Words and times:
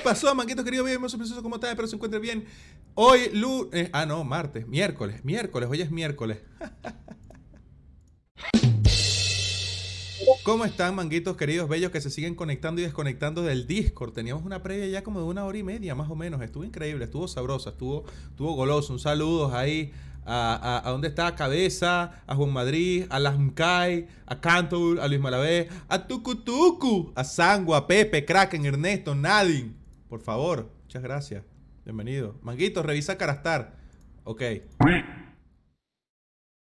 ¿Qué 0.00 0.04
pasó, 0.04 0.34
manguito 0.34 0.64
querido? 0.64 0.82
Bien, 0.82 0.94
hermoso, 0.94 1.18
precioso, 1.18 1.42
¿cómo 1.42 1.56
estás? 1.56 1.68
Espero 1.68 1.86
se 1.86 1.94
encuentre 1.94 2.18
bien. 2.18 2.46
Hoy, 2.94 3.28
lunes. 3.34 3.90
ah, 3.92 4.06
no, 4.06 4.24
martes, 4.24 4.66
miércoles, 4.66 5.22
miércoles, 5.26 5.68
hoy 5.70 5.82
es 5.82 5.90
miércoles. 5.90 6.38
¿Cómo 10.42 10.64
están, 10.64 10.94
manguitos 10.94 11.36
queridos, 11.36 11.68
bellos 11.68 11.90
que 11.90 12.00
se 12.00 12.08
siguen 12.08 12.34
conectando 12.34 12.80
y 12.80 12.84
desconectando 12.84 13.42
del 13.42 13.66
Discord? 13.66 14.14
Teníamos 14.14 14.46
una 14.46 14.62
previa 14.62 14.86
ya 14.86 15.04
como 15.04 15.20
de 15.20 15.26
una 15.26 15.44
hora 15.44 15.58
y 15.58 15.62
media, 15.62 15.94
más 15.94 16.08
o 16.08 16.16
menos. 16.16 16.40
Estuvo 16.40 16.64
increíble, 16.64 17.04
estuvo 17.04 17.28
sabrosa, 17.28 17.68
estuvo, 17.68 18.06
estuvo 18.30 18.54
goloso. 18.54 18.94
Un 18.94 19.00
saludo 19.00 19.54
ahí 19.54 19.92
a, 20.24 20.54
a, 20.54 20.88
a 20.88 20.92
dónde 20.92 21.08
está 21.08 21.34
Cabeza, 21.34 22.22
a 22.26 22.34
Juan 22.34 22.54
Madrid, 22.54 23.04
a 23.10 23.18
Lasmkai, 23.18 24.08
a 24.24 24.40
Cantor, 24.40 24.98
a 24.98 25.06
Luis 25.08 25.20
Malavé, 25.20 25.68
a 25.90 26.06
Tucutucu, 26.06 27.12
a 27.14 27.22
Sangua, 27.22 27.76
a 27.76 27.86
Pepe, 27.86 28.24
Kraken, 28.24 28.64
Ernesto, 28.64 29.14
Nadine. 29.14 29.79
Por 30.10 30.20
favor, 30.20 30.68
muchas 30.82 31.04
gracias. 31.04 31.44
Bienvenido. 31.84 32.34
Manguitos, 32.42 32.84
revisa 32.84 33.16
Carastar. 33.16 33.76
Ok. 34.24 34.42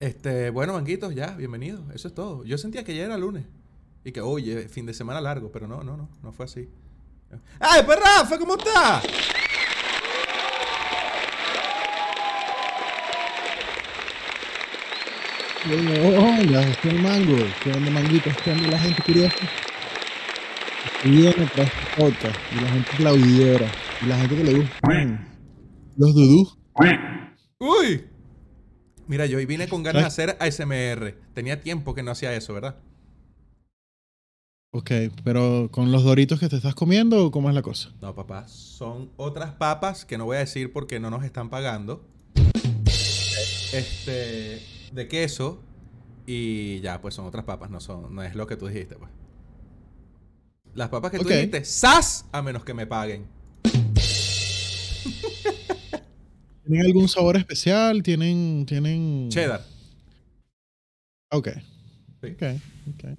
Este, 0.01 0.51
bueno, 0.51 0.75
Manguitos, 0.75 1.15
ya, 1.15 1.29
bienvenido. 1.29 1.83
Eso 1.95 2.09
es 2.09 2.15
todo. 2.15 2.45
Yo 2.45 2.59
sentía 2.59 2.85
que 2.85 2.95
ya 2.95 3.07
era 3.07 3.17
lunes. 3.17 3.47
Y 4.05 4.13
que, 4.13 4.21
oye, 4.21 4.69
fin 4.69 4.85
de 4.85 4.93
semana 4.93 5.23
largo, 5.23 5.51
pero 5.51 5.67
no, 5.67 5.83
no, 5.83 5.97
no, 5.97 6.11
no 6.23 6.33
fue 6.33 6.45
así. 6.45 6.69
¡Ay, 7.59 7.83
pues 7.87 7.99
Rafa, 7.99 8.39
¿cómo 8.39 8.57
está? 8.57 9.01
Hola, 15.65 16.75
soy 16.83 16.91
el 16.91 17.03
mango. 17.03 17.37
¿Qué 17.65 17.73
onda, 17.73 17.91
manguito? 17.91 18.31
¿Qué 18.45 18.53
onda 18.53 18.69
la 18.69 18.79
gente 18.79 19.03
curiosa? 19.03 19.37
Y 21.05 21.11
viene 21.11 21.49
tras 21.55 21.71
podcast. 21.97 22.37
Y 22.53 22.61
la 22.61 22.69
gente 22.71 22.91
aplaudidora. 22.93 23.71
Y 24.03 24.07
la 24.07 24.19
gente 24.19 24.37
que 24.37 24.45
le 24.45 24.55
gustan 24.55 25.29
los 25.97 26.15
dudú. 26.15 26.49
¡Uy! 27.59 28.05
Mira, 29.07 29.27
yo 29.27 29.39
hoy 29.39 29.47
vine 29.47 29.69
con 29.69 29.83
ganas 29.83 30.03
de 30.03 30.07
hacer 30.07 30.37
ASMR. 30.41 31.15
Tenía 31.35 31.61
tiempo 31.61 31.95
que 31.95 32.03
no 32.03 32.11
hacía 32.11 32.35
eso, 32.35 32.53
¿verdad? 32.55 32.77
Ok, 34.73 34.91
pero 35.25 35.69
con 35.71 35.93
los 35.93 36.05
doritos 36.05 36.39
que 36.41 36.49
te 36.49 36.57
estás 36.57 36.75
comiendo 36.75 37.27
o 37.27 37.31
cómo 37.31 37.49
es 37.49 37.55
la 37.55 37.63
cosa? 37.63 37.93
No, 38.01 38.15
papá. 38.15 38.47
Son 38.49 39.11
otras 39.17 39.53
papas 39.53 40.05
que 40.05 40.19
no 40.19 40.25
voy 40.25 40.37
a 40.37 40.41
decir 40.41 40.73
porque 40.73 41.01
no 41.01 41.11
nos 41.11 41.25
están 41.25 41.49
pagando. 41.49 42.05
Este. 43.73 44.63
De 44.93 45.09
queso. 45.09 45.63
Y 46.27 46.81
ya, 46.81 47.01
pues 47.01 47.15
son 47.15 47.27
otras 47.27 47.45
papas. 47.45 47.71
No, 47.71 47.81
son, 47.81 48.15
no 48.15 48.23
es 48.23 48.35
lo 48.35 48.47
que 48.47 48.57
tú 48.57 48.67
dijiste, 48.67 48.97
pues. 48.97 49.11
Las 50.75 50.89
papas 50.89 51.11
que 51.11 51.19
tú 51.19 51.29
dijiste, 51.29 51.65
¡sas! 51.65 52.27
A 52.33 52.43
menos 52.43 52.65
que 52.65 52.75
me 52.75 52.87
paguen. 52.87 53.27
¿Tienen 56.65 56.87
algún 56.87 57.09
sabor 57.09 57.37
especial? 57.37 58.03
¿Tienen. 58.03 58.67
tienen... 58.67 59.29
Cheddar. 59.31 59.65
Ok. 61.31 61.49
Sí. 62.23 62.29
Ok, 62.33 62.43
ok. 62.95 63.19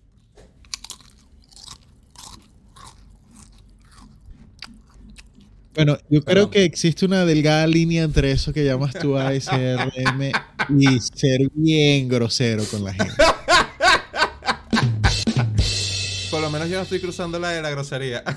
Bueno, 5.76 5.98
yo 6.10 6.22
creo 6.22 6.24
Perdón. 6.26 6.50
que 6.52 6.64
existe 6.66 7.06
una 7.06 7.26
delgada 7.26 7.66
línea 7.66 8.04
entre 8.04 8.32
eso 8.32 8.52
que 8.52 8.66
llamas 8.66 8.94
tú 8.94 9.18
ASRM 9.18 10.32
y 10.78 11.00
ser 11.00 11.50
bien 11.54 12.10
grosero 12.10 12.64
con 12.66 12.84
la 12.84 12.94
gente. 12.94 13.14
menos 16.60 16.70
yo 16.72 16.78
no 16.78 16.84
estoy 16.84 17.00
cruzando 17.00 17.40
la 17.40 17.50
de 17.50 17.62
la 17.62 17.70
grosería. 17.70 18.24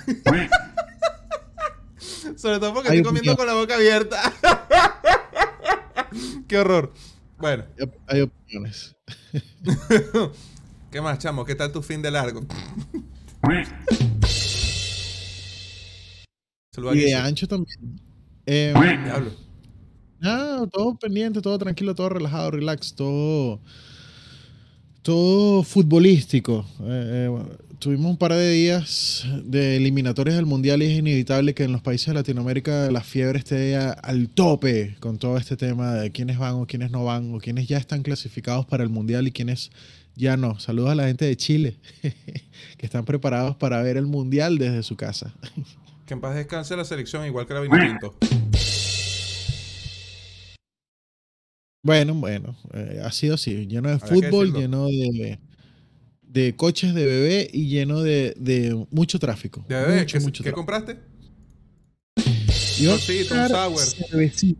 Sobre 2.36 2.58
todo 2.60 2.74
porque 2.74 2.90
Ay, 2.90 2.98
estoy 2.98 3.08
comiendo 3.08 3.36
con 3.36 3.46
la 3.46 3.54
boca 3.54 3.74
abierta. 3.74 4.32
Qué 6.48 6.58
horror. 6.58 6.92
Bueno, 7.38 7.64
Hay 7.78 7.84
op- 7.84 7.96
Hay 8.06 8.20
opiniones. 8.20 8.94
¿qué 10.90 11.00
más, 11.00 11.18
chamo? 11.18 11.44
¿Qué 11.44 11.54
tal 11.54 11.72
tu 11.72 11.82
fin 11.82 12.02
de 12.02 12.10
largo? 12.10 12.42
Y 16.92 16.98
de 17.00 17.14
ancho 17.14 17.46
también. 17.48 18.00
Eh, 18.46 18.72
Diablo. 19.04 19.30
nada, 20.18 20.66
todo 20.66 20.96
pendiente, 20.96 21.40
todo 21.40 21.58
tranquilo, 21.58 21.94
todo 21.94 22.08
relajado, 22.10 22.50
relax, 22.52 22.94
todo. 22.94 23.60
Todo 25.02 25.64
futbolístico. 25.64 26.64
Eh, 26.80 27.28
eh, 27.28 27.56
tuvimos 27.80 28.08
un 28.12 28.16
par 28.16 28.32
de 28.34 28.52
días 28.52 29.26
de 29.42 29.76
eliminatorias 29.76 30.36
del 30.36 30.46
Mundial 30.46 30.80
y 30.80 30.86
es 30.86 30.98
inevitable 30.98 31.54
que 31.54 31.64
en 31.64 31.72
los 31.72 31.82
países 31.82 32.06
de 32.06 32.14
Latinoamérica 32.14 32.88
la 32.92 33.00
fiebre 33.00 33.40
esté 33.40 33.76
al 33.76 34.28
tope 34.28 34.94
con 35.00 35.18
todo 35.18 35.38
este 35.38 35.56
tema 35.56 35.94
de 35.94 36.12
quiénes 36.12 36.38
van 36.38 36.54
o 36.54 36.66
quiénes 36.66 36.92
no 36.92 37.04
van 37.04 37.34
o 37.34 37.38
quiénes 37.38 37.66
ya 37.66 37.78
están 37.78 38.04
clasificados 38.04 38.64
para 38.64 38.84
el 38.84 38.90
Mundial 38.90 39.26
y 39.26 39.32
quiénes 39.32 39.72
ya 40.14 40.36
no. 40.36 40.60
Saludos 40.60 40.90
a 40.90 40.94
la 40.94 41.08
gente 41.08 41.24
de 41.24 41.36
Chile 41.36 41.76
que 42.02 42.86
están 42.86 43.04
preparados 43.04 43.56
para 43.56 43.82
ver 43.82 43.96
el 43.96 44.06
Mundial 44.06 44.56
desde 44.56 44.84
su 44.84 44.94
casa. 44.94 45.34
Que 46.06 46.14
en 46.14 46.20
paz 46.20 46.36
descanse 46.36 46.76
la 46.76 46.84
selección, 46.84 47.26
igual 47.26 47.46
que 47.48 47.54
la 47.54 47.60
Vinotinto. 47.60 48.14
Bueno, 51.84 52.14
bueno, 52.14 52.56
eh, 52.74 53.00
ha 53.04 53.10
sido 53.10 53.34
así, 53.34 53.66
lleno 53.66 53.88
de 53.88 53.94
Habrá 53.96 54.06
fútbol, 54.06 54.52
lleno 54.52 54.86
de, 54.86 55.38
de 56.22 56.54
coches 56.54 56.94
de 56.94 57.04
bebé 57.04 57.50
y 57.52 57.66
lleno 57.68 58.02
de, 58.02 58.34
de 58.38 58.86
mucho 58.92 59.18
tráfico. 59.18 59.64
¿De 59.68 59.74
bebé? 59.74 60.00
mucho, 60.00 60.18
¿Qué, 60.18 60.24
mucho 60.24 60.44
qué 60.44 60.50
tráfico. 60.52 60.56
compraste? 60.60 60.98
Tortito, 62.84 63.34
un 63.34 63.48
sour. 63.48 64.56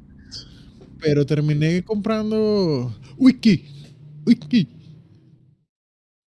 pero 1.01 1.25
terminé 1.25 1.83
comprando 1.85 2.93
whisky, 3.17 3.65
whisky. 4.27 4.69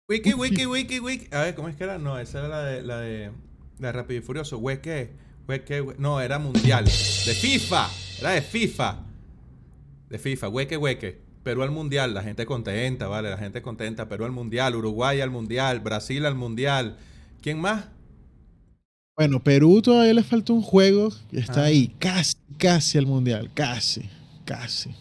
Wiki, 0.09 0.33
wiki, 0.33 0.65
wiki, 0.67 0.99
wiki. 0.99 1.27
A 1.31 1.41
ver, 1.41 1.55
¿cómo 1.55 1.69
es 1.69 1.75
que 1.75 1.85
era? 1.85 1.97
No, 1.97 2.19
esa 2.19 2.39
era 2.39 2.47
la 2.49 2.63
de, 2.65 2.81
la 2.83 2.99
de, 2.99 3.31
la 3.79 3.87
de 3.87 3.91
Rápido 3.93 4.19
y 4.19 4.23
Furioso. 4.23 4.59
Hueque, 4.59 5.11
hueque, 5.47 5.81
hue- 5.81 5.95
No, 5.97 6.21
era 6.21 6.37
mundial. 6.37 6.85
De 6.85 6.91
FIFA. 7.33 7.89
Era 8.19 8.31
de 8.31 8.41
FIFA. 8.41 8.99
De 10.13 10.19
FIFA. 10.19 10.47
Hueque, 10.49 10.77
hueque. 10.77 11.19
Perú 11.41 11.63
al 11.63 11.71
mundial. 11.71 12.13
La 12.13 12.21
gente 12.21 12.45
contenta, 12.45 13.07
vale. 13.07 13.31
La 13.31 13.37
gente 13.39 13.63
contenta. 13.63 14.07
Perú 14.07 14.25
al 14.25 14.31
mundial. 14.31 14.75
Uruguay 14.75 15.21
al 15.21 15.31
mundial. 15.31 15.79
Brasil 15.79 16.23
al 16.27 16.35
mundial. 16.35 16.97
¿Quién 17.41 17.59
más? 17.59 17.85
Bueno, 19.17 19.43
Perú 19.43 19.81
todavía 19.81 20.13
le 20.13 20.21
falta 20.21 20.53
un 20.53 20.61
juego 20.61 21.09
y 21.31 21.39
está 21.39 21.61
Ah. 21.61 21.65
ahí, 21.65 21.87
casi, 21.97 22.35
casi 22.59 22.99
al 22.99 23.07
mundial, 23.07 23.49
casi, 23.55 24.07
casi. 24.45 24.91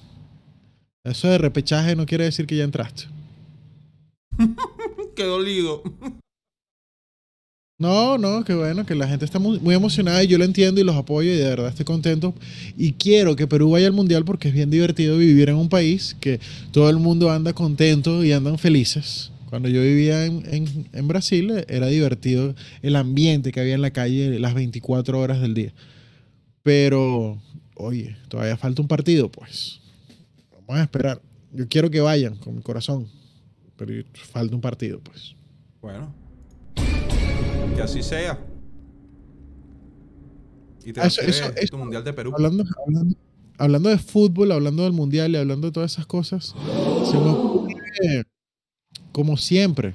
Eso 1.05 1.29
de 1.29 1.37
repechaje 1.37 1.95
no 1.95 2.07
quiere 2.07 2.25
decir 2.25 2.47
que 2.47 2.57
ya 2.57 2.65
entraste. 2.65 3.05
Qué 5.15 5.25
dolido. 5.25 5.83
No, 7.83 8.17
no, 8.17 8.45
qué 8.45 8.55
bueno, 8.55 8.87
que 8.87 8.95
la 8.95 9.09
gente 9.09 9.25
está 9.25 9.41
muy, 9.41 9.59
emocionada 9.75 10.23
y 10.23 10.29
yo 10.29 10.39
lo 10.39 10.45
entiendo 10.45 10.81
y 10.81 10.85
los 10.85 10.95
apoyo 10.95 11.33
y 11.33 11.37
de 11.37 11.49
verdad 11.49 11.67
estoy 11.67 11.85
contento. 11.85 12.33
Y 12.77 12.93
quiero 12.93 13.35
que 13.35 13.49
Perú 13.49 13.71
vaya 13.73 13.89
al 13.89 13.93
Mundial 13.93 14.25
porque 14.25 14.47
es 14.47 14.55
bien 14.55 14.71
divertido 14.71 15.19
vivir 15.19 15.49
en 15.49 15.57
un 15.57 15.69
país 15.69 16.17
que 16.21 16.39
todo 16.71 16.89
el 16.91 16.99
mundo 16.99 17.29
anda 17.33 17.53
contento 17.53 18.23
y 18.23 18.31
andan 18.31 18.57
felices. 18.57 19.33
Cuando 19.51 19.69
yo 19.69 19.83
vivía 19.83 20.25
en, 20.27 20.87
en- 20.93 21.09
Brasil 21.09 21.65
era 21.67 21.89
divertido 21.89 22.55
el 22.83 22.95
ambiente 22.95 23.51
que 23.51 23.59
había 23.59 23.75
en 23.75 23.83
la 23.83 23.91
calle 23.91 24.39
las 24.39 24.55
24 24.55 25.19
horas 25.19 25.41
del 25.41 25.55
día. 25.55 25.73
Pero, 26.63 27.43
oye, 27.75 28.17
todavía 28.29 28.57
falta 28.57 28.81
un 28.81 28.87
partido, 28.87 29.29
pues. 29.29 29.81
Vamos 30.69 30.81
a 30.81 30.85
esperar. 30.85 31.21
Yo 31.53 31.67
quiero 31.69 31.91
que 31.91 32.01
vayan 32.01 32.37
con 32.37 32.55
mi 32.55 32.63
corazón, 32.63 33.09
pero 33.77 33.93
falta 34.15 34.55
un 34.55 34.61
partido, 34.61 35.01
pues. 35.01 35.35
Bueno. 35.81 36.22
Que 37.75 37.83
así 37.83 38.03
sea. 38.03 38.39
Y 40.85 40.93
te 40.93 41.01
Ah, 41.01 41.07
eso- 41.07 41.23
vas 41.27 41.41
a 41.41 41.49
eso- 41.61 41.71
tu 41.71 41.79
mundial 41.79 42.03
de 42.05 42.13
Perú. 42.13 42.33
hablando, 42.35 42.65
hablando, 42.87 43.17
hablando 43.59 43.89
de 43.89 43.99
fútbol, 43.99 44.53
hablando 44.53 44.83
del 44.83 44.93
mundial 44.93 45.33
y 45.33 45.37
hablando 45.37 45.69
de 45.69 45.73
todas 45.73 45.93
esas 45.93 46.07
cosas, 46.07 46.55
se 47.11 47.17
me 47.19 47.29
ocurre, 47.31 48.25
como 49.13 49.37
siempre, 49.37 49.95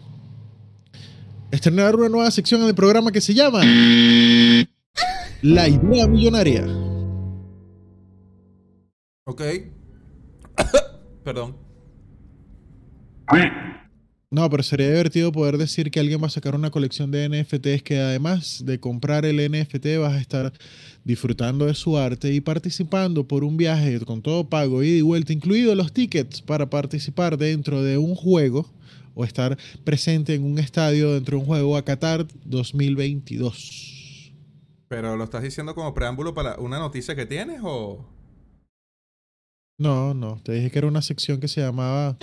estrenar 1.52 1.96
una 1.96 2.10
nueva 2.10 2.32
sección 2.32 2.62
en 2.62 2.68
el 2.68 2.76
programa 2.76 3.12
que 3.12 3.22
se 3.22 3.34
llama 3.34 3.62
La 5.42 5.68
idea 5.68 6.08
millonaria. 6.08 6.66
Ok. 9.26 9.42
Perdón. 11.24 11.56
No, 14.30 14.50
pero 14.50 14.62
sería 14.62 14.90
divertido 14.90 15.32
poder 15.32 15.58
decir 15.58 15.90
que 15.90 16.02
alguien 16.02 16.22
va 16.22 16.28
a 16.28 16.30
sacar 16.30 16.54
una 16.54 16.70
colección 16.70 17.12
de 17.12 17.30
NFTs 17.30 17.82
que 17.82 18.00
además 18.00 18.62
de 18.66 18.78
comprar 18.78 19.26
el 19.26 19.38
NFT 19.38 19.86
vas 20.00 20.16
a 20.16 20.20
estar 20.20 20.52
disfrutando 21.06 21.66
de 21.66 21.74
su 21.74 21.98
arte 21.98 22.34
y 22.34 22.42
participando 22.42 23.26
por 23.26 23.46
un 23.46 23.56
viaje 23.56 24.02
con 24.02 24.22
todo 24.22 24.50
pago, 24.50 24.84
ida 24.84 24.98
y 24.98 25.02
vuelta, 25.02 25.32
incluidos 25.32 25.78
los 25.78 25.94
tickets 25.94 26.42
para 26.42 26.70
participar 26.70 27.38
dentro 27.38 27.82
de 27.82 27.98
un 27.98 28.16
juego 28.16 28.70
o 29.16 29.24
estar 29.24 29.58
presente 29.86 30.36
en 30.36 30.44
un 30.44 30.60
estadio 30.60 31.14
dentro 31.14 31.38
de 31.38 31.44
un 31.44 31.48
juego 31.48 31.78
a 31.78 31.86
Qatar 31.86 32.28
2022. 32.44 34.34
¿Pero 34.90 35.16
lo 35.16 35.24
estás 35.24 35.44
diciendo 35.44 35.74
como 35.74 35.94
preámbulo 35.94 36.34
para 36.34 36.58
una 36.58 36.80
noticia 36.80 37.16
que 37.16 37.26
tienes 37.26 37.62
o...? 37.64 38.06
No, 39.80 40.14
no. 40.14 40.42
Te 40.44 40.54
dije 40.54 40.72
que 40.72 40.80
era 40.80 40.88
una 40.88 41.02
sección 41.02 41.40
que 41.40 41.48
se 41.48 41.62
llamaba... 41.62 42.18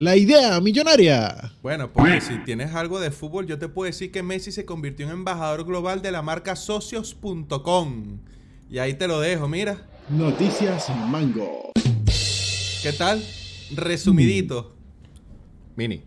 La 0.00 0.16
idea 0.16 0.60
millonaria. 0.60 1.52
Bueno, 1.62 1.92
porque 1.92 2.20
si 2.20 2.38
tienes 2.38 2.74
algo 2.74 2.98
de 2.98 3.12
fútbol, 3.12 3.46
yo 3.46 3.60
te 3.60 3.68
puedo 3.68 3.86
decir 3.86 4.10
que 4.10 4.24
Messi 4.24 4.50
se 4.50 4.64
convirtió 4.64 5.06
en 5.06 5.12
embajador 5.12 5.64
global 5.64 6.02
de 6.02 6.10
la 6.10 6.20
marca 6.20 6.56
socios.com. 6.56 8.18
Y 8.68 8.78
ahí 8.78 8.94
te 8.94 9.06
lo 9.06 9.20
dejo, 9.20 9.46
mira. 9.46 9.86
Noticias 10.08 10.90
Mango. 11.08 11.70
¿Qué 12.82 12.92
tal? 12.98 13.24
Resumidito. 13.76 14.74
Mini. 15.76 16.02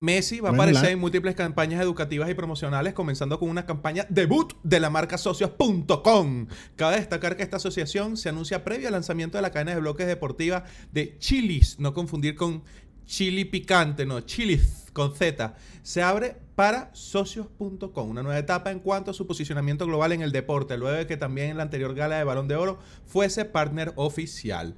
Messi 0.00 0.40
va 0.40 0.50
a 0.50 0.52
aparecer 0.52 0.90
en 0.90 0.98
múltiples 0.98 1.34
campañas 1.34 1.80
educativas 1.82 2.28
y 2.28 2.34
promocionales, 2.34 2.92
comenzando 2.92 3.38
con 3.38 3.48
una 3.48 3.64
campaña 3.64 4.04
debut 4.10 4.52
de 4.62 4.78
la 4.78 4.90
marca 4.90 5.16
socios.com. 5.16 6.48
Cabe 6.76 6.96
destacar 6.96 7.34
que 7.34 7.42
esta 7.42 7.56
asociación 7.56 8.18
se 8.18 8.28
anuncia 8.28 8.62
previo 8.62 8.88
al 8.88 8.92
lanzamiento 8.92 9.38
de 9.38 9.42
la 9.42 9.52
cadena 9.52 9.72
de 9.74 9.80
bloques 9.80 10.06
deportiva 10.06 10.64
de 10.92 11.16
Chilis, 11.18 11.78
no 11.78 11.94
confundir 11.94 12.34
con 12.34 12.62
chili 13.06 13.46
picante, 13.46 14.04
no, 14.04 14.20
Chilis 14.20 14.84
con 14.92 15.14
Z. 15.14 15.54
Se 15.82 16.02
abre 16.02 16.36
para 16.56 16.90
socios.com, 16.92 18.10
una 18.10 18.22
nueva 18.22 18.38
etapa 18.38 18.72
en 18.72 18.80
cuanto 18.80 19.12
a 19.12 19.14
su 19.14 19.26
posicionamiento 19.26 19.86
global 19.86 20.12
en 20.12 20.20
el 20.20 20.30
deporte, 20.30 20.76
luego 20.76 20.94
de 20.94 21.06
que 21.06 21.16
también 21.16 21.52
en 21.52 21.56
la 21.56 21.62
anterior 21.62 21.94
gala 21.94 22.18
de 22.18 22.24
Balón 22.24 22.48
de 22.48 22.56
Oro 22.56 22.78
fuese 23.06 23.46
partner 23.46 23.94
oficial. 23.96 24.74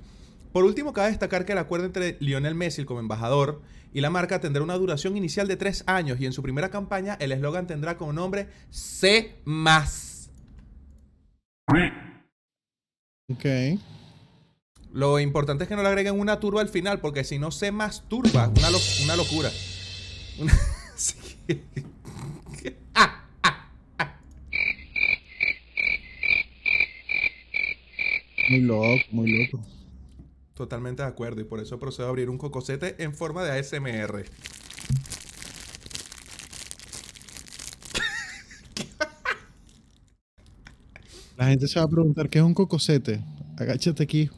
Por 0.52 0.64
último, 0.64 0.92
cabe 0.92 1.08
destacar 1.08 1.44
que 1.44 1.52
el 1.52 1.58
acuerdo 1.58 1.86
entre 1.86 2.16
Lionel 2.20 2.54
Messi 2.54 2.84
como 2.84 3.00
embajador 3.00 3.60
y 3.92 4.00
la 4.00 4.10
marca 4.10 4.40
tendrá 4.40 4.62
una 4.62 4.74
duración 4.74 5.16
inicial 5.16 5.48
de 5.48 5.56
tres 5.56 5.84
años 5.86 6.20
y 6.20 6.26
en 6.26 6.32
su 6.32 6.42
primera 6.42 6.70
campaña 6.70 7.16
el 7.20 7.32
eslogan 7.32 7.66
tendrá 7.66 7.96
como 7.96 8.12
nombre 8.12 8.48
C+. 8.70 9.36
Ok. 13.30 13.44
Lo 14.92 15.18
importante 15.20 15.64
es 15.64 15.68
que 15.68 15.76
no 15.76 15.82
le 15.82 15.88
agreguen 15.88 16.18
una 16.18 16.40
turba 16.40 16.60
al 16.62 16.68
final 16.70 17.00
porque 17.00 17.22
si 17.24 17.38
no 17.38 17.50
C 17.50 17.70
más 17.72 18.08
turba, 18.08 18.48
una, 18.48 18.70
lo- 18.70 18.78
una 19.04 19.16
locura. 19.16 19.50
Una- 20.38 20.58
Sí. 20.96 21.14
Ah, 22.94 23.24
Muy 28.50 28.60
loco, 28.60 28.86
muy 29.12 29.44
loco. 29.46 29.64
Totalmente 30.58 31.04
de 31.04 31.08
acuerdo 31.08 31.40
y 31.40 31.44
por 31.44 31.60
eso 31.60 31.78
procedo 31.78 32.06
a 32.06 32.08
abrir 32.08 32.28
un 32.28 32.36
cocosete 32.36 32.96
en 32.98 33.14
forma 33.14 33.44
de 33.44 33.60
ASMR. 33.60 34.24
La 41.36 41.46
gente 41.46 41.68
se 41.68 41.78
va 41.78 41.84
a 41.84 41.88
preguntar 41.88 42.28
qué 42.28 42.40
es 42.40 42.44
un 42.44 42.54
cocosete. 42.54 43.22
Agáchate 43.56 44.02
aquí. 44.02 44.30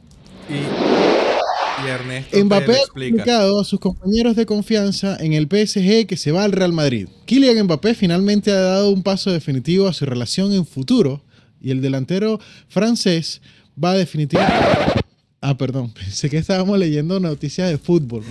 Y, 0.47 1.83
y 1.83 1.89
Ernesto 1.89 2.45
Mbappé 2.45 2.71
ha 2.71 2.75
explica. 2.75 3.09
comunicado 3.23 3.59
a 3.59 3.63
sus 3.63 3.79
compañeros 3.79 4.35
de 4.35 4.45
confianza 4.45 5.17
en 5.19 5.33
el 5.33 5.45
PSG 5.45 6.05
que 6.05 6.17
se 6.17 6.31
va 6.31 6.43
al 6.43 6.51
Real 6.51 6.71
Madrid. 6.71 7.09
Kylian 7.25 7.65
Mbappé 7.65 7.95
finalmente 7.95 8.51
ha 8.51 8.61
dado 8.61 8.91
un 8.91 9.01
paso 9.01 9.31
definitivo 9.31 9.87
a 9.87 9.93
su 9.93 10.05
relación 10.05 10.53
en 10.53 10.67
futuro 10.67 11.23
y 11.59 11.71
el 11.71 11.81
delantero 11.81 12.39
francés 12.67 13.41
va 13.83 13.95
definitivamente... 13.95 15.00
Ah, 15.41 15.57
perdón, 15.57 15.91
pensé 15.93 16.29
que 16.29 16.37
estábamos 16.37 16.77
leyendo 16.77 17.19
noticias 17.19 17.69
de 17.69 17.79
fútbol. 17.79 18.23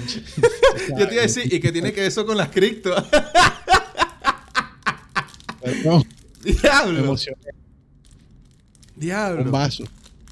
Yo 0.99 1.09
te 1.09 1.15
iba 1.15 1.23
a 1.23 1.27
decir, 1.27 1.53
¿y 1.53 1.61
qué 1.61 1.73
tiene 1.73 1.93
que 1.93 2.01
ver 2.01 2.09
eso 2.09 2.25
con 2.25 2.37
las 2.37 2.49
cripto? 2.51 2.95
Perdón, 5.63 6.05
Diablo. 6.43 7.17
Diablo. 8.97 9.43
Un 9.43 9.51
vaso. 9.51 9.85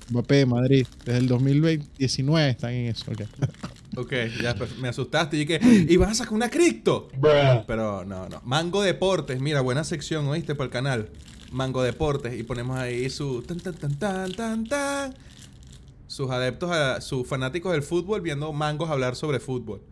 Mbappé, 0.09 0.47
Madrid. 0.47 0.87
Desde 1.05 1.19
el 1.19 1.29
2019 1.29 2.49
están 2.49 2.73
en 2.73 2.87
eso. 2.87 3.11
ok. 3.11 3.21
Ok, 3.97 4.13
ya 4.43 4.55
pues, 4.55 4.79
me 4.79 4.89
asustaste 4.89 5.37
y 5.37 5.45
que 5.45 5.61
y 5.63 5.97
vas 5.97 6.13
a 6.13 6.15
sacar 6.15 6.33
una 6.33 6.49
cripto. 6.49 7.09
Pero 7.67 8.07
no, 8.07 8.29
no. 8.29 8.41
Mango 8.45 8.83
Deportes, 8.83 9.39
mira, 9.41 9.61
buena 9.61 9.85
sección, 9.85 10.27
¿oíste? 10.29 10.55
Para 10.55 10.67
el 10.67 10.71
canal. 10.71 11.11
Mango 11.51 11.83
Deportes 11.83 12.39
y 12.39 12.43
ponemos 12.43 12.79
ahí 12.79 13.11
su 13.11 13.43
tan 13.43 13.61
tan 13.61 13.75
tan 13.75 13.99
tan 13.99 14.33
tan 14.33 14.67
tan. 14.67 15.15
Sus 16.09 16.31
adeptos, 16.31 16.73
a, 16.73 17.01
sus 17.01 17.27
fanáticos 17.27 17.71
del 17.71 17.83
fútbol 17.83 18.21
viendo 18.21 18.53
mangos 18.53 18.91
hablar 18.91 19.15
sobre 19.15 19.39
fútbol. 19.39 19.83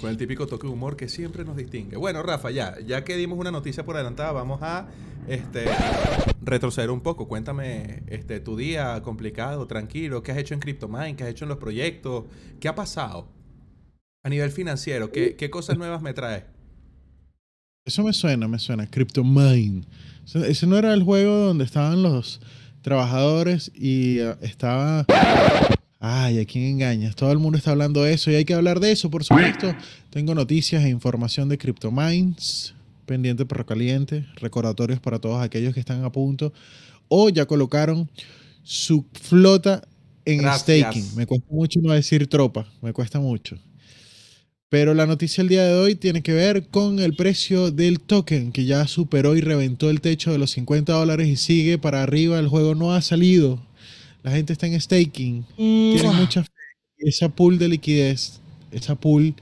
Con 0.00 0.10
el 0.10 0.16
típico 0.16 0.46
toque 0.46 0.66
de 0.66 0.72
humor 0.72 0.96
que 0.96 1.08
siempre 1.08 1.44
nos 1.44 1.56
distingue. 1.56 1.96
Bueno, 1.96 2.22
Rafa, 2.22 2.50
ya, 2.50 2.78
ya 2.86 3.04
que 3.04 3.16
dimos 3.16 3.38
una 3.38 3.50
noticia 3.50 3.84
por 3.84 3.96
adelantada, 3.96 4.32
vamos 4.32 4.60
a 4.62 4.88
este, 5.28 5.64
retroceder 6.42 6.90
un 6.90 7.00
poco. 7.00 7.28
Cuéntame 7.28 8.02
este, 8.06 8.40
tu 8.40 8.56
día 8.56 9.02
complicado, 9.02 9.66
tranquilo. 9.66 10.22
¿Qué 10.22 10.32
has 10.32 10.38
hecho 10.38 10.54
en 10.54 10.60
CryptoMine? 10.60 11.16
¿Qué 11.16 11.24
has 11.24 11.30
hecho 11.30 11.44
en 11.44 11.50
los 11.50 11.58
proyectos? 11.58 12.24
¿Qué 12.60 12.68
ha 12.68 12.74
pasado? 12.74 13.28
A 14.24 14.28
nivel 14.28 14.50
financiero, 14.50 15.12
¿qué, 15.12 15.36
qué 15.36 15.50
cosas 15.50 15.76
nuevas 15.76 16.00
me 16.00 16.14
traes? 16.14 16.44
Eso 17.86 18.02
me 18.02 18.12
suena, 18.12 18.48
me 18.48 18.58
suena. 18.58 18.86
CryptoMine. 18.88 19.84
Ese, 20.34 20.66
no 20.66 20.76
era 20.76 20.92
el 20.92 21.04
juego 21.04 21.36
donde 21.36 21.64
estaban 21.64 22.02
los 22.02 22.40
trabajadores 22.86 23.72
y 23.74 24.20
eh, 24.20 24.36
estaba... 24.42 25.04
Ay, 25.98 26.38
¿a 26.38 26.44
quién 26.44 26.66
engañas? 26.66 27.16
Todo 27.16 27.32
el 27.32 27.38
mundo 27.38 27.58
está 27.58 27.72
hablando 27.72 28.04
de 28.04 28.12
eso 28.12 28.30
y 28.30 28.36
hay 28.36 28.44
que 28.44 28.54
hablar 28.54 28.78
de 28.78 28.92
eso, 28.92 29.10
por 29.10 29.24
supuesto. 29.24 29.74
Tengo 30.10 30.36
noticias 30.36 30.84
e 30.84 30.88
información 30.88 31.48
de 31.48 31.58
CryptoMines, 31.58 32.76
pendiente 33.04 33.44
perro 33.44 33.66
caliente, 33.66 34.24
recordatorios 34.36 35.00
para 35.00 35.18
todos 35.18 35.42
aquellos 35.42 35.74
que 35.74 35.80
están 35.80 36.04
a 36.04 36.12
punto 36.12 36.52
o 37.08 37.28
ya 37.28 37.46
colocaron 37.46 38.08
su 38.62 39.04
flota 39.20 39.82
en 40.24 40.42
Gracias. 40.42 40.78
staking. 40.78 41.16
Me 41.16 41.26
cuesta 41.26 41.48
mucho 41.50 41.80
no 41.82 41.92
decir 41.92 42.28
tropa, 42.28 42.68
me 42.82 42.92
cuesta 42.92 43.18
mucho. 43.18 43.58
Pero 44.68 44.94
la 44.94 45.06
noticia 45.06 45.42
del 45.42 45.48
día 45.48 45.64
de 45.64 45.74
hoy 45.74 45.94
tiene 45.94 46.22
que 46.22 46.32
ver 46.32 46.66
con 46.68 46.98
el 46.98 47.14
precio 47.14 47.70
del 47.70 48.00
token, 48.00 48.50
que 48.50 48.64
ya 48.64 48.86
superó 48.88 49.36
y 49.36 49.40
reventó 49.40 49.90
el 49.90 50.00
techo 50.00 50.32
de 50.32 50.38
los 50.38 50.50
50 50.50 50.92
dólares 50.92 51.28
y 51.28 51.36
sigue 51.36 51.78
para 51.78 52.02
arriba. 52.02 52.38
El 52.38 52.48
juego 52.48 52.74
no 52.74 52.92
ha 52.92 53.00
salido. 53.00 53.64
La 54.24 54.32
gente 54.32 54.52
está 54.52 54.66
en 54.66 54.80
staking. 54.80 55.44
Tiene 55.56 56.10
mucha 56.12 56.42
fe. 56.42 56.50
Esa 56.98 57.28
pool 57.28 57.58
de 57.58 57.68
liquidez, 57.68 58.40
esa 58.72 58.96
pool 58.96 59.34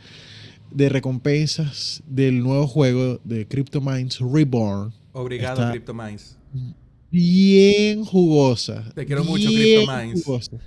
de 0.71 0.89
recompensas 0.91 2.03
del 2.07 2.41
nuevo 2.43 2.67
juego 2.67 3.21
de 3.25 3.47
CryptoMines 3.47 4.19
Reborn, 4.21 4.93
Obrigado, 5.13 5.71
CryptoMines. 5.71 6.37
bien 7.11 8.05
jugosa. 8.05 8.85
Te 8.95 9.07
quiero 9.07 9.25
mucho, 9.25 9.49
bien 9.49 9.87
CryptoMines. 9.87 10.25
jugosa. 10.25 10.59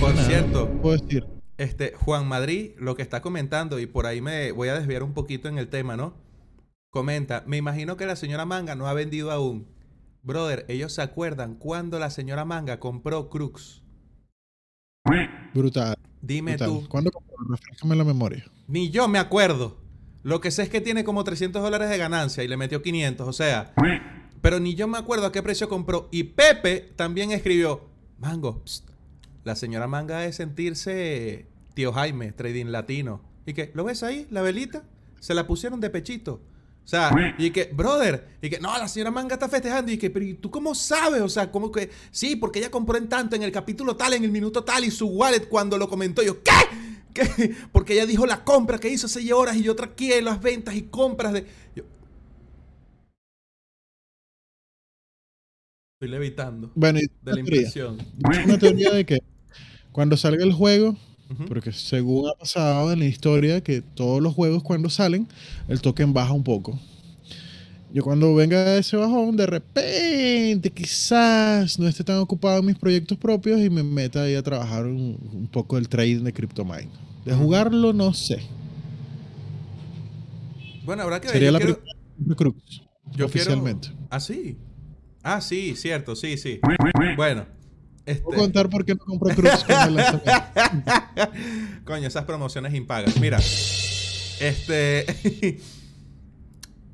Por 0.00 0.14
nada, 0.14 0.26
cierto. 0.28 0.70
no 0.72 0.82
puedo 0.82 0.98
decir. 0.98 1.37
Este, 1.58 1.92
Juan 1.96 2.26
Madrid, 2.26 2.70
lo 2.78 2.94
que 2.94 3.02
está 3.02 3.20
comentando, 3.20 3.80
y 3.80 3.86
por 3.86 4.06
ahí 4.06 4.20
me 4.20 4.52
voy 4.52 4.68
a 4.68 4.78
desviar 4.78 5.02
un 5.02 5.12
poquito 5.12 5.48
en 5.48 5.58
el 5.58 5.68
tema, 5.68 5.96
¿no? 5.96 6.14
Comenta, 6.90 7.42
me 7.46 7.56
imagino 7.56 7.96
que 7.96 8.06
la 8.06 8.16
señora 8.16 8.46
Manga 8.46 8.74
no 8.74 8.86
ha 8.86 8.94
vendido 8.94 9.30
aún. 9.30 9.66
Brother, 10.22 10.64
ellos 10.68 10.92
se 10.92 11.02
acuerdan 11.02 11.56
cuando 11.56 11.98
la 11.98 12.10
señora 12.10 12.44
Manga 12.44 12.80
compró 12.80 13.28
Crux. 13.28 13.82
Brutal. 15.54 15.96
Dime 16.20 16.52
brutal. 16.52 16.68
tú. 16.68 16.88
¿Cuándo 16.88 17.10
compró? 17.10 17.36
Refrescame 17.50 17.96
la 17.96 18.04
memoria. 18.04 18.44
Ni 18.66 18.90
yo 18.90 19.08
me 19.08 19.18
acuerdo. 19.18 19.78
Lo 20.22 20.40
que 20.40 20.50
sé 20.50 20.62
es 20.62 20.68
que 20.68 20.80
tiene 20.80 21.04
como 21.04 21.24
300 21.24 21.62
dólares 21.62 21.88
de 21.88 21.98
ganancia 21.98 22.44
y 22.44 22.48
le 22.48 22.56
metió 22.56 22.82
500, 22.82 23.26
o 23.26 23.32
sea. 23.32 23.72
Pero 24.40 24.60
ni 24.60 24.74
yo 24.74 24.86
me 24.86 24.98
acuerdo 24.98 25.26
a 25.26 25.32
qué 25.32 25.42
precio 25.42 25.68
compró. 25.68 26.08
Y 26.12 26.24
Pepe 26.24 26.92
también 26.96 27.32
escribió, 27.32 27.88
Mango, 28.18 28.62
psst, 28.64 28.90
la 29.44 29.56
señora 29.56 29.86
Manga 29.86 30.18
de 30.18 30.32
sentirse 30.32 31.47
tío 31.78 31.92
Jaime, 31.92 32.32
trading 32.32 32.66
latino. 32.72 33.20
Y 33.46 33.54
que, 33.54 33.70
¿lo 33.72 33.84
ves 33.84 34.02
ahí? 34.02 34.26
La 34.32 34.42
velita. 34.42 34.82
Se 35.20 35.32
la 35.32 35.46
pusieron 35.46 35.80
de 35.80 35.90
pechito. 35.90 36.40
O 36.84 36.88
sea, 36.88 37.12
y 37.38 37.50
que, 37.52 37.66
brother, 37.66 38.30
y 38.42 38.50
que, 38.50 38.58
no, 38.58 38.76
la 38.76 38.88
señora 38.88 39.12
Manga 39.12 39.34
está 39.34 39.48
festejando. 39.48 39.92
Y 39.92 39.96
que, 39.96 40.10
pero 40.10 40.24
¿y 40.24 40.34
tú 40.34 40.50
cómo 40.50 40.74
sabes? 40.74 41.20
O 41.22 41.28
sea, 41.28 41.52
como 41.52 41.70
que, 41.70 41.88
sí, 42.10 42.34
porque 42.34 42.58
ella 42.58 42.72
compró 42.72 42.98
en 42.98 43.08
tanto, 43.08 43.36
en 43.36 43.44
el 43.44 43.52
capítulo 43.52 43.94
tal, 43.94 44.14
en 44.14 44.24
el 44.24 44.32
minuto 44.32 44.64
tal, 44.64 44.82
y 44.86 44.90
su 44.90 45.06
wallet 45.06 45.48
cuando 45.48 45.78
lo 45.78 45.88
comentó. 45.88 46.20
Yo, 46.20 46.42
¿qué? 46.42 46.50
¿Qué? 47.14 47.54
Porque 47.72 47.92
ella 47.92 48.06
dijo 48.06 48.26
la 48.26 48.42
compra 48.42 48.78
que 48.80 48.88
hizo 48.88 49.06
hace 49.06 49.20
seis 49.20 49.30
horas 49.30 49.56
y 49.56 49.62
yo 49.62 49.76
traqué 49.76 50.20
las 50.20 50.42
ventas 50.42 50.74
y 50.74 50.82
compras 50.82 51.32
de. 51.32 51.46
Yo- 51.76 51.84
Estoy 55.94 56.08
levitando 56.10 56.70
Bueno, 56.74 56.98
y 56.98 57.06
de 57.22 57.32
la 57.34 57.40
impresión. 57.40 57.98
Una 58.44 58.58
teoría 58.58 58.90
de 58.90 59.04
que 59.06 59.18
cuando 59.92 60.16
salga 60.16 60.44
el 60.44 60.52
juego, 60.52 60.96
Porque 61.46 61.72
según 61.72 62.28
ha 62.28 62.32
pasado 62.38 62.90
en 62.92 63.00
la 63.00 63.04
historia, 63.04 63.60
que 63.62 63.82
todos 63.82 64.22
los 64.22 64.34
juegos 64.34 64.62
cuando 64.62 64.88
salen, 64.88 65.28
el 65.68 65.80
token 65.82 66.12
baja 66.14 66.32
un 66.32 66.42
poco. 66.42 66.78
Yo 67.92 68.02
cuando 68.02 68.34
venga 68.34 68.76
ese 68.76 68.96
bajón, 68.96 69.36
de 69.36 69.46
repente 69.46 70.70
quizás 70.70 71.78
no 71.78 71.86
esté 71.88 72.04
tan 72.04 72.18
ocupado 72.18 72.58
en 72.60 72.66
mis 72.66 72.76
proyectos 72.76 73.16
propios 73.18 73.60
y 73.60 73.68
me 73.70 73.82
meta 73.82 74.22
ahí 74.22 74.34
a 74.34 74.42
trabajar 74.42 74.86
un, 74.86 75.18
un 75.32 75.48
poco 75.50 75.76
el 75.78 75.88
trading 75.88 76.22
de 76.24 76.32
CryptoMine. 76.32 76.88
De 77.24 77.34
jugarlo, 77.34 77.92
no 77.92 78.12
sé. 78.14 78.40
Bueno, 80.84 81.02
habrá 81.02 81.20
que 81.20 81.26
ver. 81.28 81.32
Sería 81.34 81.48
yo 81.48 81.52
la 81.52 81.58
quiero- 81.58 81.80
primera 82.16 82.36
Cruz. 82.36 82.82
yo 83.16 83.26
oficialmente. 83.26 83.88
quiero- 83.88 84.06
Ah, 84.10 84.20
sí. 84.20 84.56
Ah, 85.22 85.40
sí, 85.40 85.74
cierto, 85.76 86.16
sí, 86.16 86.36
sí. 86.38 86.60
Bueno. 87.16 87.46
Este... 88.08 88.22
Puedo 88.22 88.38
contar 88.38 88.70
por 88.70 88.86
qué 88.86 88.94
no 88.94 89.04
compró 89.04 89.34
Cruz. 89.34 89.50
Coño, 91.84 92.08
esas 92.08 92.24
promociones 92.24 92.72
impagas. 92.72 93.20
Mira, 93.20 93.38
este. 94.40 95.04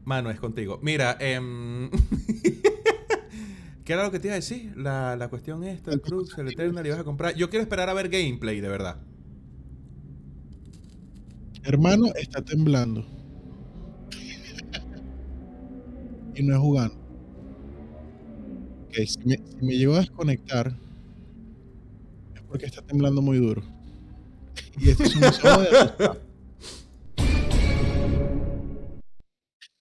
Mano, 0.04 0.30
es 0.30 0.40
contigo. 0.40 0.80
Mira, 0.82 1.16
em, 1.20 1.88
¿qué 3.84 3.92
era 3.92 4.02
lo 4.02 4.10
que 4.10 4.18
te 4.18 4.26
iba 4.26 4.34
a 4.34 4.40
decir? 4.40 4.76
La, 4.76 5.14
la 5.14 5.28
cuestión 5.28 5.62
esta, 5.62 5.92
el 5.92 6.00
Crux, 6.00 6.36
el 6.36 6.48
Eternal, 6.48 6.84
y 6.84 6.90
vas 6.90 6.98
a 6.98 7.04
comprar. 7.04 7.36
Yo 7.36 7.48
quiero 7.48 7.62
esperar 7.62 7.88
a 7.88 7.94
ver 7.94 8.08
gameplay, 8.08 8.60
de 8.60 8.68
verdad. 8.68 8.96
Hermano 11.62 12.06
está 12.16 12.42
temblando. 12.42 13.06
y 16.34 16.42
no 16.42 16.54
es 16.54 16.60
jugando. 16.60 16.96
Ok, 18.88 18.94
si 19.06 19.18
me, 19.24 19.36
si 19.36 19.64
me 19.64 19.96
a 19.96 20.00
desconectar, 20.00 20.68
es 20.68 20.83
porque 22.54 22.66
está 22.66 22.82
temblando 22.82 23.20
muy 23.20 23.38
duro. 23.38 23.64
y 24.78 24.90
esto 24.90 25.02
es 25.02 25.16
un 25.16 25.32
solo 25.32 25.62
de. 25.62 25.68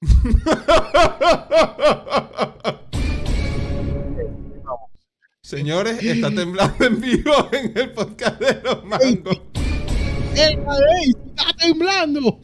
Señores, 5.44 6.02
está 6.02 6.34
temblando 6.34 6.84
en 6.84 7.00
vivo 7.00 7.48
en 7.52 7.78
el 7.78 7.92
podcast 7.92 8.42
de 8.42 8.60
los 8.64 8.84
mangos. 8.86 9.40
¡Eh, 10.36 10.58
Daisy! 10.66 11.16
¡Está 11.28 11.54
temblando! 11.60 12.42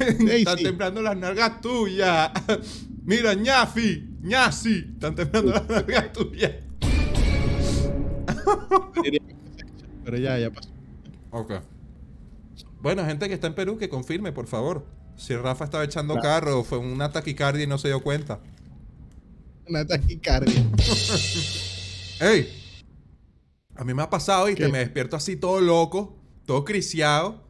Están 0.00 0.58
temblando 0.58 1.02
las 1.02 1.16
nalgas 1.16 1.60
tuyas. 1.60 2.32
Mira, 3.04 3.34
ñafi, 3.34 4.08
ñasi. 4.22 4.86
Están 4.94 5.14
temblando 5.14 5.52
las 5.52 5.68
nalgas 5.68 6.12
tuyas. 6.12 6.50
Pero 10.08 10.16
ya, 10.22 10.38
ya 10.38 10.50
pasó. 10.50 10.70
Ok. 11.32 11.52
Bueno, 12.80 13.04
gente 13.04 13.28
que 13.28 13.34
está 13.34 13.46
en 13.46 13.54
Perú, 13.54 13.76
que 13.76 13.90
confirme, 13.90 14.32
por 14.32 14.46
favor. 14.46 14.86
Si 15.18 15.36
Rafa 15.36 15.66
estaba 15.66 15.84
echando 15.84 16.14
Claro. 16.14 16.28
carro, 16.46 16.64
fue 16.64 16.78
una 16.78 17.12
taquicardia 17.12 17.64
y 17.64 17.66
no 17.66 17.76
se 17.76 17.88
dio 17.88 18.02
cuenta. 18.02 18.40
Una 19.68 19.86
taquicardia. 19.86 20.64
¡Ey! 22.20 22.48
A 23.76 23.84
mí 23.84 23.92
me 23.92 24.02
ha 24.02 24.08
pasado 24.08 24.48
y 24.48 24.54
que 24.54 24.68
me 24.68 24.78
despierto 24.78 25.14
así 25.14 25.36
todo 25.36 25.60
loco, 25.60 26.16
todo 26.46 26.64
criciado. 26.64 27.44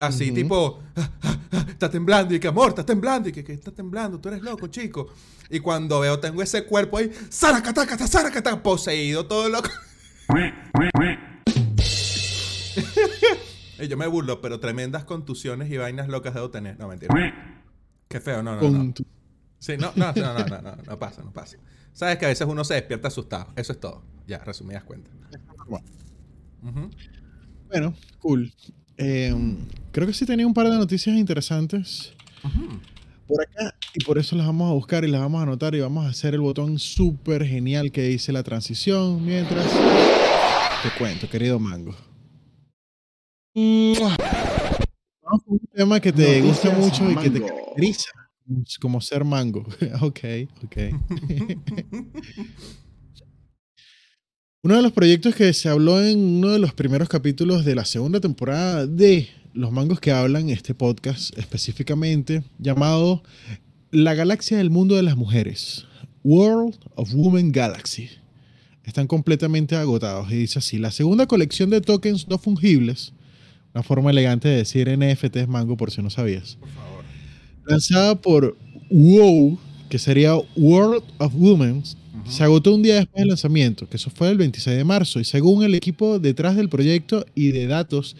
Así 0.00 0.32
tipo, 0.32 0.80
"Ah, 0.96 1.10
ah, 1.22 1.38
ah, 1.52 1.66
está 1.68 1.88
temblando 1.88 2.34
y 2.34 2.40
que 2.40 2.48
amor, 2.48 2.70
está 2.70 2.84
temblando 2.84 3.28
y 3.28 3.32
que, 3.32 3.44
que 3.44 3.52
está 3.52 3.70
temblando, 3.70 4.18
tú 4.20 4.28
eres 4.28 4.42
loco, 4.42 4.66
chico. 4.66 5.06
Y 5.50 5.60
cuando 5.60 6.00
veo, 6.00 6.18
tengo 6.18 6.42
ese 6.42 6.64
cuerpo 6.64 6.98
ahí, 6.98 7.12
¡Saracataca, 7.30 7.96
saracataca! 8.08 8.60
Poseído, 8.60 9.24
todo 9.28 9.48
loco. 9.48 9.70
y 13.78 13.88
yo 13.88 13.96
me 13.96 14.06
burlo, 14.06 14.40
pero 14.40 14.60
tremendas 14.60 15.04
contusiones 15.04 15.70
y 15.70 15.76
vainas 15.76 16.08
locas 16.08 16.34
debo 16.34 16.50
tener. 16.50 16.78
No, 16.78 16.88
mentira. 16.88 17.14
Qué 18.08 18.20
feo, 18.20 18.42
no, 18.42 18.60
no, 18.60 18.70
no. 18.70 18.94
Sí, 19.58 19.76
no, 19.78 19.92
no, 19.96 20.12
no, 20.12 20.34
no, 20.34 20.46
no, 20.46 20.62
no, 20.62 20.76
no 20.76 20.98
pasa, 20.98 21.22
no 21.22 21.32
pasa. 21.32 21.56
Sabes 21.92 22.18
que 22.18 22.26
a 22.26 22.28
veces 22.28 22.46
uno 22.46 22.64
se 22.64 22.74
despierta 22.74 23.08
asustado. 23.08 23.52
Eso 23.56 23.72
es 23.72 23.80
todo. 23.80 24.04
Ya, 24.26 24.38
resumidas 24.38 24.84
cuentas. 24.84 25.12
Bueno, 27.68 27.94
cool. 28.18 28.52
Eh, 28.96 29.34
creo 29.92 30.06
que 30.06 30.12
sí 30.12 30.26
tenía 30.26 30.46
un 30.46 30.54
par 30.54 30.68
de 30.68 30.76
noticias 30.76 31.16
interesantes 31.16 32.14
por 33.26 33.42
acá 33.42 33.74
y 33.94 34.04
por 34.04 34.18
eso 34.18 34.34
las 34.34 34.46
vamos 34.46 34.70
a 34.70 34.74
buscar 34.74 35.04
y 35.04 35.08
las 35.08 35.20
vamos 35.20 35.38
a 35.38 35.44
anotar 35.44 35.74
y 35.74 35.80
vamos 35.80 36.04
a 36.04 36.08
hacer 36.08 36.34
el 36.34 36.40
botón 36.40 36.78
súper 36.80 37.46
genial 37.46 37.92
que 37.92 38.02
dice 38.02 38.32
la 38.32 38.42
transición 38.42 39.24
mientras 39.24 39.64
te 40.82 40.90
cuento, 40.98 41.30
querido 41.30 41.60
Mango. 41.60 41.94
Vamos 43.54 45.42
con 45.44 45.54
un 45.54 45.66
tema 45.72 46.00
que 46.00 46.12
te 46.12 46.42
gusta 46.42 46.70
mucho 46.70 47.08
y 47.08 47.16
que 47.16 47.30
te 47.30 47.40
caracteriza 47.40 48.10
como 48.80 49.00
ser 49.00 49.24
mango. 49.24 49.60
ok, 50.00 50.20
ok. 50.64 50.76
Uno 54.62 54.76
de 54.76 54.82
los 54.82 54.92
proyectos 54.92 55.34
que 55.34 55.52
se 55.52 55.68
habló 55.68 56.02
en 56.02 56.18
uno 56.18 56.48
de 56.48 56.58
los 56.58 56.72
primeros 56.72 57.08
capítulos 57.08 57.66
de 57.66 57.74
la 57.74 57.84
segunda 57.84 58.18
temporada 58.18 58.86
de 58.86 59.28
Los 59.52 59.70
Mangos 59.70 60.00
que 60.00 60.10
Hablan, 60.10 60.48
este 60.48 60.74
podcast 60.74 61.36
específicamente, 61.38 62.42
llamado 62.58 63.22
La 63.94 64.14
Galaxia 64.14 64.56
del 64.58 64.70
Mundo 64.70 64.96
de 64.96 65.04
las 65.04 65.16
Mujeres, 65.16 65.86
World 66.24 66.74
of 66.96 67.14
Women 67.14 67.52
Galaxy. 67.52 68.08
Están 68.82 69.06
completamente 69.06 69.76
agotados 69.76 70.32
y 70.32 70.34
dice 70.34 70.58
así, 70.58 70.78
la 70.78 70.90
segunda 70.90 71.28
colección 71.28 71.70
de 71.70 71.80
tokens 71.80 72.26
no 72.26 72.38
fungibles, 72.38 73.12
una 73.72 73.84
forma 73.84 74.10
elegante 74.10 74.48
de 74.48 74.56
decir 74.56 74.88
NFTs 74.90 75.46
Mango 75.46 75.76
por 75.76 75.92
si 75.92 76.02
no 76.02 76.10
sabías, 76.10 76.56
Por 76.56 76.70
favor. 76.70 77.04
lanzada 77.66 78.20
por 78.20 78.56
WoW, 78.90 79.58
que 79.88 80.00
sería 80.00 80.34
World 80.56 81.04
of 81.18 81.32
Women, 81.36 81.84
se 82.28 82.42
agotó 82.42 82.74
un 82.74 82.82
día 82.82 82.96
después 82.96 83.20
del 83.20 83.28
lanzamiento, 83.28 83.88
que 83.88 83.96
eso 83.96 84.10
fue 84.10 84.28
el 84.28 84.38
26 84.38 84.76
de 84.76 84.82
marzo, 84.82 85.20
y 85.20 85.24
según 85.24 85.62
el 85.62 85.76
equipo 85.76 86.18
detrás 86.18 86.56
del 86.56 86.68
proyecto 86.68 87.24
y 87.36 87.52
de 87.52 87.68
datos 87.68 88.16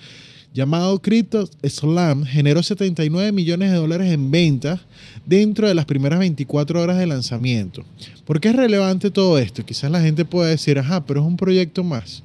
llamado 0.54 1.02
Crypto 1.02 1.50
Slam, 1.64 2.25
generó 2.25 2.62
79 2.62 3.32
millones 3.32 3.73
de 3.73 3.76
dólares 3.76 4.12
en 4.12 4.30
ventas 4.30 4.80
dentro 5.26 5.66
de 5.66 5.75
las 5.75 5.84
primeras 5.84 6.20
24 6.20 6.80
horas 6.80 6.96
de 6.96 7.06
lanzamiento. 7.06 7.84
¿Por 8.25 8.40
qué 8.40 8.50
es 8.50 8.56
relevante 8.56 9.11
todo 9.11 9.38
esto? 9.38 9.66
Quizás 9.66 9.90
la 9.90 10.00
gente 10.00 10.25
pueda 10.25 10.49
decir, 10.49 10.78
ajá, 10.78 11.04
pero 11.04 11.20
es 11.20 11.26
un 11.26 11.37
proyecto 11.37 11.82
más 11.82 12.23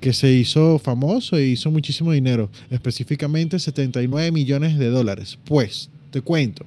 que 0.00 0.12
se 0.12 0.30
hizo 0.32 0.78
famoso 0.78 1.36
e 1.36 1.46
hizo 1.46 1.70
muchísimo 1.70 2.12
dinero, 2.12 2.50
específicamente 2.70 3.58
79 3.58 4.32
millones 4.32 4.78
de 4.78 4.90
dólares. 4.90 5.38
Pues, 5.44 5.88
te 6.10 6.20
cuento. 6.20 6.66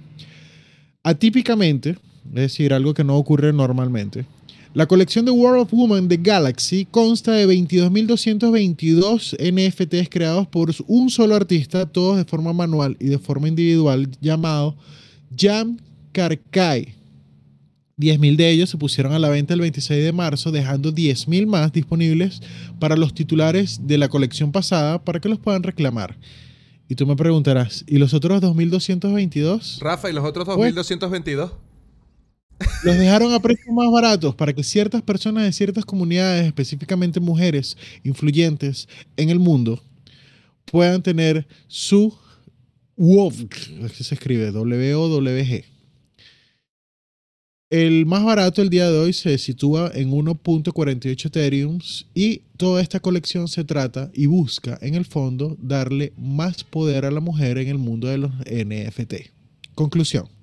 Atípicamente, 1.04 1.98
es 2.30 2.34
decir, 2.34 2.74
algo 2.74 2.96
que 2.96 3.04
no 3.04 3.16
ocurre 3.18 3.54
normalmente, 3.54 4.26
la 4.76 4.86
colección 4.88 5.24
de 5.26 5.32
World 5.32 5.62
of 5.62 5.74
Women 5.74 6.08
de 6.10 6.18
Galaxy 6.18 6.86
consta 6.86 7.32
de 7.32 7.48
22.222 7.48 9.36
NFTs 9.40 10.10
creados 10.10 10.48
por 10.48 10.72
un 10.88 11.10
solo 11.10 11.34
artista, 11.34 11.86
todos 11.86 12.18
de 12.18 12.26
forma 12.26 12.52
manual 12.52 12.98
y 13.00 13.06
de 13.06 13.18
forma 13.18 13.48
individual, 13.48 14.10
llamado 14.20 14.76
Jam 15.38 15.78
Karkai. 16.12 16.94
10.000 17.98 18.36
de 18.36 18.52
ellos 18.52 18.70
se 18.70 18.78
pusieron 18.78 19.14
a 19.14 19.20
la 19.20 19.30
venta 19.30 19.54
el 19.54 19.62
26 19.62 20.04
de 20.04 20.12
marzo, 20.12 20.52
dejando 20.52 20.92
10.000 20.92 21.48
más 21.48 21.72
disponibles 21.72 22.42
para 22.78 22.98
los 22.98 23.14
titulares 23.14 23.80
de 23.88 23.98
la 23.98 24.10
colección 24.10 24.52
pasada 24.52 25.02
para 25.06 25.22
que 25.22 25.30
los 25.30 25.40
puedan 25.40 25.64
reclamar. 25.64 26.18
Y 26.90 26.96
tú 26.96 27.08
me 27.08 27.16
preguntarás, 27.16 27.86
¿y 27.88 27.98
los 27.98 28.14
otros 28.14 28.42
2.222? 28.42 29.80
Rafa, 29.80 30.10
¿y 30.10 30.14
los 30.14 30.26
otros 30.26 30.46
Pues- 30.46 30.76
2222? 30.76 31.54
Los 32.84 32.98
dejaron 32.98 33.34
a 33.34 33.40
precios 33.40 33.74
más 33.74 33.92
baratos 33.92 34.36
para 34.36 34.54
que 34.54 34.64
ciertas 34.64 35.02
personas 35.02 35.44
de 35.44 35.54
ciertas 35.54 35.86
comunidades, 35.86 36.46
específicamente 36.46 37.20
mujeres 37.20 37.78
influyentes 38.04 38.88
en 39.18 39.30
el 39.30 39.40
mundo, 39.40 39.82
puedan 40.66 41.02
tener 41.02 41.48
su 41.68 42.16
WOW, 42.98 43.34
así 43.84 44.04
se 44.04 44.16
escribe, 44.16 44.52
W-O-W-G. 44.52 45.66
El 47.72 48.06
más 48.06 48.24
barato 48.24 48.62
el 48.62 48.70
día 48.70 48.90
de 48.90 48.98
hoy 49.00 49.12
se 49.12 49.38
sitúa 49.38 49.92
en 49.94 50.12
1.48 50.12 51.26
Ethereum 51.26 51.80
y 52.14 52.44
toda 52.58 52.82
esta 52.82 53.00
colección 53.00 53.48
se 53.48 53.64
trata 53.64 54.12
y 54.14 54.28
busca 54.28 54.78
en 54.82 54.96
el 54.96 55.04
fondo 55.04 55.58
darle 55.60 56.14
más 56.16 56.64
poder 56.64 57.06
a 57.06 57.12
la 57.12 57.20
mujer 57.20 57.58
en 57.58 57.68
el 57.68 57.78
mundo 57.78 58.08
de 58.08 58.20
los 58.20 58.32
NFT. 58.46 59.32
Conclusión. 59.74 60.35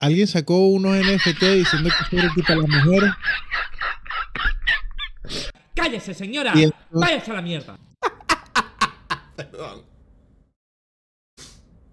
Alguien 0.00 0.26
sacó 0.26 0.66
unos 0.68 0.94
NFT 0.96 1.42
diciendo 1.42 1.88
que 1.90 2.04
esto 2.04 2.16
era 2.18 2.32
para 2.46 2.60
las 2.60 2.68
mujeres. 2.68 3.10
¡Cállese, 5.74 6.14
señora! 6.14 6.52
Entonces- 6.54 6.74
¡Váyase 6.90 7.30
a 7.30 7.34
la 7.34 7.42
mierda! 7.42 7.78
Perdón. 9.36 9.82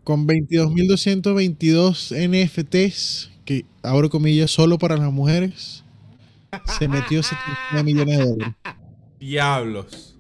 con 0.04 0.28
22.222 0.28 2.12
NFTs, 2.14 3.32
que 3.46 3.66
abro 3.84 4.10
comillas, 4.10 4.52
solo 4.52 4.78
para 4.78 4.98
las 4.98 5.12
mujeres, 5.14 5.86
se 6.78 6.88
metió 6.90 7.24
79 7.24 7.84
millones 7.84 8.18
de 8.18 8.26
dólares. 8.26 8.56
Diablos. 9.20 10.18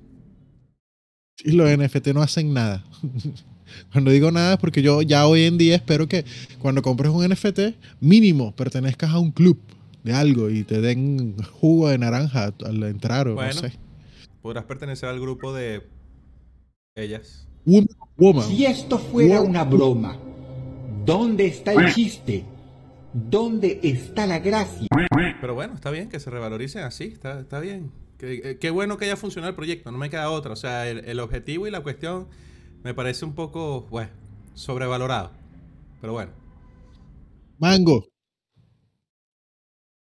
Y 1.43 1.51
los 1.51 1.69
NFT 1.69 2.07
no 2.13 2.21
hacen 2.21 2.53
nada. 2.53 2.83
Cuando 3.91 4.11
digo 4.11 4.31
nada 4.31 4.53
es 4.53 4.59
porque 4.59 4.81
yo 4.81 5.01
ya 5.01 5.27
hoy 5.27 5.43
en 5.43 5.57
día 5.57 5.75
espero 5.75 6.07
que 6.07 6.25
cuando 6.59 6.81
compres 6.81 7.11
un 7.11 7.27
NFT, 7.27 7.75
mínimo 7.99 8.55
pertenezcas 8.55 9.11
a 9.11 9.19
un 9.19 9.31
club 9.31 9.59
de 10.03 10.13
algo 10.13 10.49
y 10.49 10.63
te 10.63 10.81
den 10.81 11.35
jugo 11.59 11.89
de 11.89 11.97
naranja 11.97 12.53
al 12.65 12.83
entrar 12.83 13.27
o 13.27 13.35
Bueno. 13.35 13.53
no 13.53 13.61
sé. 13.61 13.73
Podrás 14.41 14.65
pertenecer 14.65 15.07
al 15.09 15.19
grupo 15.19 15.53
de 15.53 15.83
Ellas. 16.95 17.47
Woman. 17.65 17.87
woman. 18.17 18.47
Si 18.47 18.65
esto 18.65 18.99
fuera 18.99 19.41
una 19.41 19.63
broma, 19.63 20.17
¿dónde 21.05 21.45
está 21.47 21.71
el 21.71 21.93
chiste? 21.93 22.43
¿Dónde 23.13 23.79
está 23.83 24.27
la 24.27 24.39
gracia? 24.39 24.87
Pero 25.39 25.55
bueno, 25.55 25.75
está 25.75 25.91
bien 25.91 26.09
que 26.09 26.19
se 26.19 26.29
revaloricen 26.29 26.83
así, 26.83 27.05
está, 27.05 27.39
está 27.39 27.59
bien. 27.59 27.91
Qué, 28.17 28.41
eh, 28.43 28.57
qué 28.59 28.69
bueno 28.69 28.97
que 28.97 29.05
haya 29.05 29.15
funcionado 29.15 29.49
el 29.49 29.55
proyecto, 29.55 29.91
no 29.91 29.97
me 29.97 30.09
queda 30.09 30.29
otra. 30.29 30.53
O 30.53 30.55
sea, 30.57 30.89
el, 30.89 31.05
el 31.05 31.19
objetivo 31.19 31.67
y 31.67 31.71
la 31.71 31.81
cuestión 31.81 32.27
me 32.83 32.93
parece 32.93 33.25
un 33.25 33.33
poco, 33.33 33.87
bueno, 33.89 34.11
sobrevalorado. 34.53 35.31
Pero 36.01 36.13
bueno. 36.13 36.31
Mango. 37.57 38.05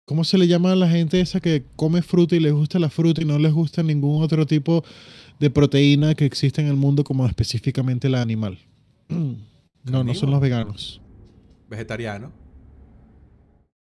¿Cómo 0.05 0.23
se 0.23 0.37
le 0.37 0.47
llama 0.47 0.71
a 0.71 0.75
la 0.75 0.89
gente 0.89 1.21
esa 1.21 1.39
que 1.39 1.63
come 1.75 2.01
fruta 2.01 2.35
y 2.35 2.39
les 2.39 2.53
gusta 2.53 2.79
la 2.79 2.89
fruta 2.89 3.21
y 3.21 3.25
no 3.25 3.37
les 3.37 3.53
gusta 3.53 3.83
ningún 3.83 4.21
otro 4.21 4.45
tipo 4.45 4.83
de 5.39 5.49
proteína 5.49 6.15
que 6.15 6.25
existe 6.25 6.61
en 6.61 6.67
el 6.67 6.75
mundo 6.75 7.03
como 7.03 7.25
específicamente 7.25 8.09
la 8.09 8.21
animal? 8.21 8.59
No, 9.83 10.03
no 10.03 10.13
son 10.13 10.29
los 10.29 10.39
veganos. 10.39 11.01
Vegetariano. 11.67 12.31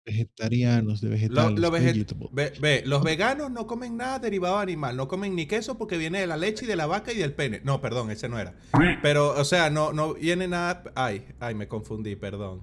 Vegetarianos, 0.07 1.01
de 1.01 1.09
vegetales. 1.09 1.59
lo 1.59 1.69
veget- 1.69 1.91
vegetable. 1.93 2.29
ve, 2.31 2.53
ve, 2.61 2.81
los 2.85 3.03
veganos 3.03 3.51
no 3.51 3.67
comen 3.67 3.97
nada 3.97 4.19
derivado 4.19 4.55
de 4.55 4.63
animal, 4.63 4.95
no 4.95 5.09
comen 5.09 5.35
ni 5.35 5.47
queso 5.47 5.77
porque 5.77 5.97
viene 5.97 6.21
de 6.21 6.27
la 6.27 6.37
leche 6.37 6.63
y 6.63 6.67
de 6.67 6.77
la 6.77 6.85
vaca 6.87 7.11
y 7.11 7.17
del 7.17 7.33
pene. 7.33 7.59
No, 7.65 7.81
perdón, 7.81 8.09
ese 8.09 8.29
no 8.29 8.39
era. 8.39 8.53
Pero, 9.01 9.37
o 9.37 9.43
sea, 9.43 9.69
no, 9.69 9.91
no 9.91 10.13
viene 10.13 10.47
nada. 10.47 10.81
Ay, 10.95 11.25
ay, 11.41 11.55
me 11.55 11.67
confundí, 11.67 12.15
perdón. 12.15 12.61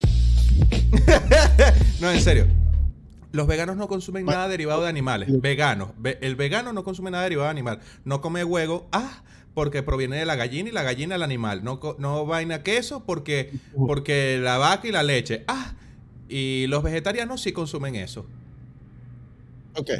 no, 2.00 2.10
en 2.10 2.20
serio. 2.20 2.46
Los 3.32 3.46
veganos 3.46 3.76
no 3.76 3.86
consumen 3.88 4.26
nada 4.26 4.48
derivado 4.48 4.82
de 4.82 4.88
animales. 4.88 5.28
Veganos. 5.40 5.90
Ve- 5.98 6.18
el 6.20 6.34
vegano 6.36 6.72
no 6.72 6.82
consume 6.84 7.10
nada 7.10 7.24
derivado 7.24 7.46
de 7.46 7.50
animal. 7.52 7.80
No 8.04 8.20
come 8.20 8.44
huevo. 8.44 8.88
Ah, 8.92 9.22
porque 9.54 9.82
proviene 9.82 10.16
de 10.16 10.24
la 10.24 10.36
gallina 10.36 10.68
y 10.68 10.72
la 10.72 10.82
gallina 10.82 11.14
el 11.16 11.22
animal. 11.22 11.62
No, 11.64 11.80
no 11.98 12.26
vaina 12.26 12.62
queso 12.62 13.04
porque, 13.04 13.52
porque 13.76 14.38
la 14.42 14.58
vaca 14.58 14.86
y 14.88 14.92
la 14.92 15.02
leche. 15.04 15.44
Ah, 15.48 15.74
y 16.30 16.66
los 16.68 16.82
vegetarianos 16.82 17.42
sí 17.42 17.52
consumen 17.52 17.96
eso. 17.96 18.26
Ok. 19.76 19.90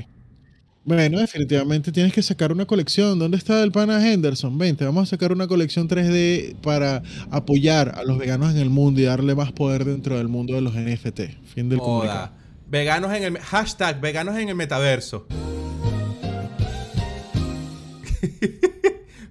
Bueno, 0.83 1.19
definitivamente 1.19 1.93
tienes 1.93 2.13
que 2.13 2.23
sacar 2.23 2.53
una 2.53 2.65
colección. 2.65 3.19
¿Dónde 3.19 3.37
está 3.37 3.63
el 3.63 3.71
pana 3.71 4.05
Henderson? 4.05 4.57
Vente, 4.57 4.85
vamos 4.85 5.09
a 5.09 5.11
sacar 5.11 5.31
una 5.31 5.47
colección 5.47 5.89
3D 5.89 6.57
para 6.57 7.03
apoyar 7.31 7.97
a 7.97 8.03
los 8.03 8.17
veganos 8.17 8.53
en 8.53 8.59
el 8.59 8.71
mundo 8.71 9.01
y 9.01 9.05
darle 9.05 9.35
más 9.35 9.53
poder 9.53 9.85
dentro 9.85 10.17
del 10.17 10.29
mundo 10.29 10.55
de 10.55 10.63
los 10.63 10.75
NFT. 10.75 11.21
Fin 11.55 11.69
del 11.69 11.81
comunicado. 11.81 12.31
Veganos 12.69 13.13
en 13.15 13.25
el 13.25 13.39
hashtag 13.39 14.01
veganos 14.01 14.39
en 14.39 14.49
el 14.49 14.55
metaverso. 14.55 15.27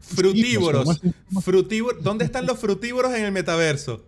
frutívoros. 0.02 1.02
Frutívoros. 1.42 2.04
¿Dónde 2.04 2.26
están 2.26 2.46
los 2.46 2.60
frutívoros 2.60 3.14
en 3.16 3.26
el 3.26 3.32
metaverso? 3.32 4.06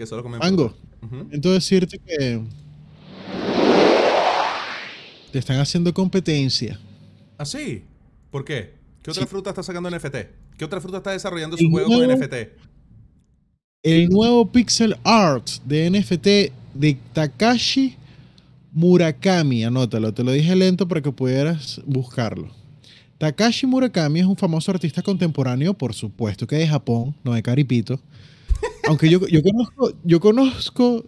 Que 0.00 0.06
solo 0.06 0.22
comen 0.22 0.38
Mango. 0.40 0.74
Ujú. 1.02 1.26
siento 1.28 1.52
decirte 1.52 1.98
que 1.98 2.40
te 5.30 5.38
están 5.38 5.60
haciendo 5.60 5.92
competencia. 5.94 6.78
¿Ah, 7.38 7.44
sí? 7.44 7.82
¿Por 8.30 8.44
qué? 8.44 8.74
¿Qué 9.02 9.10
otra 9.10 9.22
Sí. 9.24 9.28
fruta 9.28 9.50
está 9.50 9.62
sacando 9.62 9.88
NFT? 9.90 10.16
¿Qué 10.56 10.64
otra 10.64 10.80
fruta 10.80 10.98
está 10.98 11.12
desarrollando 11.12 11.56
El 11.56 11.62
su 11.64 11.70
juego 11.70 11.88
con 11.88 11.96
nuevo- 11.98 12.12
NFT? 12.12 12.50
El 13.82 14.08
nuevo 14.08 14.50
pixel 14.50 14.96
art 15.04 15.48
de 15.64 15.86
NFT 15.86 16.52
de 16.74 16.98
Takashi 17.12 17.96
Murakami, 18.72 19.64
anótalo, 19.64 20.12
te 20.14 20.22
lo 20.24 20.32
dije 20.32 20.54
lento 20.56 20.86
para 20.86 21.00
que 21.02 21.10
pudieras 21.12 21.80
buscarlo. 21.86 22.50
Takashi 23.18 23.66
Murakami 23.66 24.20
es 24.20 24.26
un 24.26 24.36
famoso 24.36 24.70
artista 24.70 25.02
contemporáneo, 25.02 25.74
por 25.74 25.92
supuesto 25.94 26.46
que 26.46 26.56
de 26.56 26.66
Japón, 26.68 27.14
no 27.24 27.32
de 27.34 27.42
Caripito. 27.42 28.00
Aunque 28.90 29.08
yo, 29.08 29.24
yo, 29.28 29.40
conozco, 29.40 29.92
yo 30.02 30.18
conozco 30.18 31.06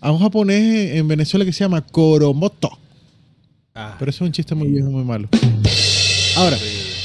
a 0.00 0.10
un 0.10 0.18
japonés 0.18 0.96
en 0.96 1.06
Venezuela 1.06 1.44
que 1.44 1.52
se 1.52 1.62
llama 1.62 1.84
Koromoto, 1.84 2.70
Ah, 3.74 3.96
pero 3.98 4.08
eso 4.10 4.24
es 4.24 4.28
un 4.28 4.32
chiste 4.32 4.54
muy 4.54 4.68
viejo, 4.68 4.90
muy 4.90 5.04
malo. 5.04 5.28
Ahora. 6.36 6.56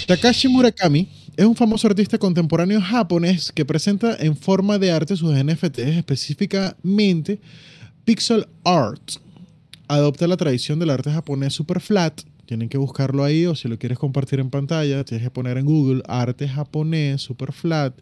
Takashi 0.07 0.47
Murakami 0.47 1.09
es 1.35 1.45
un 1.45 1.57
famoso 1.57 1.87
artista 1.87 2.17
contemporáneo 2.17 2.79
japonés 2.79 3.51
que 3.51 3.65
presenta 3.65 4.15
en 4.17 4.37
forma 4.37 4.79
de 4.79 4.91
arte 4.91 5.17
sus 5.17 5.35
NFTs, 5.35 5.97
específicamente 5.97 7.41
pixel 8.05 8.47
art. 8.63 9.17
Adopta 9.89 10.25
la 10.25 10.37
tradición 10.37 10.79
del 10.79 10.91
arte 10.91 11.11
japonés 11.11 11.53
super 11.53 11.81
flat. 11.81 12.21
Tienen 12.45 12.69
que 12.69 12.77
buscarlo 12.77 13.25
ahí 13.25 13.45
o 13.45 13.55
si 13.55 13.67
lo 13.67 13.77
quieres 13.77 13.99
compartir 13.99 14.39
en 14.39 14.49
pantalla, 14.49 15.03
tienes 15.03 15.25
que 15.25 15.31
poner 15.31 15.57
en 15.57 15.65
Google 15.65 16.01
arte 16.07 16.47
japonés 16.47 17.21
super 17.21 17.51
flat. 17.51 17.93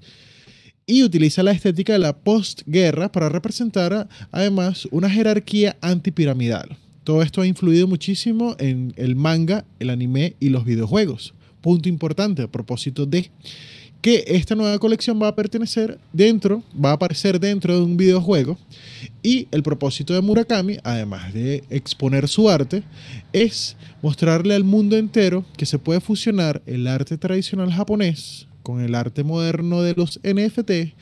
Y 0.91 1.03
utiliza 1.03 1.41
la 1.41 1.53
estética 1.53 1.93
de 1.93 1.99
la 1.99 2.17
postguerra 2.17 3.09
para 3.09 3.29
representar 3.29 4.09
además 4.29 4.89
una 4.91 5.09
jerarquía 5.09 5.77
antipiramidal. 5.79 6.77
Todo 7.05 7.21
esto 7.21 7.39
ha 7.39 7.47
influido 7.47 7.87
muchísimo 7.87 8.57
en 8.59 8.93
el 8.97 9.15
manga, 9.15 9.63
el 9.79 9.89
anime 9.89 10.35
y 10.41 10.49
los 10.49 10.65
videojuegos. 10.65 11.33
Punto 11.61 11.87
importante 11.87 12.41
a 12.41 12.51
propósito 12.51 13.05
de 13.05 13.31
que 14.01 14.25
esta 14.27 14.53
nueva 14.53 14.77
colección 14.79 15.17
va 15.21 15.29
a 15.29 15.35
pertenecer 15.35 15.97
dentro, 16.11 16.61
va 16.73 16.89
a 16.89 16.95
aparecer 16.95 17.39
dentro 17.39 17.73
de 17.73 17.83
un 17.83 17.95
videojuego 17.95 18.57
y 19.23 19.47
el 19.51 19.63
propósito 19.63 20.13
de 20.13 20.19
Murakami, 20.19 20.75
además 20.83 21.33
de 21.33 21.63
exponer 21.69 22.27
su 22.27 22.49
arte, 22.49 22.83
es 23.31 23.77
mostrarle 24.01 24.55
al 24.55 24.65
mundo 24.65 24.97
entero 24.97 25.45
que 25.55 25.65
se 25.65 25.79
puede 25.79 26.01
fusionar 26.01 26.61
el 26.65 26.85
arte 26.85 27.17
tradicional 27.17 27.71
japonés 27.71 28.50
con 28.63 28.81
el 28.81 28.95
arte 28.95 29.23
moderno 29.23 29.81
de 29.81 29.93
los 29.95 30.19
NFT 30.23 30.93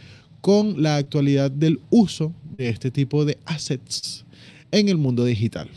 con 0.41 0.81
la 0.81 0.95
actualidad 0.97 1.51
del 1.51 1.79
uso 1.89 2.33
de 2.57 2.69
este 2.69 2.91
tipo 2.91 3.25
de 3.25 3.37
assets 3.45 4.25
en 4.71 4.89
el 4.89 4.97
mundo 4.97 5.25
digital. 5.25 5.67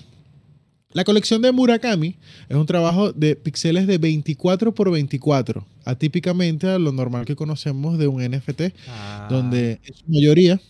La 0.92 1.04
colección 1.04 1.40
de 1.40 1.52
Murakami 1.52 2.16
es 2.48 2.56
un 2.56 2.66
trabajo 2.66 3.12
de 3.12 3.34
píxeles 3.34 3.86
de 3.86 3.96
24 3.96 4.74
por 4.74 4.90
24, 4.90 5.66
atípicamente 5.86 6.66
a 6.68 6.78
lo 6.78 6.92
normal 6.92 7.24
que 7.24 7.34
conocemos 7.34 7.98
de 7.98 8.08
un 8.08 8.22
NFT, 8.22 8.74
Ah. 8.88 9.26
donde 9.30 9.80
en 9.84 9.94
su 9.94 10.04
mayoría 10.06 10.60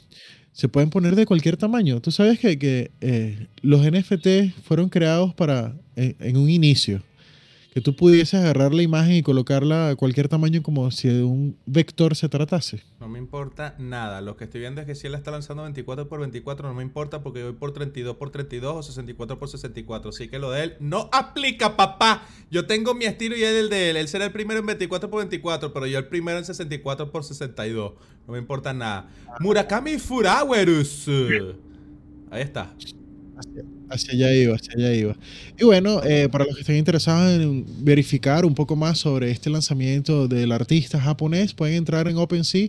se 0.53 0.69
pueden 0.69 0.91
poner 0.91 1.17
de 1.17 1.27
cualquier 1.27 1.57
tamaño. 1.57 2.01
Tú 2.01 2.13
sabes 2.13 2.39
que, 2.39 2.57
que, 2.59 2.93
eh, 3.01 3.49
los 3.63 3.85
NFT 3.85 4.53
fueron 4.63 4.89
creados 4.91 5.35
para, 5.35 5.75
en 5.97 6.37
un 6.37 6.49
inicio, 6.49 7.03
que 7.73 7.81
tú 7.81 7.97
pudieses 7.97 8.39
agarrar 8.39 8.75
la 8.75 8.83
imagen 8.83 9.15
y 9.15 9.23
colocarla 9.23 9.89
a 9.89 9.97
cualquier 9.97 10.29
tamaño 10.29 10.63
como 10.63 10.91
si 10.91 11.09
de 11.09 11.23
un 11.23 11.57
vector 11.65 12.15
se 12.15 12.29
tratase. 12.29 12.83
No 13.01 13.09
me 13.09 13.19
importa 13.19 13.77
nada. 13.79 14.21
Lo 14.21 14.37
que 14.37 14.45
estoy 14.45 14.61
viendo 14.61 14.83
es 14.83 14.87
que 14.87 14.95
si 14.95 15.07
él 15.07 15.15
está 15.15 15.31
lanzando 15.31 15.63
24 15.63 16.07
por 16.07 16.21
24 16.21 16.69
no 16.69 16.75
me 16.75 16.83
importa 16.83 17.23
porque 17.23 17.41
yo 17.41 17.47
voy 17.47 17.55
por 17.55 17.73
32 17.73 18.17
por 18.17 18.29
32 18.29 18.77
o 18.77 18.83
64 18.83 19.39
por 19.39 19.49
64. 19.49 20.11
Así 20.11 20.29
que 20.29 20.39
lo 20.39 20.51
de 20.51 20.65
él 20.65 20.77
no 20.81 21.09
aplica, 21.13 21.75
papá. 21.75 22.27
Yo 22.51 22.67
tengo 22.67 22.93
mi 22.93 23.07
estilo 23.07 23.39
y 23.39 23.43
él 23.43 23.57
el 23.57 23.71
de 23.71 23.89
él. 23.89 23.97
Él 23.97 24.09
será 24.09 24.27
el 24.27 24.33
primero 24.33 24.61
en 24.61 24.67
24 24.67 25.09
por 25.09 25.21
24, 25.21 25.73
pero 25.73 25.87
yo 25.87 25.99
el 25.99 26.09
primero 26.09 26.37
en 26.37 26.45
64 26.45 27.11
por 27.11 27.25
62. 27.25 27.95
No 28.27 28.33
me 28.35 28.39
importa 28.39 28.75
nada. 28.75 29.09
Murakami 29.41 29.97
Furawerus. 29.99 31.09
Ahí 32.31 32.43
está. 32.43 32.75
Hacia, 33.39 33.65
hacia 33.93 34.15
allá 34.15 34.35
iba, 34.35 34.57
hacia 34.57 34.75
allá 34.77 34.95
iba. 34.95 35.17
Y 35.59 35.65
bueno, 35.65 36.03
eh, 36.05 36.29
para 36.31 36.45
los 36.45 36.55
que 36.55 36.61
estén 36.61 36.77
interesados 36.77 37.41
en 37.41 37.65
verificar 37.85 38.45
un 38.45 38.55
poco 38.55 38.77
más 38.77 38.99
sobre 38.99 39.31
este 39.31 39.51
lanzamiento 39.51 40.29
del 40.29 40.53
artista 40.53 41.01
japonés, 41.01 41.55
pueden 41.55 41.77
entrar 41.77 42.09
en 42.09 42.17
OpenSea 42.17 42.69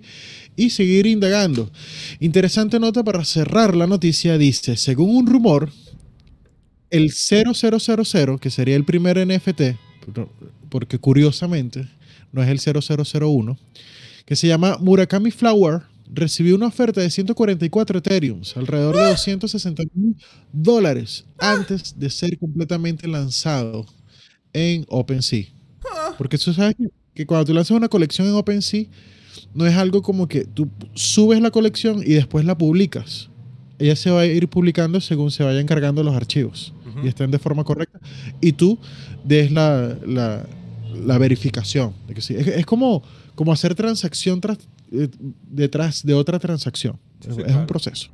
y 0.55 0.69
seguir 0.69 1.05
indagando. 1.05 1.71
Interesante 2.19 2.79
nota 2.79 3.03
para 3.03 3.23
cerrar 3.25 3.75
la 3.75 3.88
noticia, 3.88 4.38
dice, 4.38 4.77
según 4.77 5.15
un 5.15 5.27
rumor, 5.27 5.71
el 6.89 7.12
0000, 7.12 8.39
que 8.39 8.51
sería 8.51 8.75
el 8.75 8.86
primer 8.86 9.17
NFT, 9.25 9.62
porque 10.69 10.99
curiosamente 10.99 11.88
no 12.31 12.43
es 12.43 12.49
el 12.49 12.59
0001, 12.59 13.57
que 14.25 14.36
se 14.36 14.47
llama 14.47 14.77
Murakami 14.79 15.31
Flower, 15.31 15.81
recibió 16.13 16.56
una 16.56 16.67
oferta 16.67 17.02
de 17.02 17.10
144 17.10 17.97
Ethereums, 17.99 18.56
alrededor 18.56 18.95
de 18.95 19.06
260 19.10 19.84
mil 19.93 20.15
dólares, 20.52 21.26
antes 21.39 21.97
de 21.97 22.10
ser 22.10 22.38
completamente 22.38 23.08
lanzado 23.08 23.86
en 24.54 24.86
OpenSea. 24.89 25.45
Porque 26.17 26.38
tú 26.38 26.54
sabes 26.54 26.76
que, 27.15 27.26
cuando 27.26 27.45
tú 27.45 27.54
lanzas 27.54 27.76
una 27.76 27.89
colección 27.89 28.28
en 28.28 28.34
OpenSea, 28.36 28.86
no 29.54 29.65
es 29.65 29.76
algo 29.76 30.02
como 30.02 30.28
que 30.28 30.45
tú 30.45 30.69
subes 30.93 31.41
la 31.41 31.49
colección 31.52 32.02
y 32.06 32.13
después 32.13 32.45
la 32.45 32.58
publicas. 32.58 33.30
Ella 33.80 33.95
se 33.95 34.12
va 34.12 34.21
a 34.21 34.26
ir 34.28 34.47
publicando 34.47 35.02
según 35.02 35.32
se 35.32 35.43
vayan 35.43 35.65
cargando 35.65 36.04
los 36.04 36.15
archivos 36.15 36.73
Ujú. 36.88 37.06
y 37.06 37.08
estén 37.10 37.32
de 37.32 37.39
forma 37.39 37.63
correcta. 37.63 37.99
Y 38.39 38.52
tú 38.54 38.78
des 39.23 39.52
la, 39.52 39.97
la- 40.06 40.45
la 40.93 41.17
verificación. 41.17 41.93
De 42.08 42.13
que 42.13 42.21
sí. 42.21 42.36
es, 42.36 42.45
es 42.47 42.65
como, 42.67 43.02
como 43.34 43.52
hacer 43.52 43.73
transacción 43.73 44.39
tras- 44.39 44.60
eh, 44.93 45.10
detrás 45.49 46.06
de 46.06 46.13
otra 46.13 46.39
transacción. 46.39 46.99
Sí, 47.21 47.29
es 47.29 47.36
claro. 47.36 47.60
un 47.60 47.67
proceso. 47.67 48.10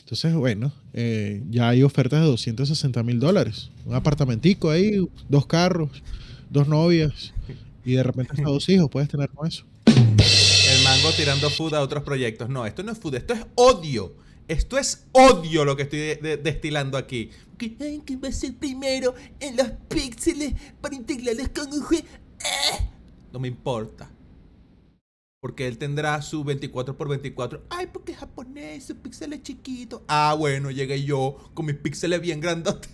Entonces, 0.00 0.34
bueno, 0.34 0.72
eh, 0.92 1.42
ya 1.50 1.68
hay 1.68 1.82
ofertas 1.84 2.20
de 2.20 2.26
260 2.26 3.02
mil 3.04 3.20
dólares. 3.20 3.70
Un 3.86 3.94
apartamentico 3.94 4.70
ahí, 4.70 5.08
dos 5.28 5.46
carros, 5.46 6.02
dos 6.50 6.66
novias 6.66 7.32
y 7.84 7.92
de 7.92 8.02
repente 8.02 8.32
hasta 8.32 8.48
dos 8.50 8.68
hijos 8.68 8.88
puedes 8.90 9.08
tener 9.08 9.28
con 9.30 9.46
eso. 9.46 9.64
El 9.86 10.84
mango 10.84 11.10
tirando 11.16 11.48
food 11.50 11.74
a 11.74 11.80
otros 11.82 12.02
proyectos. 12.02 12.48
No, 12.48 12.66
esto 12.66 12.82
no 12.82 12.92
es 12.92 12.98
food, 12.98 13.14
esto 13.14 13.34
es 13.34 13.46
odio. 13.54 14.14
Esto 14.48 14.78
es 14.78 15.06
odio 15.12 15.64
lo 15.64 15.76
que 15.76 15.84
estoy 15.84 16.00
de- 16.00 16.16
de- 16.16 16.36
destilando 16.36 16.98
aquí. 16.98 17.30
Que, 17.56 17.76
ay, 17.80 18.02
que 18.04 18.16
va 18.16 18.28
a 18.28 18.32
ser 18.32 18.54
primero 18.54 19.14
en 19.38 19.56
los 19.56 19.68
píxeles 19.88 20.54
para 20.80 20.96
integrarlos 20.96 21.50
con 21.50 21.72
un 21.72 21.80
jue- 21.82 22.02
¡Eh! 22.40 22.88
No 23.32 23.38
me 23.38 23.46
importa. 23.46 24.10
Porque 25.40 25.66
él 25.66 25.78
tendrá 25.78 26.20
su 26.20 26.44
24x24. 26.44 27.62
Ay, 27.70 27.86
porque 27.90 28.12
es 28.12 28.18
japonés, 28.18 28.84
su 28.84 28.96
píxel 28.96 29.32
es 29.32 29.42
chiquito. 29.42 30.04
Ah, 30.06 30.34
bueno, 30.38 30.70
llegué 30.70 31.02
yo 31.02 31.36
con 31.54 31.64
mis 31.64 31.76
píxeles 31.76 32.20
bien 32.20 32.40
grandotes. 32.40 32.90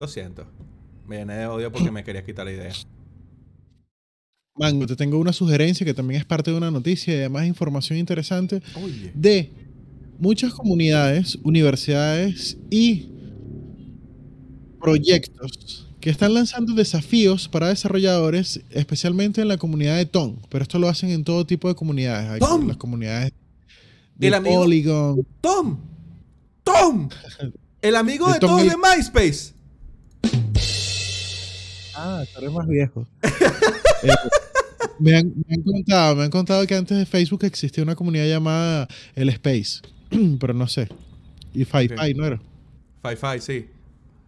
Lo 0.00 0.06
siento. 0.06 0.46
Me 1.06 1.16
llené 1.16 1.34
de 1.34 1.46
odio 1.46 1.72
porque 1.72 1.90
me 1.90 2.04
quería 2.04 2.24
quitar 2.24 2.46
la 2.46 2.52
idea. 2.52 2.72
Mango, 4.56 4.86
te 4.86 4.94
tengo 4.94 5.18
una 5.18 5.32
sugerencia 5.32 5.84
que 5.84 5.94
también 5.94 6.20
es 6.20 6.26
parte 6.26 6.52
de 6.52 6.56
una 6.56 6.70
noticia 6.70 7.14
y 7.14 7.18
además 7.18 7.46
información 7.46 7.98
interesante 7.98 8.62
Oye. 8.76 9.10
de 9.12 9.50
muchas 10.18 10.52
comunidades, 10.52 11.36
universidades 11.42 12.56
y 12.70 13.08
proyectos 14.80 15.93
que 16.04 16.10
están 16.10 16.34
lanzando 16.34 16.74
desafíos 16.74 17.48
para 17.48 17.68
desarrolladores, 17.68 18.60
especialmente 18.68 19.40
en 19.40 19.48
la 19.48 19.56
comunidad 19.56 19.96
de 19.96 20.04
Tom. 20.04 20.36
Pero 20.50 20.62
esto 20.62 20.78
lo 20.78 20.86
hacen 20.90 21.08
en 21.08 21.24
todo 21.24 21.46
tipo 21.46 21.66
de 21.66 21.74
comunidades. 21.74 22.28
Hay 22.28 22.40
Tom. 22.40 22.68
las 22.68 22.76
comunidades 22.76 23.32
de 24.14 24.26
El 24.26 24.34
amigo- 24.34 24.56
Polygon. 24.60 25.26
Tom. 25.40 25.78
Tom. 26.62 27.08
El 27.80 27.96
amigo 27.96 28.26
De 28.26 28.34
de 28.34 28.38
Tom 28.40 28.50
todos 28.50 28.62
el- 28.64 28.68
de 28.68 28.76
MySpace. 28.76 29.54
Ah, 31.96 32.22
tú 32.34 32.38
eres 32.40 32.52
más 32.52 32.68
viejo. 32.68 33.06
Eh, 34.06 34.10
me, 34.98 35.16
han, 35.16 35.32
me 35.48 35.54
han 35.54 35.62
contado, 35.62 36.16
me 36.16 36.24
han 36.24 36.30
contado 36.30 36.66
que 36.66 36.74
antes 36.74 36.98
de 36.98 37.06
Facebook 37.06 37.42
existía 37.46 37.82
una 37.82 37.94
comunidad 37.94 38.26
llamada 38.26 38.86
El 39.14 39.30
Space, 39.30 39.80
pero 40.38 40.52
no 40.52 40.68
sé. 40.68 40.88
Y 41.54 41.64
Fi-Fi. 41.64 42.12
¿no 42.14 42.26
era? 42.26 42.38
Fi-Fi, 43.02 43.40
sí. 43.40 43.66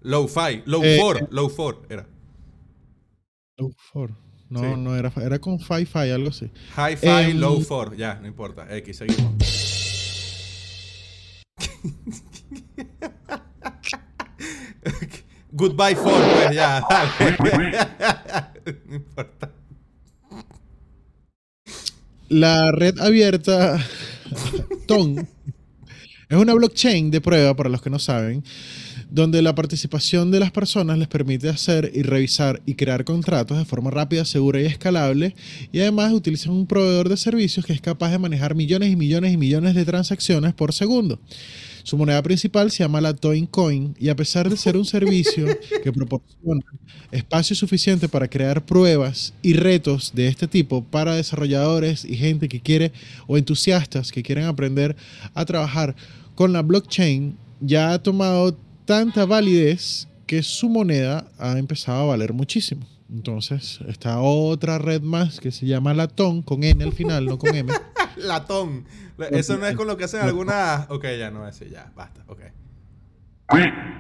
Low-Fi. 0.02 0.52
Eh, 0.54 0.62
Low-4. 0.66 1.28
Low-4 1.30 1.76
era. 1.88 2.06
Low 3.58 3.72
four. 3.92 4.10
No, 4.48 4.60
Sí. 4.60 4.66
no 4.76 4.94
era, 4.94 5.12
era 5.16 5.40
con 5.40 5.58
Fi-Fi, 5.58 6.10
algo 6.10 6.28
así. 6.28 6.50
Hi-Fi, 6.76 7.30
Em, 7.30 7.38
Low-4. 7.38 7.96
Ya, 7.96 8.14
no 8.20 8.28
importa. 8.28 8.66
X, 8.76 8.98
seguimos. 8.98 9.32
Goodbye 15.52 15.94
4, 15.96 16.32
pues 16.34 16.54
ya, 16.54 16.82
dale. 16.88 17.36
no 18.86 18.94
importa. 18.96 19.50
La 22.28 22.72
red 22.72 22.98
abierta 22.98 23.78
TON 24.86 25.26
es 26.28 26.36
una 26.36 26.54
blockchain 26.54 27.10
de 27.10 27.20
prueba, 27.20 27.54
para 27.54 27.68
los 27.70 27.80
que 27.80 27.88
no 27.90 27.98
saben, 28.00 28.44
donde 29.10 29.42
la 29.42 29.54
participación 29.54 30.30
de 30.30 30.40
las 30.40 30.50
personas 30.50 30.98
les 30.98 31.08
permite 31.08 31.48
hacer 31.48 31.90
y 31.94 32.02
revisar 32.02 32.60
y 32.66 32.74
crear 32.74 33.04
contratos 33.04 33.58
de 33.58 33.64
forma 33.64 33.90
rápida, 33.90 34.24
segura 34.24 34.60
y 34.60 34.66
escalable, 34.66 35.34
y 35.72 35.80
además 35.80 36.12
utilizan 36.12 36.52
un 36.52 36.66
proveedor 36.66 37.08
de 37.08 37.16
servicios 37.16 37.64
que 37.64 37.72
es 37.72 37.80
capaz 37.80 38.10
de 38.10 38.18
manejar 38.18 38.54
millones 38.54 38.90
y 38.90 38.96
millones 38.96 39.32
y 39.32 39.36
millones 39.36 39.74
de 39.74 39.84
transacciones 39.84 40.54
por 40.54 40.72
segundo. 40.72 41.20
Su 41.86 41.96
moneda 41.96 42.20
principal 42.20 42.72
se 42.72 42.82
llama 42.82 43.00
la 43.00 43.14
Toin 43.14 43.46
Coin 43.46 43.94
y 44.00 44.08
a 44.08 44.16
pesar 44.16 44.50
de 44.50 44.56
ser 44.56 44.76
un 44.76 44.84
servicio 44.84 45.46
que 45.84 45.92
proporciona 45.92 46.64
espacio 47.12 47.54
suficiente 47.54 48.08
para 48.08 48.26
crear 48.26 48.66
pruebas 48.66 49.34
y 49.40 49.52
retos 49.52 50.12
de 50.12 50.26
este 50.26 50.48
tipo 50.48 50.82
para 50.82 51.14
desarrolladores 51.14 52.04
y 52.04 52.16
gente 52.16 52.48
que 52.48 52.60
quiere 52.60 52.90
o 53.28 53.38
entusiastas 53.38 54.10
que 54.10 54.24
quieren 54.24 54.46
aprender 54.46 54.96
a 55.32 55.44
trabajar 55.44 55.94
con 56.34 56.52
la 56.52 56.62
blockchain, 56.62 57.36
ya 57.60 57.92
ha 57.92 58.02
tomado 58.02 58.58
tanta 58.86 59.26
validez 59.26 60.08
que 60.26 60.42
su 60.42 60.68
moneda 60.68 61.30
ha 61.38 61.58
empezado 61.58 62.02
a 62.02 62.06
valer 62.06 62.32
muchísimo. 62.32 62.86
Entonces, 63.08 63.78
está 63.86 64.18
otra 64.20 64.78
red 64.78 65.00
más 65.02 65.38
que 65.38 65.52
se 65.52 65.66
llama 65.66 65.94
Latón, 65.94 66.42
con 66.42 66.64
N 66.64 66.82
al 66.82 66.92
final, 66.92 67.26
no 67.26 67.38
con 67.38 67.54
M. 67.54 67.72
Latón. 68.16 68.84
Eso 69.30 69.56
no 69.58 69.66
es 69.66 69.76
con 69.76 69.86
lo 69.86 69.96
que 69.96 70.04
hacen 70.04 70.22
algunas. 70.22 70.90
Ok, 70.90 71.04
ya 71.18 71.30
no 71.30 71.46
es 71.46 71.60
ya, 71.70 71.92
basta, 71.94 72.24
ok. 72.26 72.40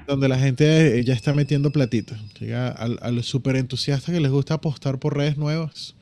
donde 0.08 0.28
la 0.28 0.38
gente 0.38 0.98
eh, 0.98 1.04
ya 1.04 1.14
está 1.14 1.32
metiendo 1.34 1.70
platito. 1.70 2.16
Llega 2.40 2.68
al- 2.68 2.98
a, 3.00 3.10
los 3.12 3.26
super 3.26 3.54
entusiastas 3.56 4.12
que 4.12 4.20
les 4.20 4.30
gusta 4.32 4.54
apostar 4.54 4.98
por 4.98 5.16
redes 5.16 5.36
nuevas, 5.36 5.94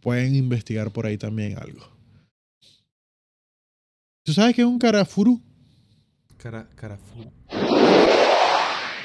pueden 0.00 0.34
investigar 0.34 0.90
por 0.90 1.06
ahí 1.06 1.16
también 1.18 1.56
algo. 1.56 1.86
¿Tú 4.24 4.32
sabes 4.32 4.56
qué 4.56 4.62
es 4.62 4.66
un 4.68 4.78
carafuru? 4.78 5.40
Cara, 6.36 6.68
Carafú. 6.74 7.30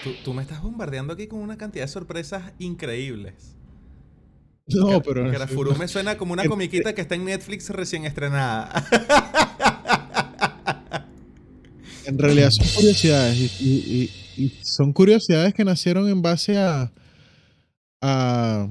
Tú, 0.06 0.12
tú 0.24 0.34
me 0.36 0.44
estás 0.44 0.62
bombardeando 0.62 1.14
aquí 1.14 1.26
con 1.26 1.40
una 1.40 1.58
cantidad 1.58 1.86
de 1.86 1.92
sorpresas 1.92 2.54
increíbles. 2.60 3.56
No, 4.68 5.02
pero 5.02 5.32
Carafurú 5.32 5.76
me 5.76 5.88
suena 5.88 6.16
como 6.18 6.34
una 6.34 6.46
comiquita 6.46 6.94
que 6.94 7.02
está 7.02 7.16
en 7.16 7.26
Netflix 7.26 7.72
recién 7.72 8.06
estrenada. 8.06 8.86
en 12.06 12.20
realidad 12.20 12.52
son 12.52 12.68
curiosidades 12.76 13.60
y, 13.60 13.66
y- 13.66 14.12
y- 14.38 14.44
y 14.46 14.50
son 14.64 14.94
curiosidades 14.94 15.56
que 15.56 15.66
nacieron 15.66 16.08
en 16.08 16.22
base 16.22 16.60
a, 16.60 16.92
a 18.02 18.70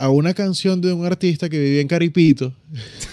a 0.00 0.10
una 0.10 0.32
canción 0.32 0.80
de 0.80 0.92
un 0.92 1.04
artista 1.04 1.48
que 1.48 1.58
vivía 1.58 1.80
en 1.80 1.88
Caripito. 1.88 2.54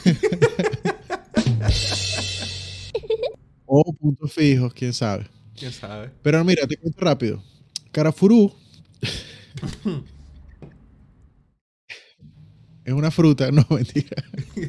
o 3.65 3.93
puntos 3.93 4.31
fijos, 4.31 4.73
quién 4.73 4.93
sabe. 4.93 5.27
¿Quién 5.57 5.71
sabe? 5.71 6.11
Pero 6.21 6.43
mira, 6.43 6.67
te 6.67 6.77
cuento 6.77 6.99
rápido. 6.99 7.43
Carafurú 7.91 8.53
es 12.83 12.93
una 12.93 13.11
fruta, 13.11 13.51
no 13.53 13.65
mentira. 13.69 14.23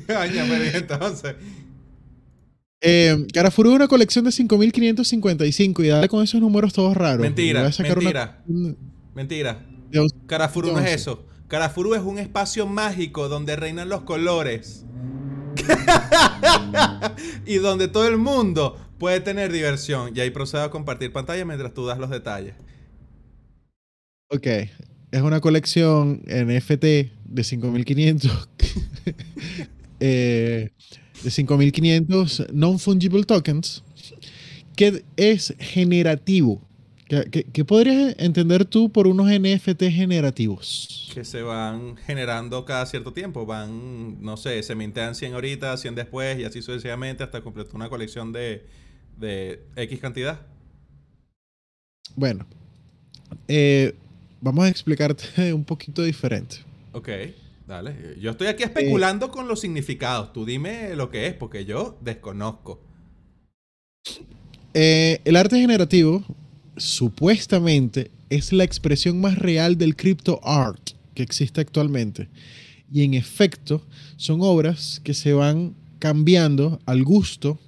Coño, 0.06 0.44
pero 0.48 0.64
¿y 0.64 0.68
entonces. 0.74 1.34
Eh, 2.80 3.26
Carafurú 3.32 3.70
es 3.70 3.76
una 3.76 3.88
colección 3.88 4.24
de 4.24 4.30
5.555 4.30 5.84
y 5.84 5.88
dale 5.88 6.08
con 6.08 6.22
esos 6.22 6.40
números 6.40 6.72
todos 6.72 6.96
raros. 6.96 7.22
Mentira, 7.22 7.60
Voy 7.60 7.68
a 7.70 7.72
sacar 7.72 7.98
una- 7.98 8.44
mentira. 8.46 8.86
Mentira. 9.14 9.66
Carafuru 10.26 10.72
no 10.72 10.78
es 10.80 10.92
eso. 10.92 11.26
Carafuru 11.48 11.94
es 11.94 12.02
un 12.02 12.18
espacio 12.18 12.66
mágico 12.66 13.28
donde 13.28 13.56
reinan 13.56 13.88
los 13.88 14.02
colores. 14.02 14.84
y 17.46 17.54
donde 17.56 17.88
todo 17.88 18.06
el 18.06 18.18
mundo 18.18 18.76
puede 18.98 19.20
tener 19.20 19.52
diversión. 19.52 20.12
Y 20.16 20.20
ahí 20.20 20.30
procedo 20.30 20.62
a 20.64 20.70
compartir 20.70 21.12
pantalla 21.12 21.44
mientras 21.44 21.74
tú 21.74 21.86
das 21.86 21.98
los 21.98 22.10
detalles. 22.10 22.54
Ok. 24.30 24.46
Es 25.12 25.22
una 25.22 25.40
colección 25.40 26.22
NFT 26.26 26.82
de 27.24 27.42
5.500. 27.44 28.48
eh, 30.00 30.70
de 31.22 31.30
5.500 31.30 32.52
non-fungible 32.52 33.24
tokens. 33.24 33.82
Que 34.76 35.04
es 35.16 35.54
generativo. 35.58 36.60
¿Qué, 37.08 37.24
qué- 37.30 37.44
qué 37.44 37.64
podrías 37.64 38.16
entender 38.18 38.64
tú 38.64 38.90
por 38.92 39.06
unos 39.06 39.28
NFT 39.30 39.84
generativos? 39.90 41.08
Que 41.08 41.24
se 41.24 41.40
van 41.42 41.96
generando 41.96 42.64
cada 42.64 42.84
cierto 42.84 43.12
tiempo. 43.12 43.46
Van, 43.46 44.20
no 44.22 44.36
sé, 44.36 44.62
se 44.62 44.74
mintean 44.74 45.14
100 45.14 45.34
ahorita, 45.34 45.76
100 45.78 45.94
después 45.94 46.38
y 46.38 46.44
así 46.44 46.60
sucesivamente 46.62 47.22
hasta 47.22 47.40
completar 47.42 47.74
una 47.76 47.88
colección 47.88 48.32
de, 48.32 48.66
de 49.16 49.62
X 49.76 50.00
cantidad. 50.00 50.40
Bueno. 52.14 52.46
eh, 53.48 53.94
vamos 54.40 54.64
a 54.64 54.68
explicarte 54.68 55.52
un 55.52 55.64
poquito 55.64 56.02
diferente. 56.02 56.56
Ok, 56.92 57.08
dale. 57.66 58.16
Yo 58.20 58.30
estoy 58.30 58.46
aquí 58.46 58.62
especulando 58.62 59.30
con 59.30 59.48
los 59.48 59.60
significados. 59.60 60.32
Tú 60.32 60.44
dime 60.44 60.94
lo 60.94 61.10
que 61.10 61.26
es, 61.26 61.34
porque 61.34 61.64
yo 61.64 61.98
desconozco. 62.00 62.80
Eh, 64.72 65.20
el 65.24 65.36
arte 65.36 65.58
generativo 65.58 66.22
supuestamente 66.76 68.10
es 68.28 68.52
la 68.52 68.64
expresión 68.64 69.20
más 69.20 69.38
real 69.38 69.78
del 69.78 69.96
crypto 69.96 70.40
art 70.42 70.90
que 71.14 71.22
existe 71.22 71.60
actualmente. 71.60 72.28
Y 72.92 73.02
en 73.02 73.14
efecto, 73.14 73.82
son 74.16 74.40
obras 74.42 75.00
que 75.02 75.14
se 75.14 75.32
van 75.32 75.74
cambiando 75.98 76.78
al 76.86 77.02
gusto, 77.02 77.58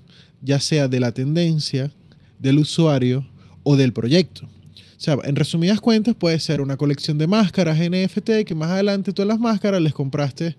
ya 0.42 0.60
sea 0.60 0.88
de 0.88 1.00
la 1.00 1.12
tendencia, 1.12 1.90
del 2.38 2.58
usuario 2.58 3.26
o 3.62 3.76
del 3.76 3.92
proyecto. 3.92 4.46
O 4.46 5.00
sea, 5.00 5.16
en 5.22 5.36
resumidas 5.36 5.80
cuentas 5.80 6.16
puede 6.16 6.40
ser 6.40 6.60
una 6.60 6.76
colección 6.76 7.18
de 7.18 7.28
máscaras 7.28 7.78
NFT 7.78 8.44
que 8.44 8.54
más 8.56 8.70
adelante 8.70 9.12
todas 9.12 9.28
las 9.28 9.38
máscaras 9.38 9.80
les 9.80 9.94
compraste 9.94 10.56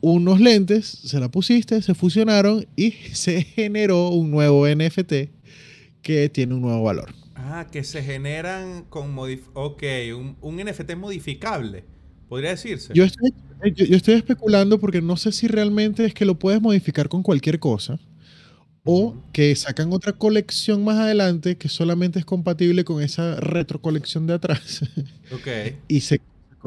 unos 0.00 0.40
lentes, 0.40 0.86
se 0.86 1.20
la 1.20 1.30
pusiste, 1.30 1.82
se 1.82 1.94
fusionaron 1.94 2.66
y 2.74 2.92
se 3.12 3.42
generó 3.42 4.08
un 4.08 4.30
nuevo 4.30 4.66
NFT 4.66 5.12
que 6.00 6.28
tiene 6.30 6.54
un 6.54 6.62
nuevo 6.62 6.82
valor. 6.84 7.14
Ah, 7.34 7.66
que 7.70 7.84
se 7.84 8.02
generan 8.02 8.84
con 8.88 9.12
modif 9.12 9.48
Ok, 9.52 9.82
un, 10.16 10.36
un 10.40 10.56
NFT 10.56 10.96
modificable, 10.96 11.84
podría 12.28 12.50
decirse. 12.50 12.94
Yo 12.94 13.04
estoy, 13.04 13.30
yo, 13.74 13.84
yo 13.84 13.96
estoy 13.96 14.14
especulando 14.14 14.80
porque 14.80 15.02
no 15.02 15.18
sé 15.18 15.32
si 15.32 15.48
realmente 15.48 16.06
es 16.06 16.14
que 16.14 16.24
lo 16.24 16.38
puedes 16.38 16.62
modificar 16.62 17.10
con 17.10 17.22
cualquier 17.22 17.58
cosa 17.58 17.98
o 18.86 19.16
que 19.32 19.54
sacan 19.56 19.92
otra 19.92 20.12
colección 20.14 20.84
más 20.84 20.98
adelante 20.98 21.58
que 21.58 21.68
solamente 21.68 22.18
es 22.20 22.24
compatible 22.24 22.84
con 22.84 23.02
esa 23.02 23.36
retro 23.36 23.82
colección 23.82 24.26
de 24.28 24.34
atrás 24.34 24.82
Ok. 25.30 25.48
y 25.88 26.00
se, 26.00 26.22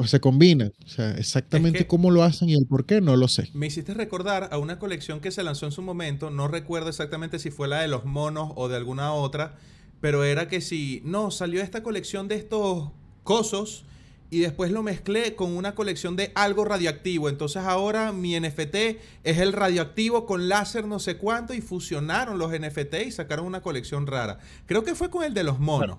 se 0.06 0.20
combinan. 0.20 0.72
O 0.84 0.88
sea, 0.88 1.12
exactamente 1.12 1.84
que- 1.84 1.86
cómo 1.86 2.10
lo 2.10 2.22
hacen 2.22 2.48
y 2.50 2.54
el 2.54 2.66
por 2.66 2.86
qué 2.86 3.00
no 3.00 3.16
lo 3.16 3.28
sé. 3.28 3.50
Me 3.52 3.66
hiciste 3.66 3.94
recordar 3.94 4.48
a 4.52 4.58
una 4.58 4.78
colección 4.78 5.20
que 5.20 5.30
se 5.32 5.42
lanzó 5.42 5.66
en 5.66 5.72
su 5.72 5.82
momento, 5.82 6.30
no 6.30 6.46
recuerdo 6.46 6.88
exactamente 6.88 7.38
si 7.40 7.50
fue 7.50 7.66
la 7.68 7.80
de 7.80 7.88
los 7.88 8.04
monos 8.04 8.52
o 8.54 8.68
de 8.68 8.76
alguna 8.76 9.12
otra, 9.12 9.56
pero 10.00 10.22
era 10.24 10.46
que 10.48 10.60
si, 10.60 11.02
no, 11.04 11.30
salió 11.32 11.60
esta 11.62 11.82
colección 11.82 12.28
de 12.28 12.36
estos 12.36 12.90
cosos 13.24 13.84
y 14.30 14.38
después 14.40 14.70
lo 14.70 14.82
mezclé 14.82 15.34
con 15.34 15.56
una 15.56 15.74
colección 15.74 16.16
de 16.16 16.30
algo 16.34 16.64
radioactivo, 16.64 17.28
entonces 17.28 17.62
ahora 17.62 18.12
mi 18.12 18.38
NFT 18.38 18.76
es 19.24 19.38
el 19.38 19.52
radioactivo 19.52 20.24
con 20.24 20.48
láser 20.48 20.86
no 20.86 20.98
sé 21.00 21.16
cuánto 21.16 21.52
y 21.52 21.60
fusionaron 21.60 22.38
los 22.38 22.52
NFT 22.52 22.94
y 23.06 23.10
sacaron 23.10 23.46
una 23.46 23.60
colección 23.60 24.06
rara. 24.06 24.38
Creo 24.66 24.84
que 24.84 24.94
fue 24.94 25.10
con 25.10 25.24
el 25.24 25.34
de 25.34 25.44
los 25.44 25.58
monos. 25.58 25.98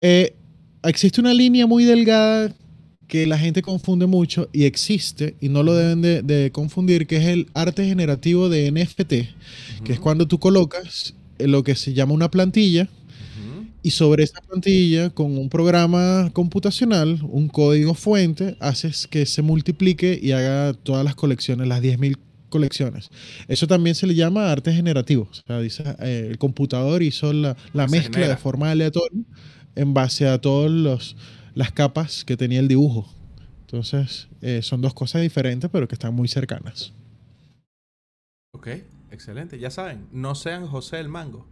Eh, 0.00 0.36
existe 0.82 1.20
una 1.20 1.34
línea 1.34 1.66
muy 1.66 1.84
delgada 1.84 2.54
que 3.06 3.26
la 3.26 3.38
gente 3.38 3.62
confunde 3.62 4.06
mucho 4.06 4.48
y 4.52 4.64
existe 4.64 5.34
y 5.40 5.48
no 5.48 5.62
lo 5.62 5.74
deben 5.74 6.02
de, 6.02 6.22
de 6.22 6.52
confundir, 6.52 7.06
que 7.06 7.16
es 7.16 7.24
el 7.26 7.48
arte 7.54 7.84
generativo 7.86 8.48
de 8.48 8.70
NFT, 8.70 9.84
que 9.84 9.92
es 9.92 9.98
cuando 9.98 10.28
tú 10.28 10.38
colocas 10.38 11.14
eh, 11.38 11.48
lo 11.48 11.62
que 11.62 11.74
se 11.74 11.94
llama 11.94 12.12
una 12.12 12.30
plantilla. 12.30 12.88
Y 13.88 13.90
sobre 13.90 14.22
esa 14.22 14.42
plantilla 14.42 15.08
con 15.08 15.38
un 15.38 15.48
programa 15.48 16.28
computacional, 16.34 17.20
un 17.22 17.48
código 17.48 17.94
fuente, 17.94 18.54
haces 18.60 19.06
que 19.06 19.24
se 19.24 19.40
multiplique 19.40 20.18
y 20.20 20.32
haga 20.32 20.74
todas 20.74 21.02
las 21.06 21.14
colecciones, 21.14 21.66
las 21.66 21.80
10.000 21.80 22.18
colecciones. 22.50 23.08
Eso 23.46 23.66
también 23.66 23.94
se 23.94 24.06
le 24.06 24.14
llama 24.14 24.52
arte 24.52 24.74
generativo. 24.74 25.26
O 25.30 25.34
sea, 25.34 25.58
dice, 25.60 25.84
eh, 26.00 26.28
el 26.30 26.36
computador 26.36 27.02
hizo 27.02 27.32
la, 27.32 27.56
la 27.72 27.86
mezcla 27.86 28.16
genera. 28.16 28.34
de 28.34 28.36
forma 28.36 28.70
aleatoria 28.70 29.22
en 29.74 29.94
base 29.94 30.28
a 30.28 30.38
todas 30.38 31.16
las 31.54 31.72
capas 31.72 32.26
que 32.26 32.36
tenía 32.36 32.60
el 32.60 32.68
dibujo. 32.68 33.10
Entonces, 33.62 34.28
eh, 34.42 34.60
son 34.60 34.82
dos 34.82 34.92
cosas 34.92 35.22
diferentes, 35.22 35.70
pero 35.72 35.88
que 35.88 35.94
están 35.94 36.12
muy 36.12 36.28
cercanas. 36.28 36.92
Ok, 38.52 38.68
excelente. 39.10 39.58
Ya 39.58 39.70
saben, 39.70 40.08
no 40.12 40.34
sean 40.34 40.66
José 40.66 41.00
el 41.00 41.08
Mango. 41.08 41.46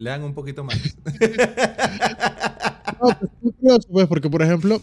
Lean 0.00 0.24
un 0.24 0.34
poquito 0.34 0.64
más. 0.64 0.76
No, 3.00 3.16
pues, 3.18 3.22
es 3.22 3.42
muy 3.42 3.52
curioso, 3.52 3.88
pues, 3.90 4.06
porque, 4.08 4.28
por 4.28 4.42
ejemplo, 4.42 4.82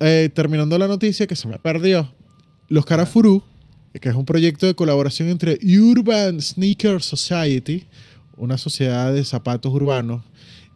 eh, 0.00 0.30
terminando 0.34 0.76
la 0.78 0.88
noticia 0.88 1.28
que 1.28 1.36
se 1.36 1.46
me 1.46 1.60
perdió, 1.60 2.12
los 2.68 2.84
Carafuru, 2.84 3.44
que 4.00 4.08
es 4.08 4.14
un 4.16 4.24
proyecto 4.24 4.66
de 4.66 4.74
colaboración 4.74 5.28
entre 5.28 5.60
Urban 5.62 6.40
Sneaker 6.40 7.00
Society, 7.02 7.86
una 8.36 8.58
sociedad 8.58 9.12
de 9.12 9.24
zapatos 9.24 9.72
urbanos, 9.72 10.22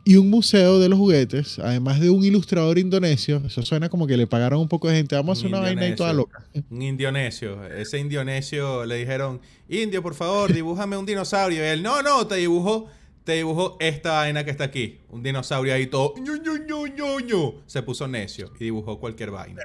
y 0.05 0.15
un 0.15 0.31
museo 0.31 0.79
de 0.79 0.89
los 0.89 1.01
juguetes, 1.01 1.59
además 1.59 1.99
de 1.99 2.11
un 2.11 2.23
ilustrador 2.23 2.79
indonesio. 2.79 3.43
Eso 3.45 3.63
suena 3.63 3.89
como 3.89 4.07
que 4.07 4.17
le 4.17 4.29
pagaron 4.29 4.61
un 4.61 4.69
poco 4.69 4.89
de 4.89 4.95
gente. 4.95 5.17
Vamos 5.17 5.37
a 5.37 5.41
hacer 5.41 5.47
Un 5.47 5.55
una 5.55 5.67
vaina 5.67 5.83
ahí 5.83 5.97
toda 5.97 6.13
loca. 6.13 6.47
Un 6.71 6.83
indionesio. 6.83 7.67
Ese 7.67 7.99
indionesio 7.99 8.87
le 8.87 8.99
dijeron, 8.99 9.41
indio, 9.69 10.05
por 10.05 10.15
favor, 10.15 10.53
dibújame 10.53 10.97
un 10.97 11.07
dinosaurio. 11.07 11.65
Y 11.65 11.67
él, 11.67 11.83
no, 11.83 12.03
no, 12.03 12.25
te 12.25 12.37
dibujó, 12.37 12.89
te 13.27 13.33
dibujó 13.33 13.77
esta 13.81 14.13
vaina 14.13 14.45
que 14.45 14.53
está 14.53 14.65
aquí. 14.65 15.01
Un 15.11 15.23
dinosaurio 15.23 15.75
ahí 15.75 15.89
todo, 15.89 16.15
ñu, 16.17 16.37
ñu, 16.37 17.19
ñu. 17.19 17.55
Se 17.67 17.83
puso 17.83 18.07
necio 18.07 18.53
y 18.61 18.65
dibujó 18.65 19.01
cualquier 19.01 19.33
vaina. 19.33 19.63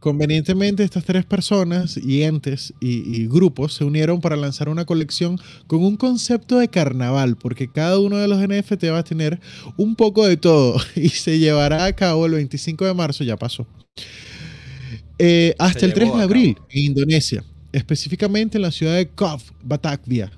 Convenientemente, 0.00 0.82
estas 0.82 1.04
tres 1.04 1.24
personas 1.24 1.96
y 1.96 2.22
entes 2.22 2.74
y, 2.80 3.16
y 3.16 3.26
grupos 3.28 3.74
se 3.74 3.84
unieron 3.84 4.20
para 4.20 4.36
lanzar 4.36 4.68
una 4.68 4.84
colección 4.84 5.40
con 5.68 5.84
un 5.84 5.96
concepto 5.96 6.58
de 6.58 6.68
carnaval, 6.68 7.36
porque 7.36 7.70
cada 7.70 7.98
uno 7.98 8.16
de 8.16 8.28
los 8.28 8.40
NFT 8.40 8.84
va 8.90 8.98
a 8.98 9.04
tener 9.04 9.40
un 9.76 9.94
poco 9.94 10.26
de 10.26 10.36
todo 10.36 10.80
y 10.96 11.08
se 11.10 11.38
llevará 11.38 11.84
a 11.84 11.92
cabo 11.94 12.26
el 12.26 12.32
25 12.32 12.84
de 12.84 12.94
marzo, 12.94 13.24
ya 13.24 13.36
pasó, 13.36 13.66
eh, 15.18 15.54
hasta 15.58 15.86
el 15.86 15.92
3 15.92 16.06
llevó 16.06 16.18
de 16.18 16.24
abril 16.24 16.58
en 16.70 16.84
Indonesia, 16.84 17.44
específicamente 17.72 18.58
en 18.58 18.62
la 18.62 18.70
ciudad 18.70 18.96
de 18.96 19.08
Kov, 19.08 19.42
Batavia. 19.62 20.30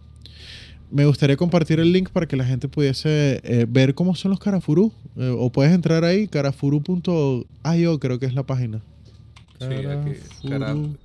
Me 0.91 1.05
gustaría 1.07 1.37
compartir 1.37 1.79
el 1.79 1.93
link 1.93 2.11
para 2.11 2.27
que 2.27 2.37
la 2.37 2.45
gente 2.45 2.67
pudiese 2.69 3.41
eh, 3.45 3.67
ver 3.69 3.95
cómo 3.95 4.15
son 4.17 4.31
los 4.33 4.41
carafurú. 4.41 4.93
eh, 5.17 5.35
o 5.39 5.51
puedes 5.51 5.73
entrar 5.73 6.05
ahí, 6.05 6.27
carafuru.io, 6.29 7.99
creo 8.01 8.19
que 8.19 8.27
es 8.27 8.35
la 8.35 8.43
página. 8.45 8.81
Sí, 9.59 9.67
aquí. 9.67 10.49
Cara- 10.49 10.75
Carafuru. 10.75 10.97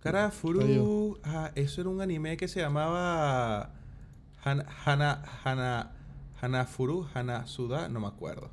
Karafuru. 0.00 1.18
Ah, 1.24 1.50
eso 1.54 1.80
era 1.82 1.90
un 1.90 2.00
anime 2.00 2.36
que 2.36 2.48
se 2.48 2.60
llamaba 2.60 3.70
Han- 4.44 4.64
Hana, 4.84 5.22
Hana, 5.44 5.92
Hanafuru, 6.40 7.06
Hanasuda, 7.14 7.88
no 7.88 8.00
me 8.00 8.06
acuerdo. 8.06 8.50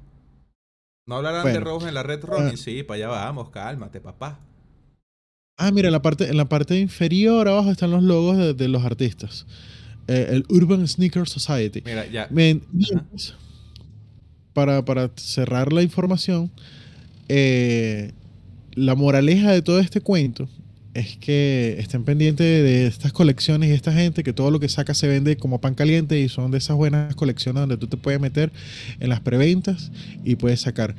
No 1.08 1.18
hablarán 1.18 1.46
de 1.46 1.60
robos 1.60 1.86
en 1.88 1.94
la 1.94 2.04
red 2.04 2.24
Ronin, 2.24 2.58
sí, 2.58 2.82
para 2.84 2.96
allá 2.98 3.08
vamos, 3.10 3.50
cálmate, 3.50 4.02
papá. 4.02 4.40
Ah, 5.58 5.72
mira, 5.72 5.88
en 5.88 5.94
la 5.94 6.02
parte, 6.02 6.28
en 6.30 6.36
la 6.38 6.46
parte 6.46 6.78
inferior 6.80 7.48
abajo 7.48 7.72
están 7.72 7.92
los 7.92 8.04
logos 8.04 8.38
de, 8.38 8.54
de 8.54 8.68
los 8.68 8.84
artistas. 8.84 9.46
Eh, 10.08 10.28
el 10.32 10.46
Urban 10.50 10.88
Sneaker 10.88 11.28
Society. 11.28 11.82
Mira, 11.86 12.06
ya. 12.08 12.28
Men- 12.30 12.62
mientras, 12.72 13.34
para, 14.54 14.86
para 14.86 15.10
cerrar 15.16 15.74
la 15.74 15.82
información, 15.82 16.52
eh, 17.28 18.12
la 18.74 18.96
moraleja 18.96 19.52
de 19.52 19.62
todo 19.62 19.80
este 19.80 20.02
cuento 20.02 20.48
es 20.94 21.18
que 21.18 21.76
estén 21.80 22.06
pendientes 22.06 22.46
de, 22.46 22.88
estas 22.88 23.12
colecciones 23.12 23.70
y 23.70 23.74
esta 23.74 23.92
gente, 23.92 24.24
que 24.24 24.32
todo 24.32 24.50
lo 24.52 24.60
que 24.62 24.70
saca 24.70 24.94
se 24.94 25.08
vende 25.08 25.36
como 25.38 25.60
pan 25.60 25.76
caliente 25.76 26.20
y 26.20 26.30
son 26.30 26.52
de 26.52 26.60
esas 26.60 26.78
buenas 26.78 27.16
colecciones 27.16 27.62
donde 27.62 27.78
tú 27.78 27.88
te 27.88 27.98
puedes 27.98 28.22
meter 28.22 28.52
en 29.00 29.10
las 29.10 29.20
preventas 29.20 29.92
y 30.24 30.36
puedes 30.36 30.62
sacar. 30.62 30.96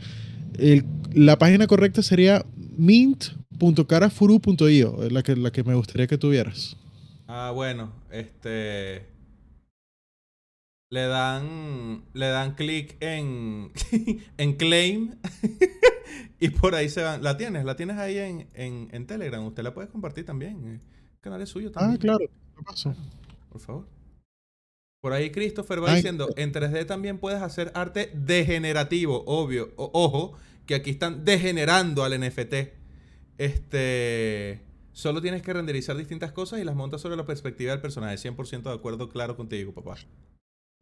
El- 0.58 0.84
la 1.14 1.38
página 1.38 1.66
correcta 1.66 2.02
sería 2.02 2.44
mint.carafuru.io, 2.76 5.04
es 5.04 5.12
la 5.12 5.22
que, 5.22 5.36
la 5.36 5.50
que 5.50 5.64
me 5.64 5.74
gustaría 5.74 6.06
que 6.06 6.18
tuvieras. 6.18 6.76
Ah, 7.28 7.50
bueno, 7.54 7.92
este. 8.10 9.06
Le 10.90 11.06
dan. 11.06 12.04
Le 12.12 12.26
dan 12.26 12.54
clic 12.54 12.96
en. 13.00 13.72
en 14.38 14.56
claim. 14.56 15.16
y 16.40 16.50
por 16.50 16.74
ahí 16.74 16.88
se 16.88 17.02
van. 17.02 17.22
La 17.22 17.36
tienes, 17.36 17.64
la 17.64 17.76
tienes 17.76 17.96
ahí 17.96 18.18
en, 18.18 18.48
en, 18.54 18.88
en 18.92 19.06
Telegram. 19.06 19.44
Usted 19.44 19.62
la 19.62 19.74
puede 19.74 19.88
compartir 19.88 20.24
también. 20.24 20.66
El 20.66 20.80
canal 21.20 21.42
es 21.42 21.48
suyo 21.48 21.72
también. 21.72 21.96
Ah, 21.96 21.98
claro. 21.98 22.26
¿Qué 22.56 22.62
pasó? 22.62 22.94
Por 23.50 23.60
favor. 23.60 23.88
Por 25.02 25.12
ahí 25.12 25.30
Christopher 25.30 25.82
va 25.82 25.90
Ay, 25.90 25.96
diciendo, 25.96 26.28
en 26.36 26.52
3D 26.52 26.86
también 26.86 27.18
puedes 27.18 27.40
hacer 27.40 27.70
arte 27.74 28.10
degenerativo, 28.14 29.22
obvio. 29.26 29.72
O- 29.76 29.90
ojo, 29.92 30.32
que 30.66 30.74
aquí 30.74 30.90
están 30.90 31.24
degenerando 31.24 32.02
al 32.02 32.18
NFT. 32.20 32.54
Este... 33.38 34.65
Solo 34.96 35.20
tienes 35.20 35.42
que 35.42 35.52
renderizar 35.52 35.94
distintas 35.94 36.32
cosas 36.32 36.58
y 36.58 36.64
las 36.64 36.74
montas 36.74 37.02
sobre 37.02 37.16
la 37.16 37.26
perspectiva 37.26 37.70
del 37.70 37.82
personaje. 37.82 38.16
100% 38.16 38.62
de 38.62 38.72
acuerdo, 38.72 39.10
claro 39.10 39.36
contigo, 39.36 39.74
papá. 39.74 39.96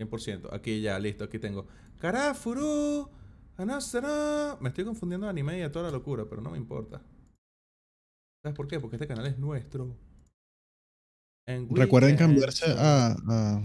100%. 0.01 0.51
Aquí 0.53 0.81
ya, 0.81 0.97
listo, 1.01 1.25
aquí 1.25 1.41
tengo. 1.41 1.67
Karafuru, 1.99 3.11
Anasara. 3.57 4.57
Me 4.61 4.69
estoy 4.69 4.85
confundiendo 4.85 5.27
de 5.27 5.31
anime 5.31 5.59
y 5.59 5.63
a 5.63 5.73
toda 5.73 5.87
la 5.87 5.91
locura, 5.91 6.27
pero 6.31 6.41
no 6.43 6.51
me 6.51 6.59
importa. 6.59 7.03
¿Sabes 8.45 8.57
por 8.57 8.69
qué? 8.69 8.79
Porque 8.79 8.95
este 8.95 9.09
canal 9.09 9.27
es 9.27 9.37
nuestro. 9.37 9.97
Recuerden 11.71 12.17
cambiarse 12.17 12.67
a, 12.69 13.17
a, 13.29 13.63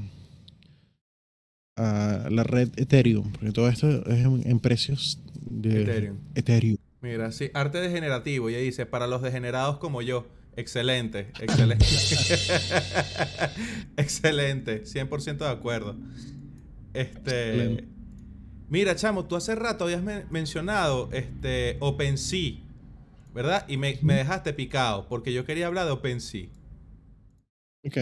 a 1.78 2.30
la 2.32 2.44
red 2.44 2.72
Ethereum, 2.76 3.34
porque 3.34 3.52
todo 3.52 3.70
esto 3.70 3.88
es 3.88 4.26
en, 4.26 4.42
en 4.50 4.60
precios 4.60 5.22
de 5.36 5.84
Ethereum. 5.84 6.18
Ethereum. 6.34 6.78
Mira, 7.02 7.32
sí, 7.32 7.52
arte 7.54 7.78
degenerativo. 7.78 8.50
Y 8.50 8.56
ahí 8.56 8.66
dice, 8.66 8.88
para 8.88 9.06
los 9.06 9.22
degenerados 9.22 9.78
como 9.78 10.02
yo. 10.02 10.26
Excelente, 10.60 11.32
excelente. 11.40 11.86
excelente, 13.98 14.84
100% 14.86 15.38
de 15.38 15.50
acuerdo. 15.50 15.96
Este. 16.94 17.52
Excelente. 17.54 17.88
Mira, 18.68 18.96
chamo, 18.96 19.26
tú 19.26 19.36
hace 19.36 19.56
rato 19.56 19.86
habías 19.86 20.04
men- 20.04 20.26
mencionado 20.30 21.10
este 21.14 21.78
OpenSea, 21.80 22.56
¿verdad? 23.34 23.66
Y 23.70 23.78
me, 23.78 23.98
me 24.02 24.16
dejaste 24.16 24.52
picado 24.54 25.08
porque 25.08 25.32
yo 25.34 25.46
quería 25.46 25.68
hablar 25.68 25.86
de 25.86 25.92
OpenSea, 25.92 26.48
Ok, 27.86 27.98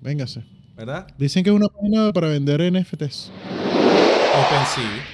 véngase. 0.00 0.44
¿verdad? 0.76 1.08
Dicen 1.18 1.42
que 1.42 1.50
es 1.50 1.56
una 1.56 1.66
página 1.68 2.12
para 2.12 2.28
vender 2.28 2.60
NFTs. 2.72 3.32
OpenSea. 4.32 5.04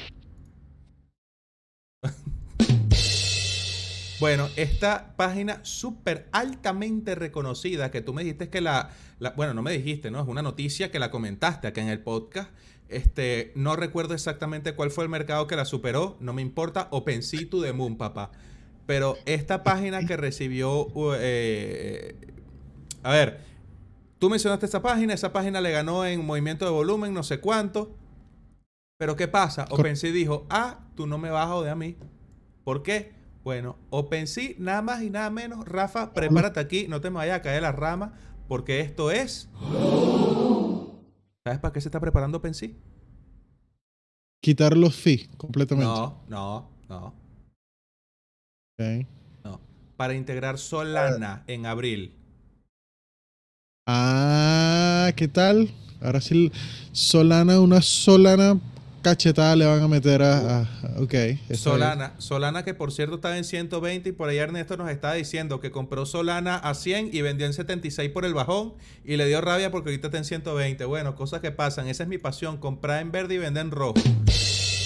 Bueno, 4.23 4.49
esta 4.55 5.17
página 5.17 5.59
súper 5.65 6.29
altamente 6.31 7.17
reconocida 7.17 7.91
que 7.91 8.03
tú 8.03 8.15
me 8.15 8.23
dijiste 8.23 8.51
que 8.51 8.61
la, 8.61 8.91
la- 9.19 9.31
Bueno, 9.31 9.53
no 9.53 9.63
me 9.63 9.73
dijiste, 9.73 10.13
¿no? 10.13 10.23
Es 10.23 10.29
una 10.29 10.43
noticia 10.43 10.93
que 10.93 11.01
la 11.01 11.11
comentaste 11.11 11.67
acá 11.67 11.81
en 11.81 11.89
el 11.89 11.99
podcast. 11.99 12.49
Este, 12.89 13.51
no 13.57 13.75
recuerdo 13.75 14.15
exactamente 14.15 14.77
cuál 14.77 14.93
fue 14.93 15.03
el 15.03 15.11
mercado 15.11 15.49
que 15.49 15.57
la 15.57 15.65
superó. 15.65 16.19
No 16.21 16.33
me 16.33 16.41
importa. 16.41 16.87
OpenSea 16.93 17.51
to 17.51 17.61
the 17.63 17.73
moon, 17.73 17.97
papá. 17.97 18.31
Pero 18.87 19.17
esta 19.27 19.65
página 19.65 20.07
que 20.07 20.17
recibió... 20.17 20.87
uh, 20.87 21.15
eh, 21.19 22.15
a 23.03 23.11
ver, 23.11 23.41
tú 24.21 24.31
mencionaste 24.31 24.67
esa 24.67 24.83
página. 24.83 25.15
Esa 25.15 25.33
página 25.33 25.61
le 25.61 25.73
ganó 25.73 26.07
en 26.07 26.25
movimiento 26.25 26.65
de 26.65 26.71
volumen, 26.71 27.13
no 27.13 27.25
sé 27.25 27.41
cuánto. 27.41 27.97
Pero 28.99 29.17
¿qué 29.17 29.27
pasa? 29.27 29.67
OpenSea 29.71 30.13
dijo, 30.13 30.47
ah, 30.49 30.87
tú 30.95 31.09
no 31.09 31.19
me 31.19 31.31
vas 31.31 31.47
a 31.47 31.55
joder 31.55 31.73
a 31.73 31.75
mí. 31.75 31.97
¿Por 32.63 32.85
qué? 32.85 33.21
Bueno, 33.45 33.77
OpenSea, 33.91 34.55
nada 34.59 34.83
más 34.83 35.03
y 35.03 35.11
nada 35.11 35.31
menos. 35.31 35.65
Rafa, 35.67 36.13
prepárate 36.13 36.61
aquí, 36.61 36.87
no 36.89 37.01
te 37.01 37.11
me 37.11 37.17
vayas 37.17 37.39
a 37.39 37.43
caer 37.43 37.63
la 37.63 37.73
rama, 37.73 38.15
porque 38.49 38.81
esto 38.81 39.11
es... 39.11 39.49
¿Sabes 41.45 41.59
para 41.59 41.73
qué 41.73 41.81
se 41.81 41.89
está 41.89 41.99
preparando 41.99 42.39
OpenSea? 42.39 42.71
Quitar 44.41 44.77
los 44.77 44.95
fees 44.95 45.29
completamente. 45.37 45.93
No, 45.93 46.23
no, 46.29 46.71
no, 46.89 47.15
Ok. 48.79 49.07
no. 49.45 49.61
Para 49.97 50.15
integrar 50.15 50.59
Solana 50.59 51.45
en 51.47 51.67
abril. 51.67 52.15
Ah, 53.87 55.11
¿qué 55.17 55.27
tal? 55.29 55.71
Ahora 56.01 56.21
sí, 56.21 56.51
Solana, 56.93 57.61
una 57.61 57.83
Solana 57.83 58.61
cachetada 59.03 59.57
le 59.57 59.67
van 59.67 59.83
a 59.83 59.89
meter 59.89 60.23
a. 60.23 60.61
a-. 60.61 60.67
Solana, 61.55 62.15
Solana 62.19 62.65
que 62.65 62.75
por 62.75 62.93
cierto 62.93 63.17
estaba 63.17 63.37
en 63.37 63.45
120 63.45 64.09
y 64.09 64.13
por 64.13 64.29
ahí 64.29 64.39
Ernesto 64.39 64.77
nos 64.77 64.91
está 64.91 65.13
diciendo 65.13 65.61
que 65.61 65.71
compró 65.71 66.07
Solana 66.07 66.57
a 66.57 66.75
100 66.75 67.11
y 67.13 67.21
vendió 67.23 67.47
en 67.47 67.53
76 67.53 68.11
por 68.11 68.25
el 68.25 68.35
bajón 68.35 68.75
y 69.05 69.17
le 69.17 69.27
dio 69.27 69.41
rabia 69.41 69.71
porque 69.71 69.91
ahorita 69.91 70.09
está 70.09 70.19
en 70.19 70.25
120. 70.25 70.85
Bueno, 70.85 71.15
cosas 71.15 71.41
que 71.41 71.51
pasan, 71.51 71.89
esa 71.89 72.05
es 72.05 72.09
mi 72.09 72.19
pasión, 72.19 72.57
comprar 72.59 73.03
en 73.03 73.13
verde 73.13 73.35
y 73.35 73.39
vender 73.39 73.67
en 73.67 73.71
rojo. 73.73 73.95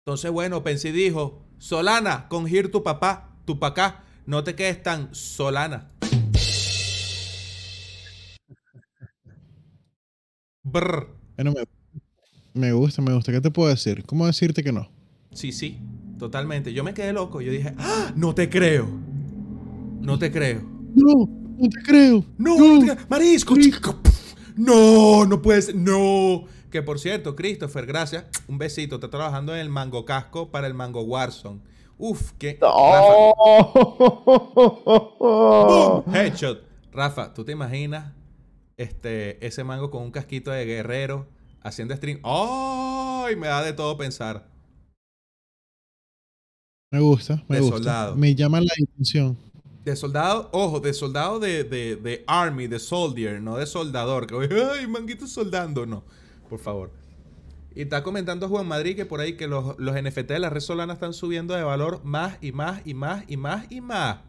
Entonces, 0.04 0.30
bueno, 0.30 0.58
OpenSea 0.58 0.92
dijo, 0.92 1.42
Solana, 1.56 2.28
con 2.28 2.46
Here 2.46 2.68
tu 2.68 2.82
papá, 2.82 3.34
tu 3.46 3.58
papá, 3.58 4.04
no 4.26 4.44
te 4.44 4.54
quedes 4.54 4.82
tan 4.82 5.14
Solana. 5.14 5.90
Brr. 10.62 11.08
Bueno, 11.36 11.52
me, 11.52 11.64
me 12.54 12.72
gusta, 12.72 13.00
me 13.02 13.14
gusta. 13.14 13.32
¿Qué 13.32 13.40
te 13.40 13.50
puedo 13.50 13.68
decir? 13.68 14.04
¿Cómo 14.04 14.26
decirte 14.26 14.64
que 14.64 14.72
no? 14.72 14.90
Sí, 15.32 15.52
sí, 15.52 15.78
totalmente. 16.18 16.72
Yo 16.72 16.82
me 16.82 16.92
quedé 16.92 17.12
loco. 17.12 17.40
Yo 17.40 17.52
dije, 17.52 17.72
¡Ah! 17.78 18.12
no 18.16 18.34
te 18.34 18.50
creo. 18.50 18.88
No 20.00 20.18
te 20.18 20.32
creo. 20.32 20.62
No, 20.94 21.28
no 21.58 21.68
te 21.68 21.82
creo. 21.82 22.24
No, 22.36 22.58
no 22.58 22.80
te 22.80 22.86
creo. 22.86 23.06
Marisco. 23.08 23.56
chico. 23.56 24.00
No, 24.56 25.24
no 25.24 25.40
puedes. 25.40 25.74
No. 25.74 26.44
Que 26.70 26.82
por 26.82 26.98
cierto, 26.98 27.36
Christopher, 27.36 27.86
gracias. 27.86 28.24
Un 28.48 28.58
besito. 28.58 28.96
Está 28.96 29.08
trabajando 29.08 29.54
en 29.54 29.60
el 29.60 29.68
Mango 29.68 30.04
Casco 30.04 30.50
para 30.50 30.66
el 30.66 30.74
Mango 30.74 31.02
Warzone. 31.02 31.60
Uf, 31.98 32.32
qué. 32.38 32.58
Rafa. 32.60 33.32
¡Boom! 35.18 36.14
Headshot. 36.14 36.62
Rafa, 36.92 37.32
¿tú 37.34 37.44
te 37.44 37.52
imaginas 37.52 38.12
este, 38.76 39.44
ese 39.46 39.64
mango 39.64 39.90
con 39.90 40.02
un 40.02 40.10
casquito 40.10 40.50
de 40.50 40.64
guerrero 40.64 41.26
haciendo 41.62 41.94
stream? 41.96 42.20
¡Ay! 42.24 43.36
Me 43.36 43.46
da 43.48 43.62
de 43.62 43.72
todo 43.72 43.96
pensar. 43.96 44.46
Me 46.92 47.00
gusta, 47.00 47.42
me 47.48 47.56
De 47.56 47.62
gusta. 47.62 47.76
soldado. 47.76 48.16
Me 48.16 48.34
llama 48.34 48.60
la 48.60 48.70
atención. 48.90 49.36
De 49.84 49.94
soldado, 49.96 50.48
ojo, 50.52 50.80
de 50.80 50.92
soldado 50.92 51.38
de, 51.38 51.64
de, 51.64 51.96
de 51.96 52.24
army, 52.26 52.66
de 52.66 52.78
soldier, 52.78 53.40
no 53.40 53.56
de 53.56 53.66
soldador. 53.66 54.26
Que 54.26 54.34
voy, 54.34 54.48
ay, 54.78 54.86
manguito 54.86 55.26
soldando. 55.26 55.86
No, 55.86 56.02
por 56.48 56.58
favor. 56.58 56.90
Y 57.76 57.82
está 57.82 58.02
comentando 58.02 58.48
Juan 58.48 58.66
Madrid 58.66 58.96
que 58.96 59.04
por 59.04 59.20
ahí 59.20 59.34
que 59.34 59.46
los, 59.46 59.78
los 59.78 59.94
NFT 59.94 60.28
de 60.28 60.38
la 60.38 60.48
red 60.48 60.60
Solana 60.60 60.94
están 60.94 61.12
subiendo 61.12 61.54
de 61.54 61.62
valor 61.62 62.02
más 62.04 62.38
y 62.40 62.50
más 62.50 62.80
y 62.86 62.94
más 62.94 63.24
y 63.28 63.36
más 63.36 63.66
y 63.70 63.82
más. 63.82 64.20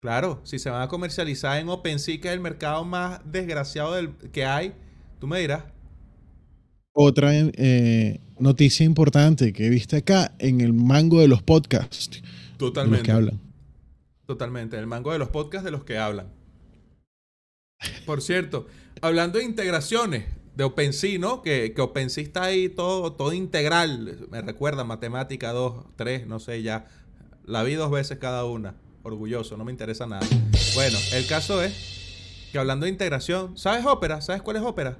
Claro, 0.00 0.40
si 0.44 0.60
se 0.60 0.70
van 0.70 0.82
a 0.82 0.86
comercializar 0.86 1.58
en 1.58 1.68
OpenSea, 1.68 2.20
que 2.20 2.28
es 2.28 2.34
el 2.34 2.38
mercado 2.38 2.84
más 2.84 3.20
desgraciado 3.24 3.94
del, 3.94 4.10
que 4.30 4.44
hay, 4.44 4.74
tú 5.18 5.26
me 5.26 5.40
dirás. 5.40 5.64
Otra 6.92 7.32
eh, 7.34 8.20
noticia 8.38 8.86
importante 8.86 9.52
que 9.52 9.68
viste 9.68 9.96
acá 9.96 10.32
en 10.38 10.60
el 10.60 10.72
mango 10.72 11.20
de 11.20 11.26
los 11.26 11.42
podcasts. 11.42 12.10
De 12.10 12.20
los 12.20 12.58
Totalmente. 12.58 13.06
que 13.06 13.10
hablan. 13.10 13.40
Totalmente, 14.24 14.78
el 14.78 14.86
mango 14.86 15.10
de 15.10 15.18
los 15.18 15.30
podcasts 15.30 15.64
de 15.64 15.72
los 15.72 15.82
que 15.82 15.98
hablan. 15.98 16.28
Por 18.06 18.22
cierto, 18.22 18.68
hablando 19.00 19.40
de 19.40 19.44
integraciones 19.44 20.26
de 20.56 20.64
OpenSea, 20.64 21.18
¿no? 21.18 21.42
Que, 21.42 21.72
que 21.74 21.80
OpenSea 21.82 22.24
está 22.24 22.44
ahí 22.44 22.68
todo, 22.68 23.12
todo 23.12 23.32
integral. 23.32 24.26
Me 24.30 24.40
recuerda 24.40 24.84
matemática 24.84 25.52
2, 25.52 25.84
3, 25.96 26.26
no 26.26 26.40
sé, 26.40 26.62
ya. 26.62 26.86
La 27.44 27.62
vi 27.62 27.74
dos 27.74 27.90
veces 27.90 28.18
cada 28.18 28.44
una. 28.44 28.74
Orgulloso, 29.02 29.56
no 29.56 29.64
me 29.64 29.70
interesa 29.70 30.06
nada. 30.06 30.26
Bueno, 30.74 30.98
el 31.12 31.26
caso 31.26 31.62
es 31.62 32.48
que 32.50 32.58
hablando 32.58 32.86
de 32.86 32.90
integración, 32.90 33.56
¿sabes 33.56 33.84
Opera? 33.86 34.20
¿Sabes 34.20 34.42
cuál 34.42 34.56
es 34.56 34.62
Opera? 34.62 34.98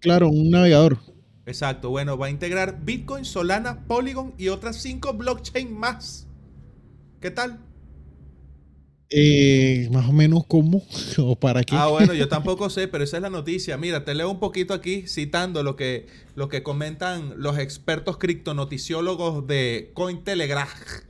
Claro, 0.00 0.28
un 0.28 0.50
navegador. 0.50 0.98
Exacto, 1.46 1.90
bueno, 1.90 2.16
va 2.16 2.26
a 2.26 2.30
integrar 2.30 2.84
Bitcoin, 2.84 3.24
Solana, 3.24 3.84
Polygon 3.86 4.34
y 4.38 4.48
otras 4.48 4.76
cinco 4.76 5.14
blockchain 5.14 5.76
más. 5.76 6.28
¿Qué 7.20 7.30
tal? 7.30 7.58
Eh, 9.16 9.88
más 9.92 10.08
o 10.08 10.12
menos 10.12 10.44
cómo 10.44 10.82
o 11.18 11.36
para 11.36 11.62
qué. 11.62 11.76
Ah, 11.76 11.86
bueno, 11.86 12.14
yo 12.14 12.28
tampoco 12.30 12.68
sé, 12.68 12.88
pero 12.88 13.04
esa 13.04 13.18
es 13.18 13.22
la 13.22 13.30
noticia. 13.30 13.76
Mira, 13.76 14.04
te 14.04 14.12
leo 14.12 14.28
un 14.28 14.40
poquito 14.40 14.74
aquí 14.74 15.06
citando 15.06 15.62
lo 15.62 15.76
que, 15.76 16.06
lo 16.34 16.48
que 16.48 16.64
comentan 16.64 17.34
los 17.36 17.58
expertos 17.58 18.18
criptonoticiólogos 18.18 19.46
de 19.46 19.92
Cointelegraph. 19.94 21.04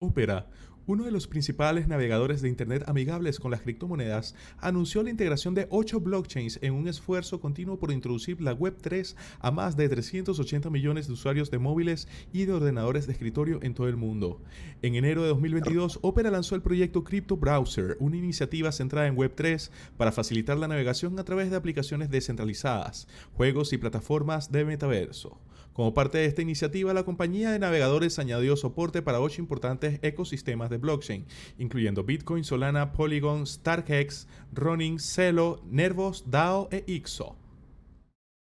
Opera, 0.00 0.48
uno 0.86 1.04
de 1.04 1.10
los 1.10 1.26
principales 1.26 1.88
navegadores 1.88 2.42
de 2.42 2.48
Internet 2.48 2.84
amigables 2.86 3.38
con 3.38 3.50
las 3.50 3.62
criptomonedas, 3.62 4.34
anunció 4.58 5.02
la 5.02 5.10
integración 5.10 5.54
de 5.54 5.66
8 5.70 6.00
blockchains 6.00 6.58
en 6.62 6.74
un 6.74 6.88
esfuerzo 6.88 7.40
continuo 7.40 7.78
por 7.78 7.92
introducir 7.92 8.40
la 8.40 8.56
Web3 8.56 9.14
a 9.40 9.50
más 9.50 9.76
de 9.76 9.88
380 9.88 10.70
millones 10.70 11.06
de 11.06 11.12
usuarios 11.12 11.50
de 11.50 11.58
móviles 11.58 12.08
y 12.32 12.44
de 12.44 12.52
ordenadores 12.52 13.06
de 13.06 13.12
escritorio 13.12 13.60
en 13.62 13.74
todo 13.74 13.88
el 13.88 13.96
mundo. 13.96 14.40
En 14.82 14.94
enero 14.94 15.22
de 15.22 15.28
2022, 15.28 16.00
Opera 16.02 16.30
lanzó 16.30 16.54
el 16.54 16.62
proyecto 16.62 17.04
Crypto 17.04 17.36
Browser, 17.36 17.96
una 18.00 18.16
iniciativa 18.16 18.72
centrada 18.72 19.06
en 19.06 19.16
Web3 19.16 19.70
para 19.96 20.12
facilitar 20.12 20.58
la 20.58 20.68
navegación 20.68 21.18
a 21.18 21.24
través 21.24 21.50
de 21.50 21.56
aplicaciones 21.56 22.10
descentralizadas, 22.10 23.08
juegos 23.34 23.72
y 23.72 23.78
plataformas 23.78 24.50
de 24.50 24.64
metaverso. 24.64 25.38
Como 25.72 25.94
parte 25.94 26.18
de 26.18 26.26
esta 26.26 26.42
iniciativa, 26.42 26.92
la 26.92 27.04
compañía 27.04 27.50
de 27.50 27.58
navegadores 27.58 28.18
añadió 28.18 28.56
soporte 28.56 29.02
para 29.02 29.20
ocho 29.20 29.40
importantes 29.40 29.98
ecosistemas 30.02 30.70
de 30.70 30.78
blockchain, 30.78 31.26
incluyendo 31.58 32.04
Bitcoin, 32.04 32.44
Solana, 32.44 32.92
Polygon, 32.92 33.46
StarkX, 33.46 34.26
Ronin, 34.52 34.98
Celo, 34.98 35.62
Nervos, 35.70 36.24
DAO 36.30 36.68
e 36.70 36.84
IXO. 36.86 37.36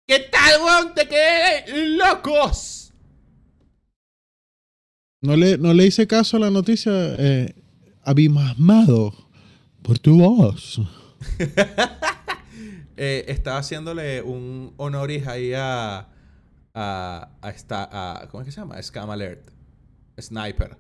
¿Qué 0.07 0.19
tal, 0.31 0.61
weón? 0.65 0.95
¡Te 0.95 1.07
quedé 1.07 1.97
locos! 1.97 2.93
No 5.21 5.37
le, 5.37 5.57
no 5.59 5.73
le 5.73 5.87
hice 5.87 6.09
caso 6.09 6.37
a 6.37 6.41
la 6.41 6.51
noticia. 6.51 6.91
Eh, 6.93 7.55
abismado 8.03 9.15
por 9.83 9.99
tu 9.99 10.19
voz. 10.19 10.81
Eh, 12.95 13.25
estaba 13.29 13.57
haciéndole 13.57 14.21
un 14.21 14.75
honoris 14.77 15.27
ahí 15.27 15.55
a, 15.55 16.12
a, 16.75 17.31
a, 17.43 17.51
esta- 17.51 18.27
¿cómo 18.31 18.43
es 18.43 18.47
que 18.47 18.53
se 18.53 18.61
llama? 18.61 18.81
Scam 18.83 19.11
Alert. 19.11 19.51
Sniper. 20.21 20.77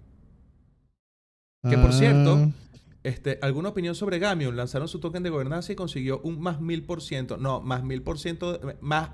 Que 1.68 1.78
por 1.78 1.92
cierto, 1.92 2.34
Ah, 2.38 2.71
este, 3.04 3.40
¿alguna 3.42 3.70
opinión 3.70 3.96
sobre 3.96 4.20
Gamion? 4.20 4.56
Lanzaron 4.56 4.86
su 4.86 5.00
token 5.00 5.24
de 5.24 5.30
gobernanza 5.30 5.72
y 5.72 5.76
consiguió 5.76 6.20
un 6.22 6.40
más 6.40 6.60
mil 6.60 6.84
por 6.84 7.02
ciento. 7.02 7.36
No, 7.36 7.60
más 7.60 7.82
mil 7.82 8.02
por 8.02 8.18
ciento. 8.18 8.60
Más, 8.80 9.10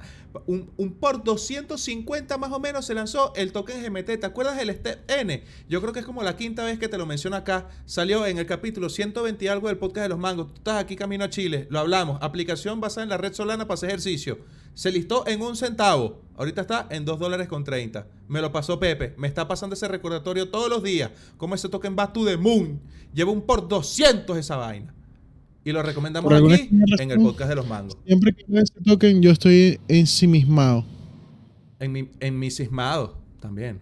un, 0.47 0.71
un 0.77 0.93
por 0.93 1.25
250 1.25 2.37
más 2.37 2.53
o 2.53 2.61
menos 2.61 2.85
se 2.85 2.95
lanzó 2.95 3.33
el 3.35 3.53
token 3.53 3.83
GMT. 3.83 4.21
¿Te 4.21 4.27
acuerdas 4.27 4.59
del 4.59 4.75
Step 4.75 5.11
N? 5.11 5.43
Yo 5.69 5.81
creo 5.81 5.95
que 5.95 6.01
es 6.01 6.07
como 6.07 6.23
la 6.23 6.37
quinta 6.37 6.65
vez 6.65 6.79
que 6.79 6.89
te 6.89 6.99
lo 6.99 7.07
menciono 7.07 7.37
acá. 7.37 7.69
Salió 7.87 8.27
en 8.27 8.37
el 8.37 8.45
capítulo 8.45 8.91
120 8.91 9.43
y 9.45 9.49
algo 9.49 9.69
del 9.69 9.79
podcast 9.79 10.03
de 10.03 10.09
los 10.11 10.19
mangos. 10.19 10.49
Tú 10.49 10.55
estás 10.57 10.77
aquí 10.77 10.95
camino 10.95 11.25
a 11.25 11.31
Chile. 11.31 11.67
Lo 11.71 11.79
hablamos. 11.79 12.19
Aplicación 12.21 12.81
basada 12.81 13.05
en 13.05 13.09
la 13.09 13.17
red 13.17 13.33
Solana 13.33 13.67
para 13.67 13.75
hacer 13.75 13.89
ejercicio. 13.89 14.39
Se 14.75 14.93
listó 14.93 15.27
en 15.27 15.41
un 15.41 15.57
centavo. 15.57 16.23
Ahorita 16.37 16.61
está 16.61 16.87
en 16.91 17.05
2 17.05 17.19
dólares 17.19 17.49
con 17.49 17.65
30. 17.65 18.07
Me 18.29 18.41
lo 18.41 18.53
pasó 18.53 18.79
Pepe. 18.79 19.15
Me 19.17 19.27
está 19.27 19.49
pasando 19.49 19.75
ese 19.75 19.89
recordatorio 19.89 20.51
todos 20.51 20.69
los 20.69 20.85
días. 20.85 21.11
Como 21.37 21.55
ese 21.55 21.69
token 21.69 21.97
va 21.99 22.13
to 22.13 22.25
the 22.25 22.37
moon. 22.37 22.81
Lleva 23.15 23.31
un 23.33 23.43
por 23.43 23.69
200 23.69 24.37
esa 24.37 24.57
vaina. 24.57 24.95
Y 25.65 25.73
lo 25.73 25.83
recomendamos 25.83 26.33
aquí 26.33 26.71
en 26.99 27.11
el 27.11 27.19
podcast 27.19 27.51
de 27.51 27.57
los 27.57 27.67
mangos. 27.67 27.99
Siempre 28.07 28.33
que 28.33 28.45
veo 28.49 28.63
ese 28.63 28.81
token, 28.85 29.21
yo 29.21 29.31
estoy 29.31 29.81
ensimismado. 29.89 30.85
En 31.79 31.93
mi, 31.93 32.09
en 32.21 32.39
mi 32.39 32.51
cismado 32.51 33.19
también. 33.41 33.81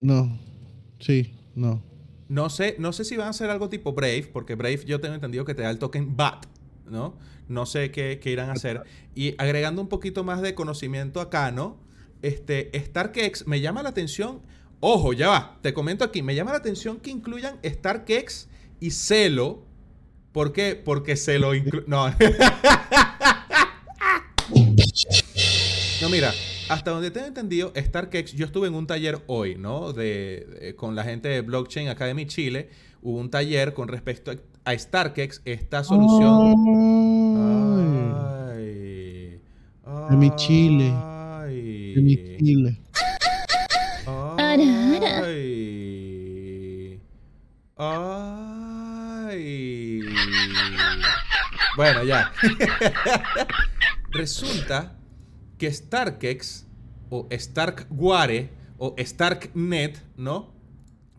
No. 0.00 0.38
Sí, 0.98 1.34
no. 1.54 1.82
No 2.28 2.48
sé, 2.48 2.76
no 2.78 2.92
sé 2.92 3.04
si 3.04 3.16
van 3.16 3.26
a 3.26 3.30
hacer 3.30 3.50
algo 3.50 3.68
tipo 3.68 3.92
Brave, 3.92 4.30
porque 4.32 4.54
Brave 4.54 4.84
yo 4.86 5.00
tengo 5.00 5.14
entendido 5.14 5.44
que 5.44 5.54
te 5.54 5.62
da 5.62 5.70
el 5.70 5.78
token 5.78 6.16
BAT, 6.16 6.46
¿no? 6.90 7.18
No 7.48 7.66
sé 7.66 7.90
qué, 7.90 8.18
qué 8.22 8.30
irán 8.30 8.48
a 8.48 8.52
hacer. 8.52 8.82
Y 9.14 9.34
agregando 9.36 9.82
un 9.82 9.88
poquito 9.88 10.24
más 10.24 10.40
de 10.40 10.54
conocimiento 10.54 11.20
acá, 11.20 11.50
¿no? 11.52 11.78
Este, 12.22 12.70
StarkX 12.74 13.46
me 13.46 13.60
llama 13.60 13.82
la 13.82 13.90
atención. 13.90 14.40
Ojo, 14.86 15.14
ya 15.14 15.28
va, 15.28 15.58
te 15.62 15.72
comento 15.72 16.04
aquí. 16.04 16.20
Me 16.20 16.34
llama 16.34 16.50
la 16.50 16.58
atención 16.58 16.98
que 17.00 17.08
incluyan 17.10 17.58
StarkX 17.64 18.48
y 18.80 18.90
Celo. 18.90 19.62
¿Por 20.30 20.52
qué? 20.52 20.74
Porque 20.76 21.16
Celo 21.16 21.54
incluye. 21.54 21.86
No. 21.86 22.06
No, 26.02 26.08
mira, 26.10 26.34
hasta 26.68 26.90
donde 26.90 27.10
tengo 27.10 27.26
entendido, 27.26 27.72
StarkX, 27.74 28.32
yo 28.34 28.44
estuve 28.44 28.68
en 28.68 28.74
un 28.74 28.86
taller 28.86 29.20
hoy, 29.26 29.54
¿no? 29.54 29.94
De, 29.94 30.46
de- 30.60 30.76
con 30.76 30.94
la 30.94 31.02
gente 31.02 31.28
de 31.28 31.40
Blockchain 31.40 31.88
Academy 31.88 32.26
Chile. 32.26 32.68
Hubo 33.00 33.18
un 33.18 33.30
taller 33.30 33.72
con 33.72 33.88
respecto 33.88 34.32
a, 34.32 34.36
a 34.70 34.78
StarkX, 34.78 35.40
esta 35.46 35.82
solución. 35.82 36.54
Ay, 38.52 39.40
Ay. 39.86 40.08
De 40.10 40.16
mi 40.16 40.30
Chile. 40.36 40.92
Ay. 40.94 41.94
de 41.94 42.02
mi 42.02 42.16
Chile. 42.36 42.80
Bueno, 51.76 52.04
ya. 52.04 52.32
Resulta 54.10 54.96
que 55.58 55.72
StarkX 55.72 56.66
o 57.10 57.28
StarkWare 57.32 58.50
o 58.78 58.94
StarkNet, 58.98 60.00
¿no? 60.16 60.54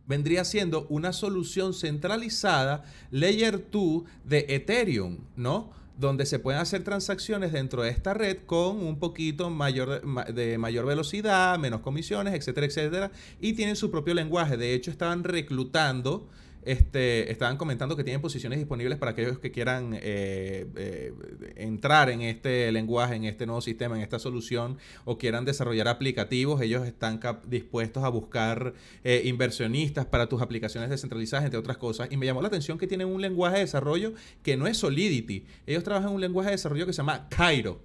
Vendría 0.08 0.46
siendo 0.46 0.86
una 0.88 1.12
solución 1.12 1.74
centralizada 1.74 2.84
Layer 3.12 3.70
2 3.70 4.04
de 4.24 4.46
Ethereum, 4.50 5.26
¿no? 5.36 5.72
Donde 5.98 6.26
se 6.26 6.40
pueden 6.40 6.60
hacer 6.60 6.84
transacciones 6.84 7.54
dentro 7.54 7.82
de 7.84 7.90
esta 7.90 8.14
red 8.14 8.40
con 8.46 8.78
un 8.84 9.00
poquito 9.00 9.50
mayor 9.50 10.02
de, 10.02 10.06
ma- 10.06 10.26
de 10.26 10.58
mayor 10.58 10.86
velocidad, 10.86 11.58
menos 11.58 11.82
comisiones, 11.82 12.34
etcétera, 12.34 12.68
etcétera. 12.68 13.12
Y 13.40 13.54
tienen 13.54 13.78
su 13.78 13.90
propio 13.90 14.14
lenguaje. 14.14 14.58
De 14.58 14.74
hecho, 14.74 14.92
estaban 14.92 15.24
reclutando 15.24 16.28
este, 16.66 17.32
estaban 17.32 17.58
comentando 17.58 17.96
que 17.96 18.04
tienen 18.04 18.22
posiciones 18.22 18.58
disponibles 18.60 18.98
para 18.98 19.12
aquellos 19.12 19.40
que 19.40 19.52
quieran 19.52 19.94
eh, 19.94 20.66
eh, 20.76 21.14
entrar 21.56 22.10
en 22.10 22.22
este 22.22 22.72
lenguaje, 22.72 23.16
en 23.16 23.26
este 23.26 23.46
nuevo 23.46 23.62
sistema, 23.62 23.96
en 23.96 24.02
esta 24.02 24.18
solución, 24.18 24.78
o 25.06 25.18
quieran 25.18 25.46
desarrollar 25.46 25.88
aplicativos. 25.88 26.60
Ellos 26.62 26.86
están 26.86 27.20
dispuestos 27.48 28.04
a 28.04 28.10
buscar 28.10 28.74
eh, 29.04 29.22
inversionistas 29.26 30.08
para 30.08 30.28
tus 30.28 30.42
aplicaciones 30.42 30.90
descentralizadas, 30.90 31.46
entre 31.46 31.60
otras 31.60 31.78
cosas. 31.78 32.10
Y 32.12 32.18
me 32.18 32.26
llamó 32.26 32.42
la 32.42 32.48
atención 32.48 32.78
que 32.78 32.88
tienen 32.88 33.08
un 33.08 33.22
lenguaje 33.22 33.58
de 33.58 33.62
desarrollo 33.62 34.14
que 34.42 34.58
no 34.58 34.66
es 34.66 34.78
Solidity. 34.78 35.46
Ellos 35.68 35.84
trabajan 35.84 36.10
en 36.10 36.16
un 36.16 36.22
lenguaje 36.22 36.50
de 36.50 36.56
desarrollo 36.56 36.86
que 36.86 36.94
se 36.94 36.98
llama 36.98 37.30
Cairo, 37.30 37.80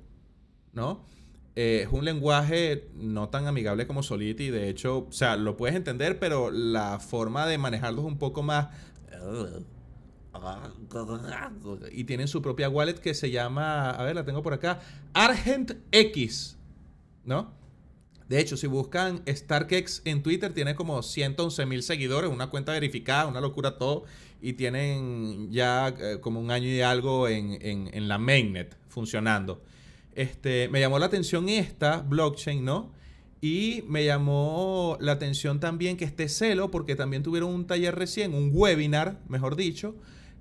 ¿no? 0.72 1.05
Eh, 1.62 1.82
es 1.82 1.92
un 1.92 2.06
lenguaje 2.06 2.88
no 2.94 3.28
tan 3.28 3.46
amigable 3.46 3.86
como 3.86 4.02
Solidity. 4.02 4.48
De 4.48 4.70
hecho, 4.70 5.06
o 5.08 5.12
sea, 5.12 5.36
lo 5.36 5.58
puedes 5.58 5.76
entender, 5.76 6.18
pero 6.18 6.50
la 6.50 6.98
forma 7.00 7.46
de 7.46 7.58
manejarlo 7.58 8.00
es 8.00 8.06
un 8.06 8.16
poco 8.18 8.42
más. 8.42 8.68
Y 11.92 12.04
tienen 12.04 12.28
su 12.28 12.40
propia 12.40 12.70
wallet 12.70 12.94
que 12.94 13.12
se 13.12 13.30
llama. 13.30 13.90
A 13.90 14.02
ver, 14.04 14.14
la 14.14 14.24
tengo 14.24 14.42
por 14.42 14.54
acá. 14.54 14.80
Argent 15.12 15.72
X. 15.92 16.56
¿No? 17.24 17.52
De 18.26 18.40
hecho, 18.40 18.56
si 18.56 18.66
buscan 18.66 19.22
StarkX 19.28 20.00
en 20.06 20.22
Twitter, 20.22 20.54
tiene 20.54 20.74
como 20.76 21.02
111 21.02 21.66
mil 21.66 21.82
seguidores, 21.82 22.30
una 22.30 22.48
cuenta 22.48 22.72
verificada, 22.72 23.26
una 23.26 23.40
locura 23.42 23.76
todo. 23.76 24.04
Y 24.40 24.54
tienen 24.54 25.50
ya 25.50 25.88
eh, 25.88 26.20
como 26.20 26.40
un 26.40 26.50
año 26.52 26.68
y 26.68 26.80
algo 26.80 27.28
en, 27.28 27.58
en- 27.61 27.90
en 27.92 28.08
la 28.08 28.16
mainnet 28.16 28.78
funcionando. 28.88 29.62
Este, 30.14 30.68
me 30.68 30.80
llamó 30.80 30.98
la 30.98 31.06
atención 31.06 31.48
esta 31.48 32.02
blockchain, 32.02 32.64
¿no? 32.64 32.92
Y 33.40 33.84
me 33.88 34.04
llamó 34.04 34.98
la 35.00 35.12
atención 35.12 35.61
también 35.61 35.96
que 35.96 36.04
esté 36.04 36.28
Celo, 36.28 36.70
porque 36.70 36.94
también 36.94 37.22
tuvieron 37.22 37.54
un 37.54 37.66
taller 37.66 37.94
recién, 37.94 38.34
un 38.34 38.50
webinar, 38.52 39.20
mejor 39.28 39.56
dicho. 39.56 39.94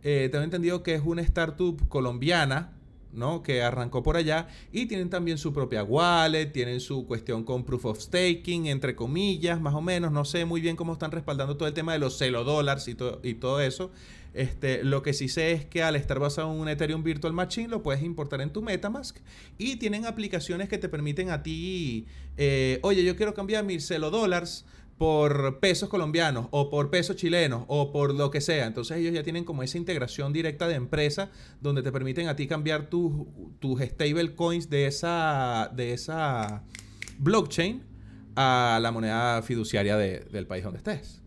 Eh, 0.04 0.30
tengo 0.32 0.44
entendido 0.44 0.84
que 0.84 0.96
es 0.96 1.02
una 1.06 1.22
startup 1.22 1.88
colombiana, 1.88 2.74
¿no? 3.14 3.44
Que 3.44 3.62
arrancó 3.62 4.04
por 4.04 4.18
allá 4.18 4.48
y 4.72 4.86
tienen 4.86 5.10
también 5.10 5.38
su 5.38 5.54
propia 5.54 5.84
wallet, 5.84 6.48
tienen 6.48 6.80
su 6.80 7.06
cuestión 7.06 7.44
con 7.44 7.64
proof 7.64 7.86
of 7.86 8.00
staking, 8.00 8.68
entre 8.68 8.96
comillas, 8.96 9.60
más 9.62 9.74
o 9.74 9.82
menos. 9.82 10.12
No 10.12 10.26
sé 10.26 10.46
muy 10.46 10.62
bien 10.62 10.76
cómo 10.76 10.94
están 10.94 11.12
respaldando 11.12 11.58
todo 11.58 11.68
el 11.68 11.74
tema 11.74 11.94
de 11.94 12.00
los 12.00 12.18
celo 12.18 12.44
dólares 12.44 12.88
y, 12.88 12.98
y 13.24 13.34
todo 13.36 13.62
eso. 13.62 13.92
Este, 14.34 14.84
lo 14.84 15.02
que 15.02 15.14
sí 15.14 15.28
sé 15.28 15.54
es 15.54 15.66
que 15.66 15.82
al 15.82 15.96
estar 15.96 16.20
basado 16.20 16.54
en 16.54 16.60
un 16.60 16.70
Ethereum 16.70 17.04
Virtual 17.04 17.34
Machine 17.34 17.68
lo 17.68 17.82
puedes 17.82 18.04
importar 18.04 18.42
en 18.42 18.52
tu 18.52 18.62
Metamask 18.62 19.18
y 19.58 19.78
tienen 19.78 20.06
aplicaciones 20.06 20.70
que 20.70 20.78
te 20.78 20.88
permiten 20.88 21.32
a 21.32 21.42
ti, 21.42 22.06
eh, 22.38 22.80
oye, 22.84 23.04
yo 23.04 23.16
quiero 23.16 23.34
cambiar 23.34 23.64
mis 23.64 23.88
celo 23.88 24.12
dólares 24.12 24.66
por 25.00 25.60
pesos 25.60 25.90
colombianos 25.90 26.48
o 26.52 26.70
por 26.70 26.92
pesos 26.92 27.16
chilenos 27.16 27.64
o 27.68 27.92
por 27.92 28.14
lo 28.14 28.30
que 28.30 28.42
sea. 28.42 28.68
Entonces 28.68 28.98
ellos 28.98 29.14
ya 29.14 29.24
tienen 29.24 29.46
como 29.46 29.64
esa 29.64 29.78
integración 29.80 30.34
directa 30.34 30.68
de 30.68 30.76
empresa 30.76 31.32
donde 31.62 31.82
te 31.82 31.92
permiten 31.92 32.28
a 32.28 32.36
ti 32.36 32.46
cambiar 32.48 32.90
tus, 32.90 33.14
tus 33.60 33.82
stable 33.82 34.36
coins 34.36 34.70
de 34.70 34.86
esa, 34.88 35.72
de 35.74 35.94
esa 35.94 36.64
blockchain 37.18 37.82
a 38.36 38.78
la 38.82 38.92
moneda 38.92 39.42
fiduciaria 39.42 39.98
de- 39.98 40.20
del 40.32 40.46
país 40.46 40.64
donde 40.64 40.78
estés. 40.78 41.22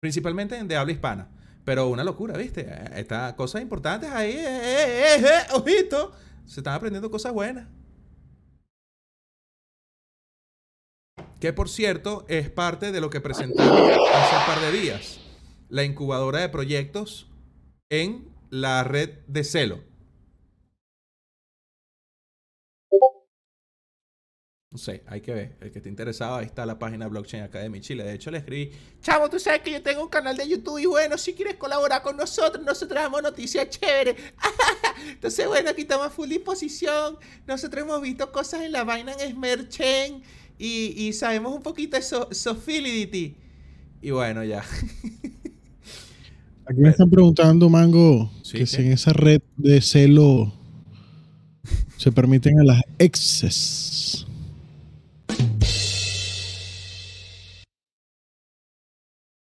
Principalmente 0.00 0.56
en 0.56 0.68
de 0.68 0.76
habla 0.76 0.92
hispana. 0.92 1.28
Pero 1.64 1.88
una 1.88 2.02
locura, 2.04 2.36
¿viste? 2.36 2.62
Eh, 2.62 2.84
Estas 2.96 3.34
cosas 3.34 3.62
importantes 3.62 4.10
ahí, 4.10 4.32
eh, 4.32 4.44
eh, 4.44 5.14
eh, 5.18 5.24
eh, 5.24 5.52
ojito. 5.54 6.12
Se 6.46 6.60
están 6.60 6.74
aprendiendo 6.74 7.10
cosas 7.10 7.32
buenas. 7.32 7.68
Que 11.40 11.54
por 11.54 11.70
cierto 11.70 12.26
es 12.28 12.50
parte 12.50 12.92
de 12.92 13.00
lo 13.00 13.08
que 13.08 13.22
presentaron 13.22 13.74
hace 13.74 14.36
un 14.36 14.46
par 14.46 14.60
de 14.60 14.72
días. 14.78 15.20
La 15.70 15.84
incubadora 15.84 16.40
de 16.40 16.50
proyectos 16.50 17.28
en 17.88 18.28
la 18.50 18.84
red 18.84 19.20
de 19.26 19.44
Celo. 19.44 19.90
No 24.72 24.78
sé, 24.78 25.02
hay 25.06 25.20
que 25.20 25.34
ver. 25.34 25.56
El 25.60 25.72
que 25.72 25.78
esté 25.78 25.88
interesado, 25.88 26.36
ahí 26.36 26.46
está 26.46 26.64
la 26.64 26.78
página 26.78 27.08
Blockchain 27.08 27.42
Academy 27.42 27.80
Chile. 27.80 28.04
De 28.04 28.12
hecho, 28.12 28.30
le 28.30 28.38
escribí, 28.38 28.70
chavo, 29.00 29.28
tú 29.28 29.40
sabes 29.40 29.62
que 29.62 29.72
yo 29.72 29.82
tengo 29.82 30.02
un 30.02 30.08
canal 30.08 30.36
de 30.36 30.46
YouTube 30.46 30.78
y 30.78 30.86
bueno, 30.86 31.18
si 31.18 31.34
quieres 31.34 31.56
colaborar 31.56 32.02
con 32.02 32.16
nosotros, 32.16 32.64
nosotros 32.64 33.02
damos 33.02 33.20
noticias 33.20 33.68
chéveres. 33.70 34.14
Entonces, 35.08 35.48
bueno, 35.48 35.70
aquí 35.70 35.82
estamos 35.82 36.06
a 36.06 36.10
full 36.10 36.28
disposición. 36.28 37.18
Nosotros 37.48 37.82
hemos 37.82 38.00
visto 38.00 38.30
cosas 38.30 38.62
en 38.62 38.70
la 38.70 38.84
Binance 38.84 39.30
Smart 39.30 39.68
Chain 39.70 40.22
y, 40.60 40.92
y 40.96 41.12
sabemos 41.14 41.54
un 41.54 41.62
poquito 41.62 41.96
de 41.96 42.02
so 42.02 42.28
Solidity. 42.30 43.34
Y 44.02 44.10
bueno, 44.10 44.44
ya. 44.44 44.62
Aquí 46.66 46.80
me 46.80 46.90
están 46.90 47.08
preguntando, 47.08 47.68
Mango, 47.70 48.30
Sí, 48.42 48.58
que 48.58 48.66
si 48.66 48.82
en 48.82 48.92
esa 48.92 49.12
red 49.12 49.40
de 49.56 49.80
celo 49.80 50.52
se 51.96 52.12
permiten 52.12 52.60
a 52.60 52.64
las 52.64 52.82
exes. 52.98 54.26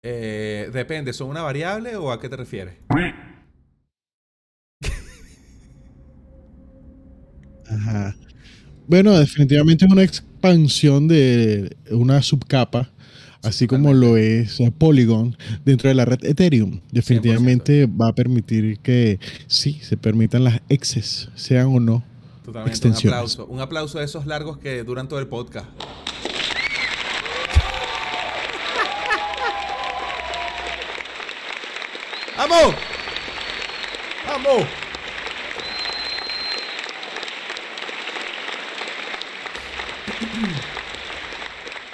Eh, 0.06 0.70
depende, 0.74 1.14
¿son 1.14 1.30
una 1.30 1.41
variable 1.41 1.95
o 1.95 2.12
a 2.12 2.20
qué 2.20 2.30
te 2.30 2.38
refieres? 2.38 2.76
Ajá. 7.70 8.16
Bueno, 8.88 9.18
definitivamente 9.18 9.86
es 9.86 9.91
una 9.91 10.04
expansión 10.44 11.08
de 11.08 11.78
una 11.89 12.22
subcapa, 12.22 12.89
así 13.44 13.66
como 13.66 13.94
lo 13.94 14.18
es 14.18 14.60
Polygon 14.78 15.38
dentro 15.64 15.88
de 15.88 15.96
la 15.96 16.04
red 16.04 16.22
Ethereum. 16.26 16.82
Definitivamente 16.91 17.86
va 17.86 18.10
a 18.10 18.14
permitir 18.14 18.80
que 18.80 19.20
sí, 19.48 19.80
se 19.82 19.96
permitan 19.96 20.44
las 20.44 20.60
exes, 20.68 21.30
sean 21.36 21.68
o 21.68 21.80
no. 21.80 22.04
Totalmente, 22.44 22.62
un 22.62 22.68
Extensiones. 22.70 23.14
aplauso. 23.14 23.46
Un 23.46 23.62
aplauso 23.62 24.00
a 24.00 24.04
esos 24.04 24.26
largos 24.26 24.58
que 24.58 24.84
duran 24.84 25.08
todo 25.08 25.20
el 25.20 25.28
podcast. 25.28 25.68
¡Vamos! 32.38 32.76
¡Vamos! 34.28 34.64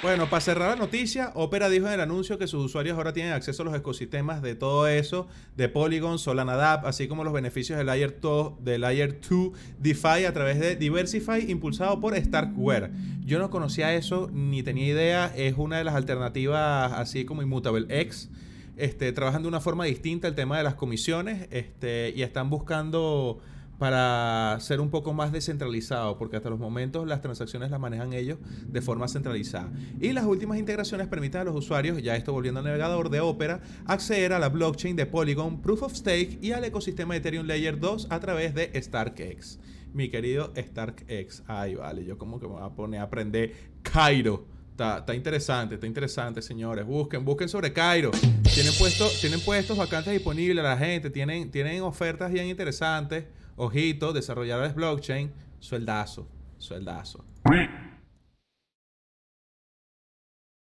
Bueno, 0.02 0.30
para 0.30 0.40
cerrar 0.40 0.70
la 0.70 0.76
noticia, 0.76 1.30
Opera 1.34 1.68
dijo 1.68 1.86
en 1.86 1.92
el 1.92 2.00
anuncio 2.00 2.38
que 2.38 2.46
sus 2.46 2.64
usuarios 2.64 2.96
ahora 2.96 3.12
tienen 3.12 3.34
acceso 3.34 3.62
a 3.62 3.66
los 3.66 3.74
ecosistemas 3.74 4.40
de 4.40 4.54
todo 4.54 4.88
eso, 4.88 5.28
de 5.58 5.68
Polygon, 5.68 6.18
Solana 6.18 6.56
Dap, 6.56 6.86
así 6.86 7.06
como 7.06 7.22
los 7.22 7.34
beneficios 7.34 7.76
del 7.76 7.86
Layer 7.86 8.18
2, 8.18 8.64
del 8.64 8.80
Layer 8.80 9.20
2 9.20 9.52
DeFi 9.78 10.24
a 10.24 10.32
través 10.32 10.58
de 10.58 10.74
Diversify, 10.76 11.50
impulsado 11.50 12.00
por 12.00 12.16
Starkware. 12.16 12.90
Yo 13.26 13.38
no 13.38 13.50
conocía 13.50 13.94
eso, 13.94 14.30
ni 14.32 14.62
tenía 14.62 14.86
idea, 14.86 15.32
es 15.36 15.56
una 15.58 15.76
de 15.76 15.84
las 15.84 15.94
alternativas 15.94 16.92
así 16.92 17.26
como 17.26 17.42
Immutable 17.42 17.84
X. 17.90 18.30
Este, 18.78 19.12
trabajan 19.12 19.42
de 19.42 19.48
una 19.48 19.60
forma 19.60 19.84
distinta 19.84 20.28
el 20.28 20.34
tema 20.34 20.56
de 20.56 20.64
las 20.64 20.76
comisiones 20.76 21.46
este, 21.50 22.14
y 22.16 22.22
están 22.22 22.48
buscando 22.48 23.38
para 23.80 24.58
ser 24.60 24.78
un 24.78 24.90
poco 24.90 25.14
más 25.14 25.32
descentralizado, 25.32 26.18
porque 26.18 26.36
hasta 26.36 26.50
los 26.50 26.58
momentos 26.58 27.08
las 27.08 27.22
transacciones 27.22 27.70
las 27.70 27.80
manejan 27.80 28.12
ellos 28.12 28.36
de 28.66 28.82
forma 28.82 29.08
centralizada. 29.08 29.72
Y 29.98 30.12
las 30.12 30.26
últimas 30.26 30.58
integraciones 30.58 31.08
permiten 31.08 31.40
a 31.40 31.44
los 31.44 31.56
usuarios, 31.56 32.02
ya 32.02 32.14
esto 32.14 32.34
volviendo 32.34 32.60
al 32.60 32.66
navegador 32.66 33.08
de 33.08 33.20
Opera, 33.20 33.62
acceder 33.86 34.34
a 34.34 34.38
la 34.38 34.50
blockchain 34.50 34.96
de 34.96 35.06
Polygon, 35.06 35.62
Proof 35.62 35.84
of 35.84 35.94
Stake 35.94 36.38
y 36.42 36.52
al 36.52 36.62
ecosistema 36.66 37.14
de 37.14 37.20
Ethereum 37.20 37.46
Layer 37.46 37.80
2 37.80 38.08
a 38.10 38.20
través 38.20 38.54
de 38.54 38.70
StarkX. 38.78 39.58
Mi 39.94 40.10
querido 40.10 40.52
StarkX. 40.54 41.44
Ay, 41.46 41.76
vale, 41.76 42.04
yo 42.04 42.18
como 42.18 42.38
que 42.38 42.46
me 42.46 42.56
voy 42.56 42.62
a 42.62 42.68
poner 42.68 43.00
a 43.00 43.04
aprender 43.04 43.54
Cairo. 43.80 44.44
Está, 44.72 45.14
interesante, 45.14 45.76
está 45.76 45.86
interesante, 45.86 46.42
señores. 46.42 46.84
Busquen, 46.84 47.24
busquen 47.24 47.48
sobre 47.48 47.72
Cairo. 47.72 48.10
Tienen, 48.54 48.74
puesto, 48.78 49.08
tienen 49.22 49.40
puestos 49.40 49.78
vacantes 49.78 50.12
disponibles 50.12 50.62
a 50.62 50.68
la 50.68 50.76
gente, 50.76 51.08
tienen, 51.08 51.50
tienen 51.50 51.80
ofertas 51.80 52.30
bien 52.30 52.46
interesantes. 52.46 53.24
Ojito, 53.62 54.14
desarrolladores 54.14 54.74
blockchain, 54.74 55.30
sueldazo, 55.58 56.26
sueldazo. 56.56 57.22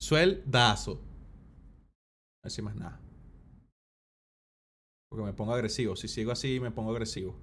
Sueldazo. 0.01 0.95
No 0.95 2.45
decir 2.45 2.62
más 2.62 2.76
nada. 2.76 3.01
Porque 5.11 5.24
me 5.24 5.32
pongo 5.32 5.53
agresivo. 5.55 5.97
Si 5.97 6.07
sigo 6.07 6.30
así, 6.30 6.61
me 6.61 6.70
pongo 6.70 6.92
agresivo. 6.92 7.34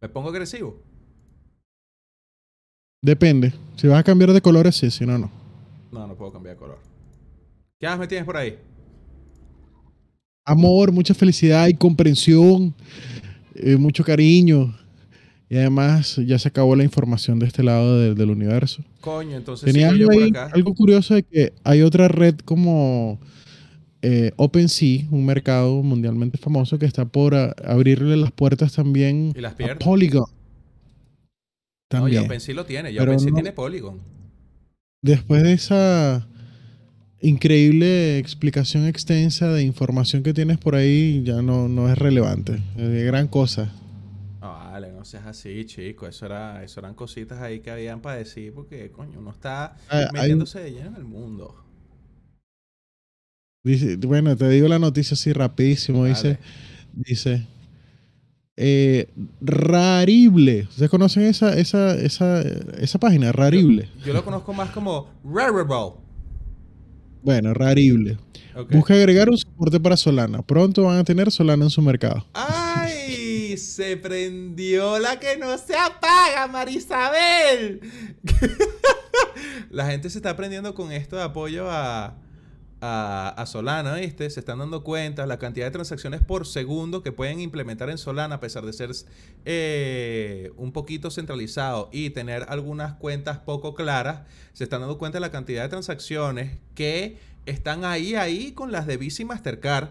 ¿Me 0.00 0.08
pongo 0.08 0.30
agresivo? 0.30 0.82
Depende. 3.02 3.52
Si 3.76 3.88
vas 3.88 4.00
a 4.00 4.04
cambiar 4.04 4.32
de 4.32 4.40
colores, 4.40 4.74
sí, 4.74 4.90
si 4.90 5.04
no, 5.04 5.18
no. 5.18 5.30
No, 5.92 6.06
no 6.06 6.16
puedo 6.16 6.32
cambiar 6.32 6.56
de 6.56 6.60
color. 6.60 6.78
¿Qué 7.78 7.86
más 7.86 7.98
me 7.98 8.06
tienes 8.06 8.24
por 8.24 8.38
ahí? 8.38 8.58
Amor, 10.46 10.92
mucha 10.92 11.12
felicidad 11.12 11.68
y 11.68 11.74
comprensión, 11.74 12.74
eh, 13.62 13.76
mucho 13.76 14.04
cariño. 14.04 14.74
Y 15.50 15.56
además 15.56 16.16
ya 16.26 16.38
se 16.38 16.48
acabó 16.48 16.76
la 16.76 16.84
información 16.84 17.38
de 17.38 17.46
este 17.46 17.62
lado 17.62 17.98
del- 18.00 18.14
del 18.14 18.30
universo. 18.30 18.84
Coño, 19.00 19.36
entonces 19.36 19.72
Tenía 19.72 19.88
algo, 19.88 20.10
ahí- 20.10 20.30
algo 20.52 20.74
curioso 20.74 21.14
de 21.14 21.22
que 21.22 21.52
hay 21.64 21.80
otra 21.82 22.08
red 22.08 22.34
como 22.44 23.18
eh, 24.02 24.30
OpenSea, 24.36 25.06
un 25.10 25.24
mercado 25.26 25.82
mundialmente 25.82 26.38
famoso 26.38 26.78
que 26.78 26.86
está 26.86 27.04
por 27.06 27.34
a- 27.34 27.52
abrirle 27.64 28.16
las 28.16 28.30
puertas 28.30 28.72
también 28.74 29.32
Y 29.36 29.40
las 29.40 29.54
a. 29.54 29.84
Polygon. 29.84 30.20
No, 30.22 30.28
También. 31.88 32.20
ya 32.22 32.26
OpenSea 32.26 32.54
lo 32.54 32.64
tiene. 32.66 32.92
Ya 32.92 33.00
Pero 33.00 33.12
OpenSea 33.12 33.30
no- 33.30 33.36
tiene 33.36 33.52
Polygon. 33.52 33.98
Después 35.02 35.42
de 35.42 35.52
esa 35.52 36.28
increíble 37.20 38.18
explicación 38.18 38.86
extensa 38.86 39.48
de 39.48 39.62
información 39.62 40.22
que 40.22 40.34
tienes 40.34 40.58
por 40.58 40.74
ahí, 40.74 41.22
ya 41.24 41.42
no, 41.42 41.68
no 41.68 41.90
es 41.90 41.98
relevante. 41.98 42.62
Es 42.76 43.04
gran 43.04 43.28
cosa. 43.28 43.72
No, 44.40 44.48
vale, 44.52 44.92
no 44.92 45.04
seas 45.04 45.26
así, 45.26 45.64
chico. 45.64 46.06
Eso, 46.06 46.26
era, 46.26 46.62
eso 46.62 46.80
eran 46.80 46.94
cositas 46.94 47.40
ahí 47.40 47.60
que 47.60 47.70
habían 47.70 48.00
para 48.00 48.16
decir 48.16 48.52
porque, 48.52 48.90
coño, 48.90 49.18
uno 49.18 49.30
está 49.30 49.76
Ah, 49.88 50.08
hay 50.14 50.20
metiéndose 50.20 50.60
de 50.60 50.72
lleno 50.72 50.88
en 50.90 50.96
el 50.96 51.04
mundo. 51.04 51.64
Dice, 53.64 53.96
bueno, 53.96 54.36
te 54.36 54.48
digo 54.48 54.68
la 54.68 54.78
noticia 54.78 55.14
así 55.14 55.32
rapidísimo. 55.32 56.04
Dice, 56.04 56.38
dice, 56.94 57.46
eh, 58.56 59.08
Rarible. 59.40 60.62
¿Ustedes 60.70 60.90
conocen 60.90 61.24
esa, 61.24 61.56
esa, 61.58 61.94
esa, 61.94 62.40
esa 62.42 62.98
página? 62.98 63.32
Rarible. 63.32 63.88
Yo 64.04 64.12
lo 64.12 64.24
conozco 64.24 64.52
más 64.52 64.70
como 64.70 65.10
Rarible. 65.24 66.07
Bueno, 67.22 67.54
Rarible. 67.54 68.18
Busca 68.70 68.94
agregar 68.94 69.28
un 69.30 69.38
soporte 69.38 69.78
para 69.78 69.96
Solana. 69.96 70.42
Pronto 70.42 70.82
van 70.84 70.98
a 70.98 71.04
tener 71.04 71.30
Solana 71.30 71.64
en 71.64 71.70
su 71.70 71.80
mercado. 71.82 72.26
¡Ay! 72.34 73.56
Se 73.56 73.96
prendió 73.96 74.98
la 74.98 75.18
que 75.18 75.36
no 75.36 75.56
se 75.58 75.76
apaga, 75.76 76.46
Marisabel. 76.48 77.80
la 79.70 79.86
gente 79.86 80.10
se 80.10 80.18
está 80.18 80.30
aprendiendo 80.30 80.74
con 80.74 80.92
esto 80.92 81.16
de 81.16 81.22
apoyo 81.22 81.70
a, 81.70 82.16
a, 82.80 83.44
Solana, 83.46 83.96
¿viste? 83.96 84.28
Se 84.30 84.40
están 84.40 84.58
dando 84.58 84.84
cuenta 84.84 85.26
la 85.26 85.38
cantidad 85.38 85.66
de 85.66 85.72
transacciones 85.72 86.22
por 86.22 86.46
segundo 86.46 87.02
que 87.02 87.12
pueden 87.12 87.40
implementar 87.40 87.90
en 87.90 87.98
Solana, 87.98 88.36
a 88.36 88.40
pesar 88.40 88.64
de 88.64 88.72
ser 88.72 88.90
eh, 89.44 90.52
un 90.56 90.72
poquito 90.72 91.10
centralizado 91.10 91.88
y 91.92 92.10
tener 92.10 92.46
algunas 92.48 92.94
cuentas 92.94 93.38
poco 93.38 93.74
claras. 93.74 94.22
Se 94.52 94.64
están 94.64 94.80
dando 94.80 94.98
cuenta 94.98 95.20
la 95.20 95.30
cantidad 95.30 95.62
de 95.62 95.68
transacciones 95.68 96.58
que 96.74 97.18
están 97.46 97.84
ahí, 97.84 98.14
ahí 98.14 98.52
con 98.52 98.72
las 98.72 98.86
de 98.86 98.96
Visa 98.96 99.24
Mastercard. 99.24 99.90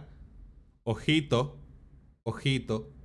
Ojito, 0.83 1.57
ojito. 2.23 2.96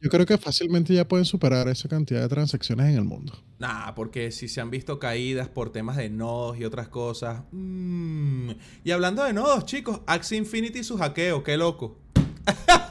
Yo 0.00 0.10
creo 0.10 0.26
que 0.26 0.38
fácilmente 0.38 0.94
ya 0.94 1.06
pueden 1.06 1.24
superar 1.24 1.68
esa 1.68 1.88
cantidad 1.88 2.20
de 2.20 2.28
transacciones 2.28 2.86
en 2.86 2.96
el 2.96 3.04
mundo. 3.04 3.32
Nah, 3.58 3.92
porque 3.94 4.30
si 4.30 4.48
se 4.48 4.60
han 4.60 4.70
visto 4.70 4.98
caídas 4.98 5.48
por 5.48 5.70
temas 5.70 5.96
de 5.96 6.08
nodos 6.10 6.58
y 6.58 6.64
otras 6.64 6.88
cosas. 6.88 7.42
Mm. 7.52 8.50
Y 8.84 8.90
hablando 8.90 9.24
de 9.24 9.32
nodos, 9.32 9.64
chicos, 9.66 10.00
Axie 10.06 10.38
Infinity 10.38 10.80
y 10.80 10.84
su 10.84 10.96
hackeo, 10.96 11.42
qué 11.42 11.56
loco. 11.56 11.98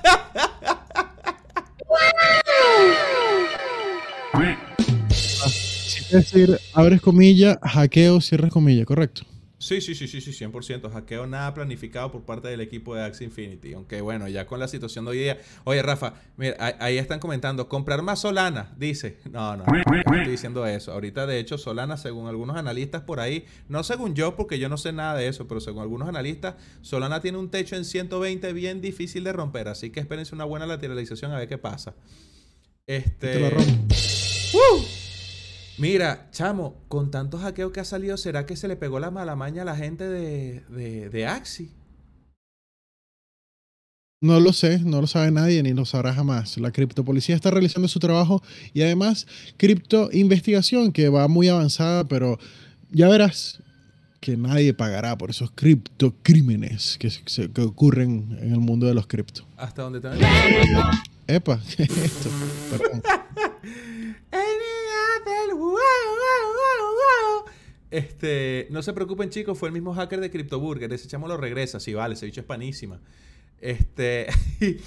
Sí, 5.10 6.00
Es 6.02 6.32
decir, 6.32 6.60
abres 6.74 7.02
comilla, 7.02 7.60
hackeo, 7.62 8.22
cierres 8.22 8.52
comilla, 8.52 8.86
correcto. 8.86 9.24
Sí, 9.62 9.82
sí, 9.82 9.94
sí, 9.94 10.08
sí, 10.08 10.22
sí, 10.22 10.32
100%. 10.32 10.90
Hackeo 10.90 11.28
nada 11.28 11.54
planificado 11.54 12.12
por 12.14 12.24
parte 12.24 12.48
del 12.48 12.62
equipo 12.62 12.96
de 12.96 13.04
Axie 13.04 13.26
Infinity. 13.26 13.74
Aunque 13.74 14.00
bueno, 14.00 14.30
ya 14.30 14.48
con 14.48 14.58
la 14.58 14.70
situación 14.70 15.04
de 15.04 15.12
hoy 15.12 15.18
día. 15.20 15.38
Oye, 15.66 15.82
Rafa, 15.82 16.14
mira, 16.38 16.56
ahí- 16.80 16.98
están 16.98 17.20
comentando, 17.20 17.68
comprar 17.68 18.02
más 18.02 18.22
Solana, 18.22 18.74
dice. 18.78 19.18
No, 19.30 19.58
no, 19.58 19.66
no 19.66 19.98
estoy 20.00 20.32
diciendo 20.32 20.66
eso. 20.66 20.94
Ahorita, 20.94 21.28
de 21.28 21.40
hecho, 21.40 21.58
Solana, 21.58 21.98
según 21.98 22.28
algunos 22.30 22.56
analistas 22.56 23.02
por 23.02 23.20
ahí, 23.20 23.46
no 23.68 23.84
según 23.84 24.16
yo, 24.16 24.38
porque 24.38 24.60
yo 24.60 24.70
no 24.70 24.78
sé 24.78 24.94
nada 24.94 25.16
de 25.16 25.28
eso, 25.28 25.46
pero 25.48 25.60
según 25.60 25.82
algunos 25.82 26.08
analistas, 26.08 26.56
Solana 26.82 27.20
tiene 27.20 27.38
un 27.38 27.52
techo 27.52 27.76
en 27.76 27.84
120 27.84 28.54
bien 28.54 28.80
difícil 28.80 29.26
de 29.26 29.34
romper. 29.34 29.68
Así 29.68 29.90
que 29.90 30.00
espérense 30.00 30.34
una 30.34 30.46
buena 30.46 30.68
lateralización 30.68 31.34
a 31.34 31.38
ver 31.38 31.50
qué 31.50 31.58
pasa. 31.58 31.96
Este. 32.88 33.34
Te 33.34 33.40
lo 33.42 33.50
rompo. 33.50 33.94
Mira, 35.80 36.28
chamo, 36.32 36.76
con 36.88 37.10
tantos 37.12 37.42
hackeos 37.42 37.72
que 37.72 37.80
ha 37.80 37.86
salido, 37.86 38.18
¿será 38.18 38.46
que 38.46 38.56
se 38.56 38.68
le 38.68 38.76
pegó 38.76 39.00
la 39.00 39.12
mala 39.12 39.36
maña 39.36 39.62
a 39.62 39.66
la 39.66 39.76
gente 39.76 40.08
de, 40.10 40.62
de, 40.70 41.10
de 41.10 41.26
Axie? 41.28 41.70
No 44.22 44.42
lo 44.42 44.52
sé, 44.52 44.80
no 44.80 45.00
lo 45.00 45.08
sabe 45.08 45.32
nadie 45.32 45.64
ni 45.64 45.72
lo 45.74 45.86
sabrá 45.86 46.14
jamás. 46.14 46.58
La 46.58 46.72
criptopolicía 46.72 47.36
está 47.36 47.52
realizando 47.52 47.88
su 47.88 48.00
trabajo 48.00 48.44
y 48.74 48.82
además 48.82 49.26
cripto 49.56 50.10
investigación 50.12 50.92
que 50.92 51.08
va 51.08 51.30
muy 51.30 51.48
avanzada, 51.48 52.04
pero 52.04 52.38
ya 52.92 53.08
verás 53.08 53.64
que 54.20 54.36
nadie 54.36 54.74
pagará 54.74 55.18
por 55.18 55.30
esos 55.30 55.52
criptocrímenes 55.52 56.98
que, 56.98 57.10
se- 57.10 57.50
que 57.50 57.62
ocurren 57.62 58.38
en 58.42 58.52
el 58.52 58.60
mundo 58.60 58.86
de 58.88 58.94
los 58.94 59.08
cripto. 59.08 59.46
Hasta 59.56 59.84
donde 59.84 60.02
te 60.02 60.10
Epa, 61.28 61.62
¿qué 61.78 61.84
es 61.84 61.98
esto? 61.98 62.30
Perdón. 62.72 63.02
Este, 67.92 68.68
no 68.70 68.84
se 68.84 68.94
preocupen 68.94 69.30
chicos, 69.30 69.58
fue 69.58 69.70
el 69.70 69.74
mismo 69.74 69.94
hacker 69.94 70.20
de 70.20 70.30
CryptoBurger, 70.30 70.94
ese 70.94 71.08
chamo 71.08 71.28
lo 71.28 71.38
regresa, 71.38 71.80
sí 71.80 71.94
vale, 71.94 72.14
ese 72.14 72.26
bicho 72.28 72.42
es 72.42 72.46
panísima. 72.46 73.00
Este, 73.62 74.28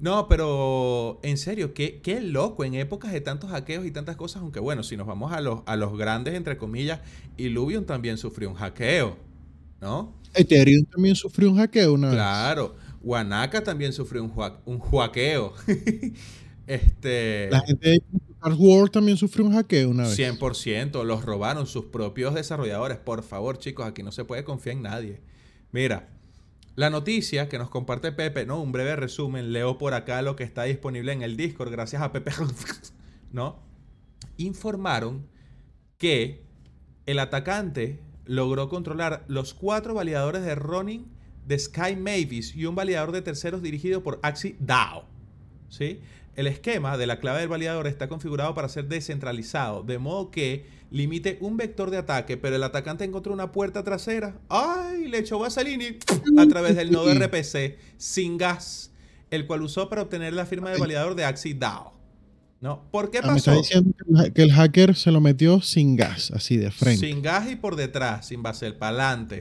no, 0.00 0.28
pero 0.28 1.18
en 1.24 1.38
serio, 1.38 1.74
qué, 1.74 2.00
qué 2.00 2.20
loco 2.20 2.64
en 2.64 2.74
épocas 2.74 3.12
de 3.12 3.20
tantos 3.20 3.50
hackeos 3.50 3.84
y 3.84 3.90
tantas 3.90 4.16
cosas, 4.16 4.42
aunque 4.42 4.60
bueno, 4.60 4.84
si 4.84 4.96
nos 4.96 5.08
vamos 5.08 5.32
a 5.32 5.40
los, 5.40 5.62
a 5.66 5.76
los 5.76 5.98
grandes, 5.98 6.34
entre 6.34 6.56
comillas, 6.56 7.00
Illuvium 7.36 7.84
también 7.84 8.16
sufrió 8.16 8.48
un 8.48 8.54
hackeo, 8.54 9.16
¿no? 9.80 10.14
Ethereum 10.34 10.84
también 10.84 11.16
sufrió 11.16 11.50
un 11.50 11.56
hackeo 11.56 11.94
una 11.94 12.08
vez. 12.08 12.16
Claro, 12.16 12.76
Wanaka 13.02 13.64
también 13.64 13.92
sufrió 13.92 14.22
un, 14.22 14.32
un 14.66 14.80
huaqueo. 14.80 15.52
este... 16.68 17.48
La 17.50 17.60
gente 17.62 18.02
Star 18.42 18.58
World 18.58 18.90
también 18.90 19.16
sufrió 19.16 19.46
un 19.46 19.52
hackeo 19.52 19.90
una 19.90 20.02
vez. 20.02 20.18
100%, 20.18 21.04
los 21.04 21.24
robaron 21.24 21.68
sus 21.68 21.84
propios 21.84 22.34
desarrolladores. 22.34 22.98
Por 22.98 23.22
favor, 23.22 23.58
chicos, 23.58 23.86
aquí 23.86 24.02
no 24.02 24.10
se 24.10 24.24
puede 24.24 24.42
confiar 24.42 24.76
en 24.76 24.82
nadie. 24.82 25.20
Mira, 25.70 26.08
la 26.74 26.90
noticia 26.90 27.48
que 27.48 27.56
nos 27.58 27.70
comparte 27.70 28.10
Pepe, 28.10 28.44
¿no? 28.44 28.60
Un 28.60 28.72
breve 28.72 28.96
resumen, 28.96 29.52
leo 29.52 29.78
por 29.78 29.94
acá 29.94 30.22
lo 30.22 30.34
que 30.34 30.42
está 30.42 30.64
disponible 30.64 31.12
en 31.12 31.22
el 31.22 31.36
Discord, 31.36 31.70
gracias 31.70 32.02
a 32.02 32.10
Pepe, 32.10 32.32
¿no? 33.32 33.62
Informaron 34.38 35.28
que 35.96 36.42
el 37.06 37.20
atacante 37.20 38.00
logró 38.24 38.68
controlar 38.68 39.24
los 39.28 39.54
cuatro 39.54 39.94
validadores 39.94 40.42
de 40.42 40.56
Ronin 40.56 41.06
de 41.46 41.60
Sky 41.60 41.94
Mavis 41.94 42.56
y 42.56 42.66
un 42.66 42.74
validador 42.74 43.12
de 43.12 43.22
terceros 43.22 43.62
dirigido 43.62 44.02
por 44.02 44.18
Axie 44.22 44.56
DAO. 44.58 45.12
¿sí? 45.72 46.00
El 46.34 46.46
esquema 46.46 46.96
de 46.96 47.06
la 47.06 47.18
clave 47.20 47.40
del 47.40 47.48
validador 47.48 47.86
está 47.86 48.08
configurado 48.08 48.54
para 48.54 48.68
ser 48.68 48.86
descentralizado, 48.88 49.82
de 49.82 49.98
modo 49.98 50.30
que 50.30 50.64
limite 50.90 51.36
un 51.40 51.56
vector 51.58 51.90
de 51.90 51.98
ataque, 51.98 52.36
pero 52.38 52.56
el 52.56 52.62
atacante 52.62 53.04
encontró 53.04 53.32
una 53.34 53.52
puerta 53.52 53.82
trasera. 53.84 54.34
¡Ay! 54.48 55.08
Le 55.08 55.18
echó 55.18 55.38
Vaseline 55.38 55.98
a 56.38 56.46
través 56.46 56.74
del 56.76 56.90
nodo 56.90 57.12
RPC 57.14 57.76
sin 57.98 58.38
gas, 58.38 58.92
el 59.30 59.46
cual 59.46 59.62
usó 59.62 59.88
para 59.90 60.02
obtener 60.02 60.32
la 60.32 60.46
firma 60.46 60.70
de 60.70 60.78
validador 60.78 61.14
de 61.14 61.24
Axie 61.24 61.54
DAO. 61.54 61.92
¿No? 62.62 62.80
¿Por 62.92 63.10
qué 63.10 63.18
Ah, 63.22 63.32
me 63.32 63.38
está 63.38 63.50
pasó? 63.50 63.60
diciendo 63.60 63.90
que 63.98 64.04
el 64.12 64.16
ha- 64.20 64.30
que 64.30 64.42
el 64.42 64.52
hacker 64.52 64.94
se 64.94 65.10
lo 65.10 65.20
metió 65.20 65.60
sin 65.60 65.96
gas, 65.96 66.30
así 66.30 66.56
de 66.56 66.70
frente. 66.70 67.06
Sin 67.08 67.20
gas 67.20 67.50
y 67.50 67.56
por 67.56 67.74
detrás, 67.76 68.26
sin 68.28 68.40
basel, 68.42 68.74
para 68.76 68.90
adelante. 69.10 69.40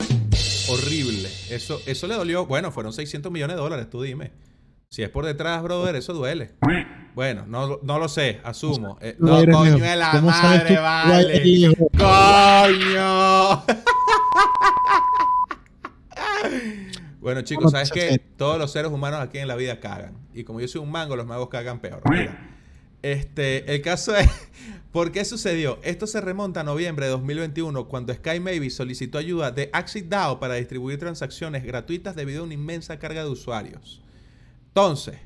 Horrible. 0.70 1.30
Eso, 1.50 1.80
eso 1.86 2.08
le 2.08 2.16
dolió. 2.16 2.46
Bueno, 2.48 2.72
fueron 2.72 2.92
600 2.94 3.32
millones 3.32 3.56
de 3.58 3.62
dólares, 3.62 3.90
tú 3.92 4.02
dime. 4.02 4.32
Si 4.94 5.02
es 5.04 5.10
por 5.10 5.26
detrás, 5.26 5.64
brother, 5.64 5.96
eso 5.96 6.12
duele. 6.12 6.52
Bueno, 7.16 7.46
no, 7.48 7.80
no 7.82 7.98
lo 7.98 8.10
sé, 8.10 8.42
asumo. 8.44 8.98
Eh, 9.00 9.16
no, 9.20 9.38
coño 9.50 9.78
de 9.78 9.96
la 9.96 10.12
¿Cómo 10.12 10.30
sabes 10.34 10.64
madre, 10.64 10.78
vale. 10.80 11.76
¡Coño! 11.98 13.64
bueno, 17.22 17.42
chicos, 17.44 17.72
¿sabes 17.72 17.90
qué? 17.90 18.22
Todos 18.36 18.60
los 18.60 18.70
seres 18.70 18.92
humanos 18.92 19.22
aquí 19.22 19.38
en 19.38 19.48
la 19.48 19.56
vida 19.56 19.80
cagan. 19.80 20.18
Y 20.34 20.44
como 20.44 20.60
yo 20.60 20.68
soy 20.68 20.82
un 20.82 20.92
mango, 20.92 21.16
los 21.16 21.26
magos 21.26 21.48
cagan 21.48 21.80
peor. 21.80 22.02
Mira. 22.10 22.58
Este, 23.02 23.74
el 23.74 23.82
caso 23.82 24.14
es, 24.18 24.30
¿por 24.92 25.14
qué 25.14 25.24
sucedió? 25.24 25.80
Esto 25.84 26.06
se 26.06 26.20
remonta 26.20 26.60
a 26.60 26.64
noviembre 26.66 27.06
de 27.06 27.14
2021 27.14 27.88
cuando 27.88 28.14
Sky 28.14 28.42
Mavis 28.42 28.76
solicitó 28.76 29.20
ayuda 29.20 29.52
de 29.52 29.70
Axie 29.72 30.02
DAO 30.02 30.42
para 30.42 30.56
distribuir 30.56 31.00
transacciones 31.00 31.64
gratuitas 31.64 32.14
debido 32.18 32.42
a 32.42 32.44
una 32.44 32.56
inmensa 32.56 33.00
carga 33.00 33.24
de 33.24 33.30
usuarios. 33.30 34.01
Entonces, 34.74 35.18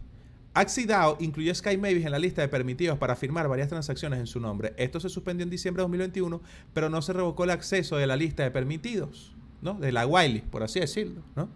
Axie 0.55 0.85
DAO 0.85 1.17
incluyó 1.19 1.53
Sky 1.53 1.77
Mavis 1.77 2.05
en 2.05 2.11
la 2.11 2.19
lista 2.19 2.41
de 2.41 2.47
permitidos 2.47 2.97
para 2.97 3.15
firmar 3.15 3.47
varias 3.47 3.67
transacciones 3.67 4.19
en 4.19 4.25
su 4.25 4.39
nombre. 4.39 4.73
Esto 4.77 4.99
se 4.99 5.09
suspendió 5.09 5.43
en 5.43 5.49
diciembre 5.49 5.81
de 5.81 5.83
2021, 5.83 6.41
pero 6.73 6.89
no 6.89 7.01
se 7.01 7.13
revocó 7.13 7.43
el 7.43 7.49
acceso 7.51 7.97
de 7.97 8.07
la 8.07 8.15
lista 8.15 8.43
de 8.43 8.51
permitidos, 8.51 9.35
¿no? 9.61 9.73
De 9.73 9.91
la 9.91 10.07
whitelist, 10.07 10.45
por 10.47 10.63
así 10.63 10.79
decirlo, 10.79 11.21
¿no? 11.35 11.49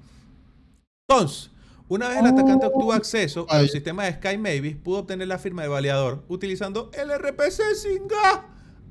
Entonces, 1.07 1.49
una 1.87 2.09
vez 2.09 2.19
el 2.19 2.27
atacante 2.27 2.67
obtuvo 2.67 2.93
acceso 2.93 3.47
al 3.49 3.69
sistema 3.69 4.03
de 4.03 4.13
Sky 4.13 4.37
Mavis, 4.37 4.75
pudo 4.75 4.99
obtener 4.99 5.27
la 5.27 5.39
firma 5.39 5.63
de 5.63 5.69
validador 5.69 6.23
utilizando 6.27 6.91
el 6.93 7.09
RPC 7.09 7.73
sin 7.75 8.07
gas. 8.07 8.41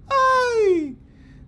¡Ay! 0.09 0.99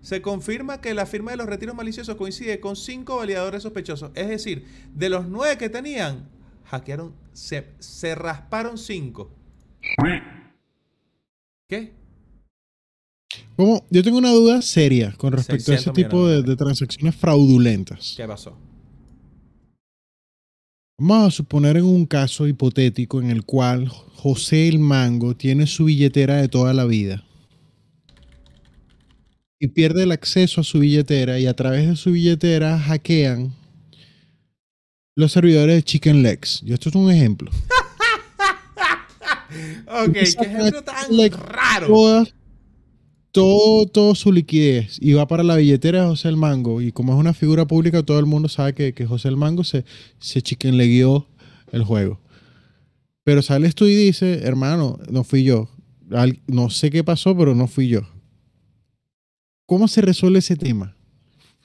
Se 0.01 0.21
confirma 0.21 0.79
que 0.79 0.93
la 0.93 1.05
firma 1.05 1.31
de 1.31 1.37
los 1.37 1.47
retiros 1.47 1.75
maliciosos 1.75 2.15
coincide 2.15 2.59
con 2.59 2.75
cinco 2.75 3.17
validadores 3.17 3.63
sospechosos. 3.63 4.11
Es 4.15 4.29
decir, 4.29 4.65
de 4.93 5.09
los 5.09 5.27
nueve 5.27 5.57
que 5.57 5.69
tenían, 5.69 6.29
hackearon, 6.65 7.13
se, 7.33 7.73
se 7.79 8.15
rasparon 8.15 8.77
cinco. 8.77 9.31
¿Qué? 11.67 11.93
¿Cómo? 13.55 13.85
Yo 13.89 14.03
tengo 14.03 14.17
una 14.17 14.31
duda 14.31 14.61
seria 14.61 15.13
con 15.13 15.31
respecto 15.31 15.71
a 15.71 15.75
ese 15.75 15.85
600 15.85 15.93
tipo 15.93 16.27
de 16.27 16.43
de 16.43 16.55
transacciones 16.55 17.15
fraudulentas. 17.15 18.13
¿Qué 18.17 18.27
pasó? 18.27 18.57
Vamos 20.99 21.27
a 21.27 21.31
suponer 21.31 21.77
en 21.77 21.85
un 21.85 22.05
caso 22.05 22.47
hipotético 22.47 23.21
en 23.21 23.31
el 23.31 23.43
cual 23.43 23.87
José 23.87 24.67
el 24.67 24.79
Mango 24.79 25.35
tiene 25.35 25.65
su 25.65 25.85
billetera 25.85 26.35
de 26.35 26.47
toda 26.47 26.73
la 26.73 26.85
vida 26.85 27.23
y 29.63 29.67
pierde 29.67 30.03
el 30.03 30.11
acceso 30.11 30.61
a 30.61 30.63
su 30.63 30.79
billetera 30.79 31.39
y 31.39 31.45
a 31.45 31.55
través 31.55 31.87
de 31.87 31.95
su 31.95 32.11
billetera 32.11 32.79
hackean 32.79 33.53
los 35.15 35.31
servidores 35.31 35.75
de 35.75 35.83
Chicken 35.83 36.23
Legs. 36.23 36.61
Y 36.65 36.73
esto 36.73 36.89
es 36.89 36.95
un 36.95 37.11
ejemplo. 37.11 37.51
Ok, 39.87 40.13
qué 40.13 40.21
ejemplo 40.21 40.81
tan 40.83 40.95
Chicken 41.03 41.17
Legs 41.17 41.37
raro. 41.39 41.87
todas- 41.87 42.33
todo, 43.33 43.85
todo 43.85 44.13
su 44.15 44.31
liquidez 44.31 44.97
y 45.01 45.13
va 45.13 45.25
para 45.27 45.43
la 45.43 45.55
billetera 45.55 46.01
de 46.01 46.07
José 46.07 46.27
el 46.29 46.35
Mango. 46.37 46.81
Y 46.81 46.91
como 46.91 47.13
es 47.13 47.19
una 47.19 47.33
figura 47.33 47.65
pública, 47.65 48.03
todo 48.03 48.19
el 48.19 48.25
mundo 48.25 48.49
sabe 48.49 48.73
que, 48.73 48.93
que 48.93 49.05
José 49.05 49.29
el 49.29 49.37
Mango 49.37 49.63
se, 49.63 49.85
se 50.19 50.41
chiquenleguió 50.41 51.27
el 51.71 51.83
juego. 51.83 52.19
Pero 53.23 53.41
sales 53.41 53.73
tú 53.75 53.85
y 53.85 53.95
dices, 53.95 54.43
hermano, 54.43 54.99
no 55.09 55.23
fui 55.23 55.43
yo. 55.43 55.69
Al- 56.11 56.39
no 56.47 56.69
sé 56.69 56.89
qué 56.89 57.03
pasó, 57.05 57.37
pero 57.37 57.55
no 57.55 57.67
fui 57.67 57.87
yo. 57.87 58.01
¿Cómo 59.65 59.87
se 59.87 60.01
resuelve 60.01 60.39
ese 60.39 60.57
tema? 60.57 60.95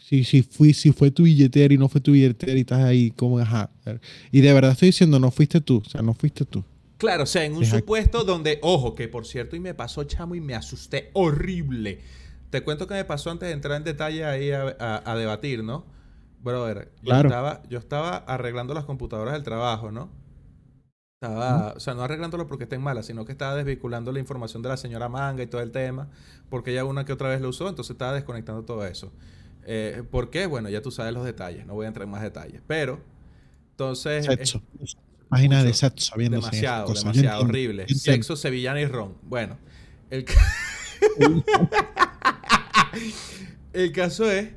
Si, 0.09 0.23
si, 0.23 0.43
fui, 0.43 0.73
si 0.73 0.93
fue 0.93 1.11
tu 1.11 1.25
billetera 1.25 1.75
y 1.75 1.79
no 1.79 1.89
fue 1.89 2.01
tu 2.01 2.13
billetera 2.13 2.53
y 2.57 2.61
estás 2.61 2.85
ahí 2.85 3.11
como, 3.11 3.41
ajá. 3.41 3.71
Y 4.31 4.41
de 4.41 4.53
verdad 4.53 4.71
estoy 4.71 4.91
diciendo, 4.91 5.19
no 5.19 5.33
fuiste 5.33 5.61
tú. 5.61 5.83
O 5.85 5.89
sea, 5.91 6.01
no 6.01 6.15
fuiste 6.15 6.45
tú. 6.45 6.63
Claro, 6.97 7.25
o 7.25 7.27
sea, 7.27 7.45
en 7.45 7.55
un 7.55 7.61
Deja- 7.63 7.79
supuesto 7.81 8.23
donde, 8.23 8.61
ojo, 8.63 8.95
que 8.95 9.09
por 9.09 9.27
cierto, 9.27 9.57
y 9.57 9.61
me 9.61 9.75
pasó 9.75 10.05
chamo 10.05 10.37
y 10.37 10.41
me 10.41 10.55
asusté 10.55 11.11
horrible. 11.13 11.99
Te 12.51 12.63
cuento 12.63 12.87
que 12.87 12.95
me 12.95 13.05
pasó 13.05 13.33
antes 13.33 13.49
de 13.49 13.53
entrar 13.55 13.77
en 13.79 13.83
detalle 13.83 14.25
ahí 14.25 14.53
a, 14.53 14.77
a- 14.79 15.03
a 15.11 15.17
debatir, 15.17 15.65
¿no? 15.65 15.85
Brother, 16.41 16.93
yo, 17.03 17.07
Claro. 17.07 17.29
estaba, 17.29 17.63
yo 17.69 17.79
estaba 17.81 18.17
arreglando 18.19 18.75
las 18.75 18.85
computadoras 18.85 19.35
del 19.35 19.43
trabajo, 19.43 19.91
¿no? 19.91 20.09
Estaba, 21.21 21.73
o 21.77 21.81
sea, 21.81 21.95
no 21.95 22.03
arreglándolo 22.03 22.47
porque 22.47 22.65
estén 22.65 22.81
malas, 22.81 23.07
sino 23.07 23.25
que 23.25 23.33
estaba 23.33 23.57
desvinculando 23.57 24.13
la 24.13 24.21
información 24.21 24.63
de 24.63 24.69
la 24.69 24.77
señora 24.77 25.09
Manga 25.09 25.43
y 25.43 25.47
todo 25.47 25.63
el 25.63 25.73
tema, 25.73 26.09
porque 26.49 26.71
ella 26.71 26.85
una 26.85 27.05
que 27.05 27.13
otra 27.13 27.29
vez 27.31 27.41
lo 27.41 27.49
usó, 27.49 27.69
entonces 27.69 27.91
estaba 27.93 28.13
desconectando 28.13 28.63
todo 28.65 28.87
eso. 28.87 29.13
Eh, 29.67 30.03
¿Por 30.11 30.31
qué? 30.31 30.47
Bueno, 30.47 30.69
ya 30.71 30.81
tú 30.81 30.91
sabes 30.91 31.13
los 31.13 31.25
detalles, 31.25 31.67
no 31.67 31.75
voy 31.75 31.85
a 31.85 31.89
entrar 31.89 32.05
en 32.05 32.11
más 32.11 32.23
detalles, 32.23 32.63
pero, 32.67 33.01
entonces... 33.73 34.25
Sexo. 34.27 34.63
Páginas 35.29 35.63
de 35.65 35.71
mucho. 35.71 35.79
sexo 35.79 36.15
viendo 36.17 36.37
Demasiado, 36.39 36.87
cosas. 36.87 37.03
Demasiado 37.03 37.41
entiendo, 37.43 37.51
horrible. 37.75 37.89
Sexo, 37.95 38.37
sevillana 38.37 38.81
y 38.81 38.87
ron. 38.87 39.15
Bueno, 39.23 39.59
el, 40.09 40.25
ca- 40.25 40.35
el 43.73 43.91
caso 43.93 44.31
es, 44.31 44.51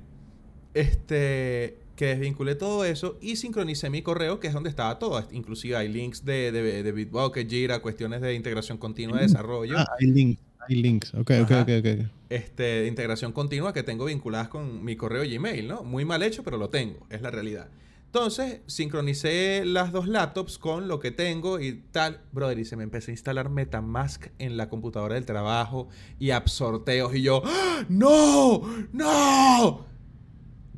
este, 0.76 1.80
que 1.95 2.05
desvinculé 2.05 2.53
todo 2.55 2.86
eso 2.86 3.18
y 3.20 3.36
sincronicé 3.38 3.89
mi 3.89 4.01
correo, 4.03 4.39
que 4.39 4.47
es 4.47 4.53
donde 4.53 4.70
estaba 4.70 4.99
todo. 4.99 5.28
Inclusive 5.32 5.76
hay 5.76 5.88
links 5.89 6.24
de, 6.24 6.51
de, 6.51 6.84
de 6.84 6.91
Bitbucket, 6.91 7.49
Jira, 7.49 7.80
cuestiones 7.82 8.22
de 8.22 8.36
integración 8.36 8.78
continua 8.78 9.18
de 9.18 9.24
desarrollo. 9.24 9.78
Ah, 9.78 9.88
hay 9.99 10.07
links, 10.07 10.41
hay 10.68 10.76
links. 10.76 11.14
Ok, 11.16 11.32
ok, 11.41 11.51
Ajá. 11.51 11.62
ok, 11.64 11.70
ok. 11.80 12.10
Este, 12.30 12.63
de 12.82 12.88
integración 12.88 13.32
continua 13.32 13.73
que 13.73 13.84
tengo 13.84 14.05
vinculadas 14.05 14.49
con 14.49 14.84
mi 14.84 14.95
correo 14.95 15.23
Gmail, 15.23 15.67
¿no? 15.67 15.84
Muy 15.84 16.05
mal 16.05 16.23
hecho, 16.23 16.43
pero 16.43 16.57
lo 16.57 16.69
tengo, 16.69 17.05
es 17.09 17.21
la 17.21 17.32
realidad. 17.32 17.69
Entonces, 18.05 18.61
sincronicé 18.65 19.63
las 19.65 19.91
dos 19.91 20.07
laptops 20.07 20.57
con 20.57 20.88
lo 20.88 20.99
que 20.99 21.11
tengo 21.11 21.59
y 21.59 21.73
tal, 21.91 22.21
brother, 22.32 22.57
y 22.57 22.65
se 22.65 22.75
me 22.75 22.82
empezó 22.82 23.11
a 23.11 23.13
instalar 23.13 23.49
Metamask 23.49 24.27
en 24.39 24.57
la 24.57 24.67
computadora 24.67 25.13
del 25.13 25.25
trabajo 25.25 25.89
y 26.17 26.32
app 26.32 26.47
sorteos 26.47 27.13
y 27.13 27.21
yo, 27.21 27.43
¡Ah! 27.45 27.86
¡No! 27.88 28.61
¡No! 28.91 29.86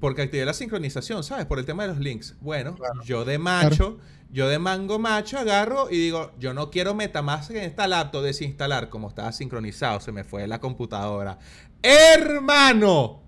Porque 0.02 0.24
activé 0.24 0.44
la 0.44 0.54
sincronización, 0.54 1.24
¿sabes? 1.24 1.46
Por 1.46 1.60
el 1.60 1.66
tema 1.66 1.84
de 1.84 1.90
los 1.90 2.00
links. 2.00 2.36
Bueno, 2.42 2.76
yo 3.06 3.24
de 3.24 3.38
macho, 3.38 4.00
yo 4.32 4.48
de 4.48 4.60
mango 4.60 4.98
macho 5.00 5.38
agarro 5.38 5.90
y 5.90 5.98
digo, 5.98 6.32
yo 6.40 6.54
no 6.54 6.70
quiero 6.72 6.94
Metamask 6.96 7.52
en 7.52 7.58
esta 7.64 7.88
laptop, 7.88 8.24
desinstalar, 8.24 8.90
como 8.90 9.10
estaba 9.10 9.32
sincronizado, 9.32 10.00
se 10.00 10.12
me 10.12 10.24
fue 10.24 10.48
la 10.48 10.60
computadora. 10.60 11.38
¡Hermano! 11.84 13.22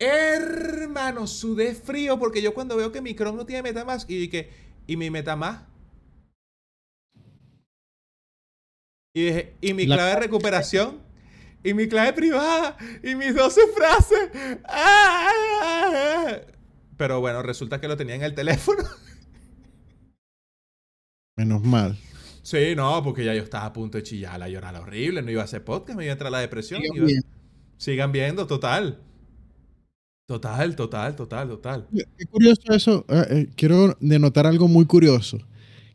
Hermano, 0.00 1.26
sudé 1.26 1.74
frío 1.74 2.18
porque 2.18 2.40
yo 2.42 2.54
cuando 2.54 2.76
veo 2.76 2.92
que 2.92 3.00
mi 3.00 3.14
Chrome 3.14 3.36
no 3.38 3.46
tiene 3.46 3.62
Metamask 3.62 4.08
y 4.10 4.16
dije, 4.16 4.50
¿y 4.86 4.96
mi 4.96 5.10
Metamask? 5.10 5.62
Y 9.14 9.24
dije, 9.24 9.54
¿y 9.60 9.74
mi 9.74 9.86
La- 9.86 9.96
clave 9.96 10.10
de 10.10 10.16
recuperación? 10.20 11.00
¿Y 11.64 11.74
mi 11.74 11.88
clave 11.88 12.12
privada? 12.12 12.76
¿Y 13.02 13.16
mis 13.16 13.34
12 13.34 13.60
frases? 13.74 14.30
¡Ah! 14.64 16.36
Pero 16.96 17.20
bueno, 17.20 17.42
resulta 17.42 17.80
que 17.80 17.88
lo 17.88 17.96
tenía 17.96 18.14
en 18.14 18.22
el 18.22 18.34
teléfono. 18.34 18.84
Menos 21.38 21.62
mal. 21.62 21.96
Sí, 22.42 22.74
no, 22.76 23.02
porque 23.02 23.24
ya 23.24 23.34
yo 23.34 23.42
estaba 23.42 23.66
a 23.66 23.72
punto 23.72 23.96
de 23.98 24.02
chillar, 24.04 24.42
a 24.42 24.48
llorar 24.48 24.74
horrible, 24.76 25.22
no 25.22 25.30
iba 25.30 25.42
a 25.42 25.44
hacer 25.44 25.62
podcast, 25.64 25.96
me 25.96 26.04
iba 26.04 26.12
a 26.12 26.14
entrar 26.14 26.30
la 26.32 26.40
depresión. 26.40 26.80
Sigan 26.82 26.96
iba- 26.96 27.06
bien. 27.06 27.22
Sigan 27.76 28.12
viendo, 28.12 28.46
total. 28.46 28.98
Total, 30.26 30.74
total, 30.76 31.14
total, 31.16 31.48
total. 31.48 31.86
Qué 32.18 32.26
curioso 32.26 32.60
eso. 32.74 33.04
eh, 33.08 33.26
eh, 33.30 33.48
quiero 33.56 33.96
denotar 34.00 34.46
algo 34.46 34.68
muy 34.68 34.84
curioso. 34.84 35.38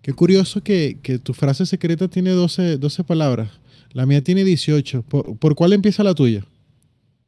Qué 0.02 0.14
curioso 0.14 0.62
que, 0.64 0.98
que 1.04 1.20
tu 1.20 1.34
frase 1.34 1.66
secreta 1.66 2.08
tiene 2.08 2.32
12, 2.32 2.78
12 2.78 3.04
palabras. 3.04 3.50
La 3.92 4.06
mía 4.06 4.24
tiene 4.24 4.44
18. 4.44 5.04
¿Por, 5.04 5.38
por 5.38 5.56
cuál 5.56 5.74
empieza 5.74 6.04
la 6.04 6.16
tuya? 6.16 6.44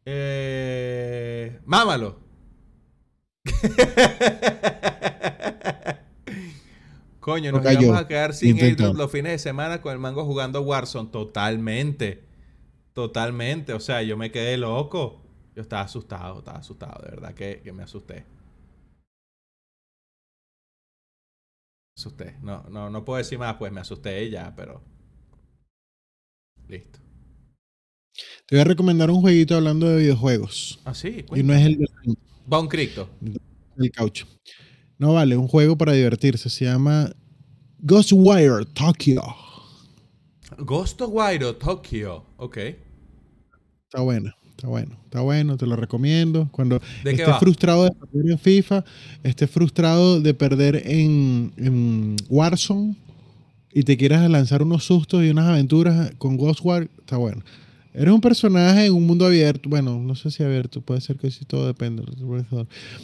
Eh, 0.06 1.60
mámalo. 1.66 2.20
Coño, 7.26 7.52
nos 7.52 7.62
Toca 7.62 7.74
yo. 7.74 7.82
íbamos 7.82 8.02
a 8.04 8.08
quedar 8.08 8.36
sin 8.36 8.62
airdrop 8.62 8.96
los 8.96 9.12
fines 9.12 9.32
de 9.32 9.40
semana 9.40 9.82
con 9.82 9.92
el 9.92 9.98
mango 9.98 10.24
jugando 10.26 10.62
Warzone. 10.62 11.10
Totalmente. 11.10 12.24
Totalmente. 12.94 13.74
O 13.74 13.80
sea, 13.80 14.04
yo 14.04 14.16
me 14.16 14.30
quedé 14.30 14.58
loco. 14.58 15.24
Yo 15.56 15.64
estaba 15.64 15.82
asustado, 15.82 16.38
estaba 16.38 16.60
asustado. 16.60 17.04
De 17.04 17.10
verdad 17.10 17.34
que, 17.34 17.62
que 17.64 17.72
me 17.74 17.82
asusté. 17.82 18.26
Me 21.96 21.98
asusté. 21.98 22.36
No, 22.44 22.64
no, 22.70 22.92
no 22.92 23.04
puedo 23.04 23.18
decir 23.18 23.40
más, 23.40 23.56
pues 23.56 23.72
me 23.72 23.82
asusté 23.82 24.30
ya, 24.30 24.54
pero. 24.56 24.84
Listo. 26.68 27.00
Te 28.46 28.56
voy 28.56 28.60
a 28.60 28.66
recomendar 28.66 29.10
un 29.10 29.22
jueguito 29.22 29.56
hablando 29.56 29.90
de 29.90 29.98
videojuegos. 29.98 30.80
Ah, 30.86 30.94
sí, 30.94 31.26
Y 31.34 31.42
no 31.42 31.56
es 31.56 31.66
el 31.66 31.90
Bone 32.46 32.70
Crypto. 32.70 33.10
del 33.76 33.90
caucho. 33.90 34.28
No 34.98 35.14
vale, 35.14 35.38
un 35.38 35.48
juego 35.48 35.78
para 35.78 35.94
divertirse. 35.94 36.50
Se 36.50 36.66
llama 36.66 37.12
Ghostwire 37.80 38.66
Tokyo. 38.74 39.24
Ghost 40.60 41.02
of 41.02 41.12
Wire 41.14 41.54
Tokyo. 41.54 42.24
Ok. 42.38 42.58
Está 42.58 44.02
bueno, 44.02 44.34
está 44.50 44.68
bueno, 44.68 44.98
está 45.04 45.22
bueno, 45.22 45.58
te 45.58 45.66
lo 45.66 45.76
recomiendo. 45.76 46.48
Cuando 46.52 46.80
¿De 47.04 47.16
qué 47.16 47.22
estés 47.22 47.38
frustrado 47.38 47.86
de 47.86 47.92
perder 47.92 48.32
en 48.32 48.40
FIFA, 48.40 48.86
estés 49.24 49.50
frustrado 49.50 50.22
de 50.22 50.34
perder 50.34 50.82
en, 50.86 51.54
en 51.58 52.16
Warzone 52.30 52.96
y 53.74 53.84
te 53.84 53.98
quieras 53.98 54.30
lanzar 54.30 54.62
unos 54.64 54.86
sustos 54.86 55.24
y 55.24 55.30
unas 55.30 55.48
aventuras 55.48 56.12
con 56.18 56.38
Ghostwire, 56.38 56.90
está 57.00 57.18
bueno. 57.18 57.44
Eres 57.98 58.14
un 58.14 58.20
personaje 58.20 58.88
en 58.88 58.94
un 58.94 59.08
mundo 59.08 59.26
abierto. 59.26 59.70
Bueno, 59.70 59.98
no 59.98 60.16
sé 60.16 60.30
si 60.30 60.44
abierto, 60.44 60.82
puede 60.82 61.00
ser 61.00 61.18
que 61.18 61.32
sí, 61.32 61.46
todo 61.46 61.66
depende. 61.66 62.04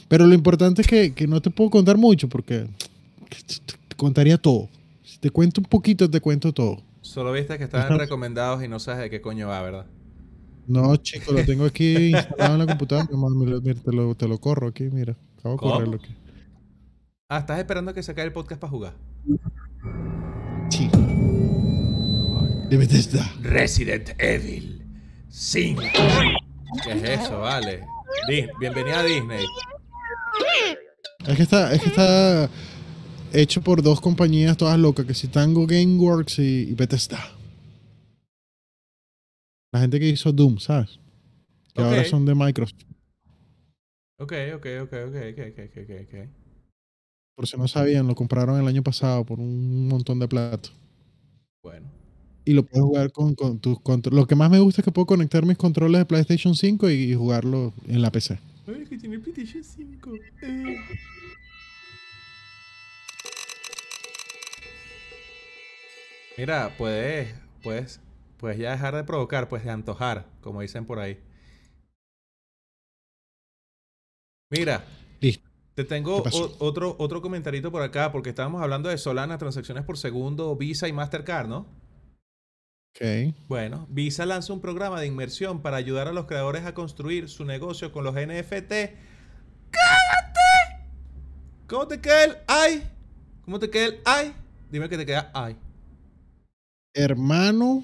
Pero 0.09 0.27
lo 0.27 0.33
importante 0.33 0.81
es 0.81 0.87
que, 0.87 1.13
que 1.13 1.27
no 1.27 1.41
te 1.41 1.49
puedo 1.49 1.69
contar 1.69 1.97
mucho 1.97 2.27
porque 2.27 2.67
te 3.87 3.95
contaría 3.95 4.37
todo. 4.37 4.67
Si 5.01 5.17
te 5.17 5.29
cuento 5.29 5.61
un 5.61 5.67
poquito, 5.67 6.09
te 6.09 6.19
cuento 6.19 6.51
todo. 6.51 6.81
Solo 6.99 7.31
viste 7.31 7.57
que 7.57 7.63
estaban 7.63 7.97
recomendados 7.97 8.63
y 8.65 8.67
no 8.67 8.79
sabes 8.79 9.01
de 9.01 9.09
qué 9.09 9.21
coño 9.21 9.47
va, 9.47 9.61
¿verdad? 9.61 9.85
No, 10.67 10.97
chico, 10.97 11.31
lo 11.31 11.45
tengo 11.45 11.65
aquí 11.65 12.09
instalado 12.13 12.53
en 12.53 12.59
la 12.59 12.65
computadora. 12.65 13.07
Mira, 13.11 13.61
te, 13.61 13.93
lo, 13.93 14.13
te 14.13 14.27
lo 14.27 14.39
corro 14.39 14.67
aquí, 14.67 14.89
mira. 14.91 15.15
Acabo 15.39 15.55
de 15.55 15.59
correrlo 15.59 15.95
aquí. 15.95 16.13
Ah, 17.29 17.39
estás 17.39 17.59
esperando 17.59 17.91
a 17.91 17.93
que 17.93 18.03
se 18.03 18.11
acabe 18.11 18.27
el 18.27 18.33
podcast 18.33 18.59
para 18.59 18.71
jugar. 18.71 18.93
Sí. 20.69 20.89
De 22.69 22.77
Bethesda. 22.77 23.33
Resident 23.41 24.09
Evil 24.17 24.80
Sí. 25.31 25.75
¿Qué 26.83 26.91
es 26.91 27.21
eso, 27.21 27.39
vale? 27.39 27.85
Bienvenida 28.59 28.99
a 28.99 29.03
Disney. 29.03 29.45
Es 31.25 31.37
que 31.37 31.43
está, 31.43 31.73
es 31.73 31.81
que 31.81 31.87
está 31.87 32.49
hecho 33.31 33.61
por 33.61 33.81
dos 33.81 34.01
compañías 34.01 34.57
todas 34.57 34.77
locas, 34.77 35.05
que 35.05 35.13
si 35.13 35.29
Tango 35.29 35.65
Gameworks 35.65 36.39
y, 36.39 36.69
y 36.69 36.73
Bethesda. 36.73 37.19
La 39.71 39.79
gente 39.79 40.01
que 40.01 40.09
hizo 40.09 40.33
Doom, 40.33 40.59
¿sabes? 40.59 40.99
Que 41.73 41.81
ahora 41.81 42.03
son 42.03 42.25
de 42.25 42.35
Microsoft. 42.35 42.83
Ok, 44.19 44.33
ok, 44.55 44.65
ok, 44.83 44.93
ok, 45.07 45.15
ok, 45.31 45.59
ok, 45.77 45.91
ok. 46.03 46.29
Por 47.37 47.47
si 47.47 47.57
no 47.57 47.69
sabían, 47.69 48.05
lo 48.05 48.15
compraron 48.15 48.59
el 48.59 48.67
año 48.67 48.83
pasado 48.83 49.23
por 49.23 49.39
un 49.39 49.87
montón 49.87 50.19
de 50.19 50.27
plata. 50.27 50.69
Bueno. 51.63 52.00
Y 52.43 52.53
lo 52.53 52.63
puedes 52.63 52.83
jugar 52.83 53.11
con, 53.11 53.35
con 53.35 53.59
tus 53.59 53.79
controles. 53.79 54.19
Lo 54.19 54.27
que 54.27 54.35
más 54.35 54.49
me 54.49 54.59
gusta 54.59 54.81
es 54.81 54.85
que 54.85 54.91
puedo 54.91 55.05
conectar 55.05 55.45
mis 55.45 55.57
controles 55.57 55.99
de 55.99 56.05
PlayStation 56.05 56.55
5 56.55 56.89
y, 56.89 56.93
y 56.93 57.13
jugarlo 57.15 57.73
en 57.87 58.01
la 58.01 58.11
PC. 58.11 58.39
Ay, 58.67 58.85
que 58.85 58.97
tiene 58.97 59.19
PlayStation 59.19 59.63
5. 59.63 60.11
Eh. 60.41 60.77
Mira, 66.37 66.73
puedes, 66.77 67.35
puedes, 67.61 67.99
puedes 68.37 68.57
ya 68.57 68.71
dejar 68.71 68.95
de 68.95 69.03
provocar, 69.03 69.47
pues 69.49 69.63
de 69.63 69.69
antojar, 69.69 70.25
como 70.41 70.61
dicen 70.61 70.85
por 70.85 70.99
ahí. 70.99 71.19
Mira, 74.49 74.83
Listo. 75.19 75.47
te 75.75 75.83
tengo 75.83 76.23
otro, 76.59 76.95
otro 76.97 77.21
comentarito 77.21 77.71
por 77.71 77.81
acá, 77.81 78.11
porque 78.11 78.29
estábamos 78.29 78.61
hablando 78.61 78.89
de 78.89 78.97
Solana, 78.97 79.37
transacciones 79.37 79.83
por 79.85 79.97
segundo, 79.97 80.55
Visa 80.55 80.87
y 80.87 80.93
Mastercard, 80.93 81.47
¿no? 81.47 81.80
Ok. 82.93 83.33
Bueno, 83.47 83.87
Visa 83.89 84.25
lanza 84.25 84.51
un 84.53 84.59
programa 84.59 84.99
de 84.99 85.07
inmersión 85.07 85.61
para 85.61 85.77
ayudar 85.77 86.07
a 86.07 86.13
los 86.13 86.25
creadores 86.25 86.65
a 86.65 86.73
construir 86.73 87.29
su 87.29 87.45
negocio 87.45 87.91
con 87.91 88.03
los 88.03 88.13
NFT. 88.13 88.71
¡Cállate! 89.71 90.85
¿Cómo 91.67 91.87
te 91.87 92.01
queda 92.01 92.25
el 92.25 92.37
ay? 92.47 92.83
¿Cómo 93.45 93.59
te 93.59 93.69
queda 93.69 93.85
el 93.85 93.99
ay? 94.05 94.33
Dime 94.71 94.89
que 94.89 94.97
te 94.97 95.05
queda 95.05 95.31
ay. 95.33 95.55
Hermano, 96.93 97.83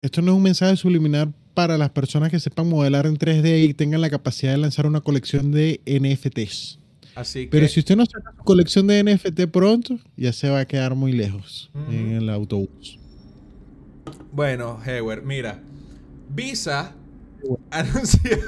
esto 0.00 0.22
no 0.22 0.30
es 0.32 0.36
un 0.36 0.42
mensaje 0.44 0.76
subliminal 0.76 1.34
para 1.54 1.76
las 1.76 1.90
personas 1.90 2.30
que 2.30 2.38
sepan 2.38 2.68
modelar 2.68 3.06
en 3.06 3.18
3D 3.18 3.64
y 3.64 3.74
tengan 3.74 4.00
la 4.00 4.10
capacidad 4.10 4.52
de 4.52 4.58
lanzar 4.58 4.86
una 4.86 5.00
colección 5.00 5.50
de 5.50 5.80
NFTs. 5.86 6.78
Así 7.16 7.46
que. 7.46 7.50
Pero 7.50 7.66
si 7.66 7.80
usted 7.80 7.96
no 7.96 8.06
saca 8.06 8.32
su 8.36 8.44
colección 8.44 8.86
de 8.86 9.02
NFT 9.02 9.46
pronto, 9.52 9.98
ya 10.16 10.32
se 10.32 10.48
va 10.48 10.60
a 10.60 10.66
quedar 10.66 10.94
muy 10.94 11.10
lejos 11.10 11.68
en 11.90 12.12
el 12.12 12.30
autobús. 12.30 13.00
Bueno, 14.32 14.80
Hewer, 14.84 15.22
mira. 15.22 15.60
Visa 16.28 16.94
anunció. 17.70 18.38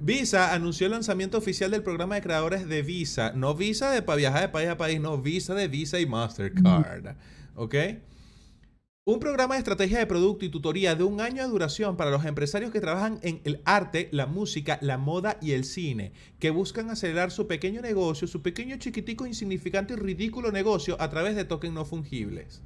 Visa 0.00 0.54
anunció 0.54 0.86
el 0.86 0.92
lanzamiento 0.92 1.38
oficial 1.38 1.70
del 1.70 1.82
programa 1.82 2.14
de 2.14 2.22
creadores 2.22 2.68
de 2.68 2.82
Visa. 2.82 3.32
No 3.32 3.54
Visa 3.54 3.90
de 3.90 4.02
para 4.02 4.16
viajar 4.16 4.42
de 4.42 4.48
país 4.48 4.68
a 4.68 4.76
país, 4.76 5.00
no 5.00 5.18
Visa 5.18 5.54
de 5.54 5.68
Visa 5.68 5.98
y 5.98 6.06
Mastercard. 6.06 7.16
¿Ok? 7.56 7.74
Un 9.04 9.20
programa 9.20 9.54
de 9.54 9.60
estrategia 9.60 9.98
de 9.98 10.06
producto 10.06 10.44
y 10.44 10.50
tutoría 10.50 10.94
de 10.94 11.02
un 11.02 11.20
año 11.20 11.42
de 11.42 11.48
duración 11.48 11.96
para 11.96 12.10
los 12.10 12.26
empresarios 12.26 12.70
que 12.70 12.80
trabajan 12.80 13.18
en 13.22 13.40
el 13.44 13.62
arte, 13.64 14.08
la 14.12 14.26
música, 14.26 14.78
la 14.82 14.98
moda 14.98 15.38
y 15.40 15.52
el 15.52 15.64
cine, 15.64 16.12
que 16.38 16.50
buscan 16.50 16.90
acelerar 16.90 17.30
su 17.30 17.46
pequeño 17.46 17.80
negocio, 17.80 18.28
su 18.28 18.42
pequeño, 18.42 18.76
chiquitico, 18.76 19.26
insignificante 19.26 19.94
y 19.94 19.96
ridículo 19.96 20.52
negocio 20.52 20.96
a 21.00 21.08
través 21.08 21.36
de 21.36 21.46
tokens 21.46 21.72
no 21.72 21.86
fungibles. 21.86 22.62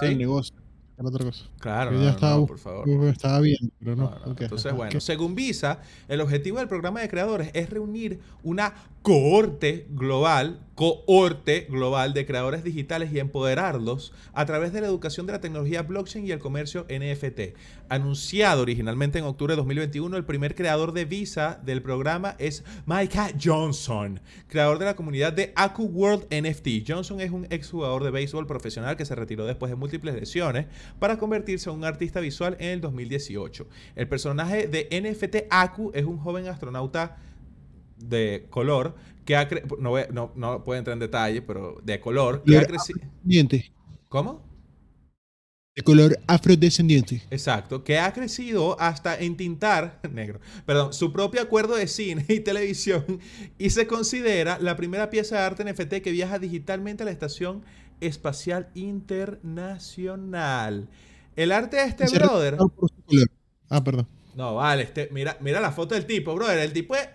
El 0.00 0.08
¿Sí? 0.08 0.16
negocio. 0.16 0.63
Era 0.96 1.08
otra 1.08 1.24
cosa. 1.24 1.44
Claro, 1.58 1.90
no, 1.90 1.98
ya 1.98 2.04
no, 2.04 2.10
estaba, 2.10 2.36
no, 2.36 2.46
por 2.46 2.58
favor. 2.58 2.88
estaba 3.08 3.40
bien, 3.40 3.72
pero 3.80 3.96
no. 3.96 4.14
Entonces, 4.38 4.72
bueno, 4.72 5.00
según 5.00 5.34
Visa, 5.34 5.80
el 6.08 6.20
objetivo 6.20 6.58
del 6.58 6.68
programa 6.68 7.00
de 7.00 7.08
creadores 7.08 7.50
es 7.52 7.68
reunir 7.68 8.20
una 8.44 8.74
cohorte 9.02 9.86
global, 9.90 10.60
cohorte 10.76 11.66
global 11.68 12.14
de 12.14 12.24
creadores 12.26 12.64
digitales 12.64 13.12
y 13.12 13.18
empoderarlos 13.18 14.12
a 14.32 14.46
través 14.46 14.72
de 14.72 14.80
la 14.80 14.86
educación 14.86 15.26
de 15.26 15.32
la 15.32 15.40
tecnología 15.40 15.82
blockchain 15.82 16.26
y 16.26 16.30
el 16.30 16.38
comercio 16.38 16.86
NFT. 16.88 17.54
Anunciado 17.90 18.62
originalmente 18.62 19.18
en 19.18 19.24
octubre 19.26 19.52
de 19.52 19.56
2021, 19.58 20.16
el 20.16 20.24
primer 20.24 20.54
creador 20.54 20.92
de 20.92 21.04
Visa 21.04 21.60
del 21.64 21.82
programa 21.82 22.34
es 22.38 22.64
Micah 22.86 23.30
Johnson, 23.40 24.20
creador 24.48 24.78
de 24.78 24.86
la 24.86 24.96
comunidad 24.96 25.32
de 25.32 25.52
Aku 25.54 25.84
World 25.84 26.24
NFT. 26.30 26.88
Johnson 26.88 27.20
es 27.20 27.30
un 27.30 27.46
exjugador 27.50 28.02
de 28.02 28.10
béisbol 28.10 28.46
profesional 28.46 28.96
que 28.96 29.04
se 29.04 29.14
retiró 29.14 29.44
después 29.44 29.70
de 29.70 29.76
múltiples 29.76 30.14
lesiones 30.14 30.66
para 30.98 31.18
convertirse 31.18 31.68
en 31.68 31.76
un 31.76 31.84
artista 31.84 32.20
visual 32.20 32.56
en 32.58 32.70
el 32.70 32.80
2018. 32.80 33.68
El 33.96 34.08
personaje 34.08 34.66
de 34.66 34.88
NFT 34.90 35.46
Aku 35.50 35.90
es 35.94 36.04
un 36.04 36.16
joven 36.18 36.48
astronauta 36.48 37.18
de 37.98 38.46
color 38.50 38.94
que 39.24 39.36
ha 39.36 39.48
cre- 39.48 39.62
no, 39.78 39.94
no, 40.12 40.32
no 40.34 40.64
puedo 40.64 40.78
entrar 40.78 40.94
en 40.94 41.00
detalle, 41.00 41.42
pero 41.42 41.80
de 41.82 42.00
color 42.00 42.42
que 42.42 42.56
ha 42.58 42.60
crecido. 42.66 43.00
¿Cómo? 44.08 44.42
De 45.76 45.82
color 45.82 46.20
afrodescendiente. 46.28 47.24
Exacto, 47.30 47.82
que 47.82 47.98
ha 47.98 48.12
crecido 48.12 48.80
hasta 48.80 49.18
entintar, 49.18 49.98
negro, 50.12 50.38
perdón, 50.66 50.92
su 50.92 51.12
propio 51.12 51.42
acuerdo 51.42 51.74
de 51.74 51.88
cine 51.88 52.24
y 52.28 52.38
televisión 52.40 53.18
y 53.58 53.70
se 53.70 53.88
considera 53.88 54.58
la 54.60 54.76
primera 54.76 55.10
pieza 55.10 55.34
de 55.36 55.42
arte 55.42 55.64
NFT 55.64 55.94
que 55.94 56.12
viaja 56.12 56.38
digitalmente 56.38 57.02
a 57.02 57.06
la 57.06 57.12
Estación 57.12 57.64
Espacial 58.00 58.70
Internacional. 58.74 60.88
El 61.34 61.50
arte 61.50 61.78
de 61.78 61.86
este 61.86 62.04
brother... 62.04 62.52
representado 62.52 62.68
por 62.68 62.90
su 62.90 63.02
color. 63.02 63.28
Ah, 63.68 63.82
perdón. 63.82 64.06
No, 64.36 64.54
vale, 64.54 64.84
este, 64.84 65.08
mira, 65.10 65.36
mira 65.40 65.60
la 65.60 65.72
foto 65.72 65.96
del 65.96 66.06
tipo, 66.06 66.36
brother. 66.36 66.60
El 66.60 66.72
tipo 66.72 66.94
es... 66.94 67.08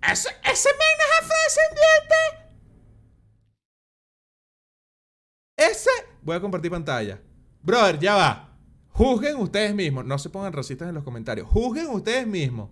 ¡Ese, 0.00 0.30
ese 0.50 0.70
men 0.70 0.96
es 1.00 1.06
afrodescendiente! 1.20 2.14
Ese... 5.58 5.90
Voy 6.22 6.36
a 6.36 6.40
compartir 6.40 6.70
pantalla. 6.70 7.20
Brother, 7.66 7.98
ya 7.98 8.14
va. 8.14 8.48
Juzguen 8.90 9.38
ustedes 9.38 9.74
mismos. 9.74 10.04
No 10.04 10.18
se 10.18 10.30
pongan 10.30 10.52
racistas 10.52 10.88
en 10.88 10.94
los 10.94 11.02
comentarios. 11.02 11.48
Juzguen 11.48 11.88
ustedes 11.88 12.24
mismos. 12.24 12.70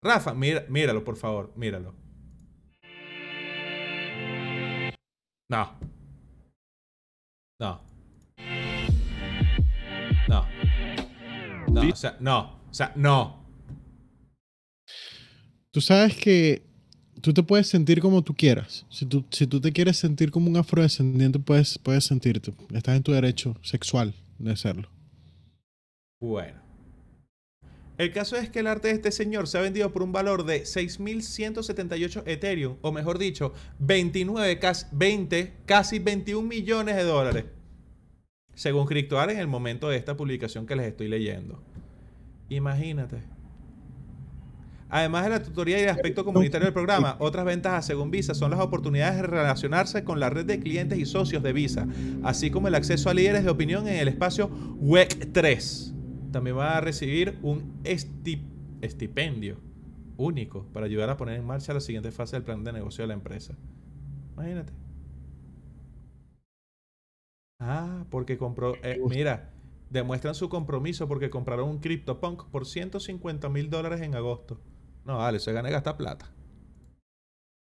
Rafa, 0.00 0.32
mira, 0.32 0.64
míralo, 0.68 1.02
por 1.02 1.16
favor. 1.16 1.52
Míralo. 1.56 1.92
No. 5.50 5.72
No. 7.58 7.80
No. 10.28 10.46
No, 11.68 11.80
o 11.80 11.96
sea, 11.96 12.16
no. 12.20 12.60
O 12.70 12.74
sea, 12.74 12.92
no. 12.94 13.44
Tú 15.72 15.80
sabes 15.80 16.16
que 16.16 16.62
tú 17.22 17.32
te 17.32 17.42
puedes 17.42 17.68
sentir 17.68 18.00
como 18.00 18.22
tú 18.22 18.34
quieras. 18.34 18.84
Si 18.90 19.06
tú, 19.06 19.24
si 19.30 19.46
tú 19.46 19.60
te 19.60 19.72
quieres 19.72 19.96
sentir 19.96 20.30
como 20.30 20.50
un 20.50 20.56
afrodescendiente, 20.56 21.38
puedes, 21.38 21.78
puedes 21.78 22.04
sentirte. 22.04 22.52
Estás 22.74 22.96
en 22.96 23.02
tu 23.02 23.12
derecho 23.12 23.56
sexual 23.62 24.14
de 24.38 24.56
serlo. 24.56 24.90
Bueno. 26.20 26.60
El 27.98 28.12
caso 28.12 28.36
es 28.36 28.50
que 28.50 28.60
el 28.60 28.66
arte 28.66 28.88
de 28.88 28.94
este 28.94 29.12
señor 29.12 29.46
se 29.46 29.58
ha 29.58 29.60
vendido 29.60 29.92
por 29.92 30.02
un 30.02 30.12
valor 30.12 30.44
de 30.44 30.62
6.178 30.62 32.24
Ethereum, 32.26 32.76
o 32.80 32.90
mejor 32.90 33.18
dicho, 33.18 33.52
29, 33.78 34.58
casi 34.58 34.86
20, 34.92 35.52
casi 35.66 35.98
21 36.00 36.46
millones 36.46 36.96
de 36.96 37.04
dólares. 37.04 37.44
Según 38.54 38.86
CryptoArt 38.86 39.30
en 39.30 39.38
el 39.38 39.46
momento 39.46 39.88
de 39.88 39.98
esta 39.98 40.16
publicación 40.16 40.66
que 40.66 40.74
les 40.74 40.86
estoy 40.86 41.08
leyendo. 41.08 41.62
Imagínate. 42.48 43.31
Además 44.94 45.24
de 45.24 45.30
la 45.30 45.42
tutoría 45.42 45.78
y 45.80 45.84
el 45.84 45.88
aspecto 45.88 46.22
comunitario 46.22 46.66
del 46.66 46.74
programa, 46.74 47.16
otras 47.18 47.46
ventajas 47.46 47.86
según 47.86 48.10
Visa 48.10 48.34
son 48.34 48.50
las 48.50 48.60
oportunidades 48.60 49.16
de 49.16 49.22
relacionarse 49.22 50.04
con 50.04 50.20
la 50.20 50.28
red 50.28 50.44
de 50.44 50.60
clientes 50.60 50.98
y 50.98 51.06
socios 51.06 51.42
de 51.42 51.54
Visa, 51.54 51.86
así 52.22 52.50
como 52.50 52.68
el 52.68 52.74
acceso 52.74 53.08
a 53.08 53.14
líderes 53.14 53.42
de 53.42 53.48
opinión 53.50 53.88
en 53.88 53.96
el 53.96 54.08
espacio 54.08 54.50
WEC 54.80 55.32
3. 55.32 55.94
También 56.30 56.58
va 56.58 56.76
a 56.76 56.80
recibir 56.82 57.38
un 57.42 57.82
esti- 57.84 58.42
estipendio 58.82 59.56
único 60.18 60.66
para 60.74 60.84
ayudar 60.84 61.08
a 61.08 61.16
poner 61.16 61.36
en 61.38 61.46
marcha 61.46 61.72
la 61.72 61.80
siguiente 61.80 62.10
fase 62.10 62.36
del 62.36 62.42
plan 62.44 62.62
de 62.62 62.74
negocio 62.74 63.02
de 63.02 63.08
la 63.08 63.14
empresa. 63.14 63.54
Imagínate. 64.34 64.74
Ah, 67.60 68.04
porque 68.10 68.36
compró. 68.36 68.74
eh, 68.82 69.00
mira, 69.08 69.50
demuestran 69.88 70.34
su 70.34 70.48
compromiso 70.50 71.08
porque 71.08 71.30
compraron 71.30 71.68
un 71.68 71.78
CryptoPunk 71.78 72.44
por 72.50 72.66
150 72.66 73.48
mil 73.48 73.70
dólares 73.70 74.00
en 74.02 74.14
agosto. 74.14 74.60
No, 75.04 75.18
vale, 75.18 75.40
se 75.40 75.52
gana 75.52 75.70
gastar 75.70 75.96
plata. 75.96 76.28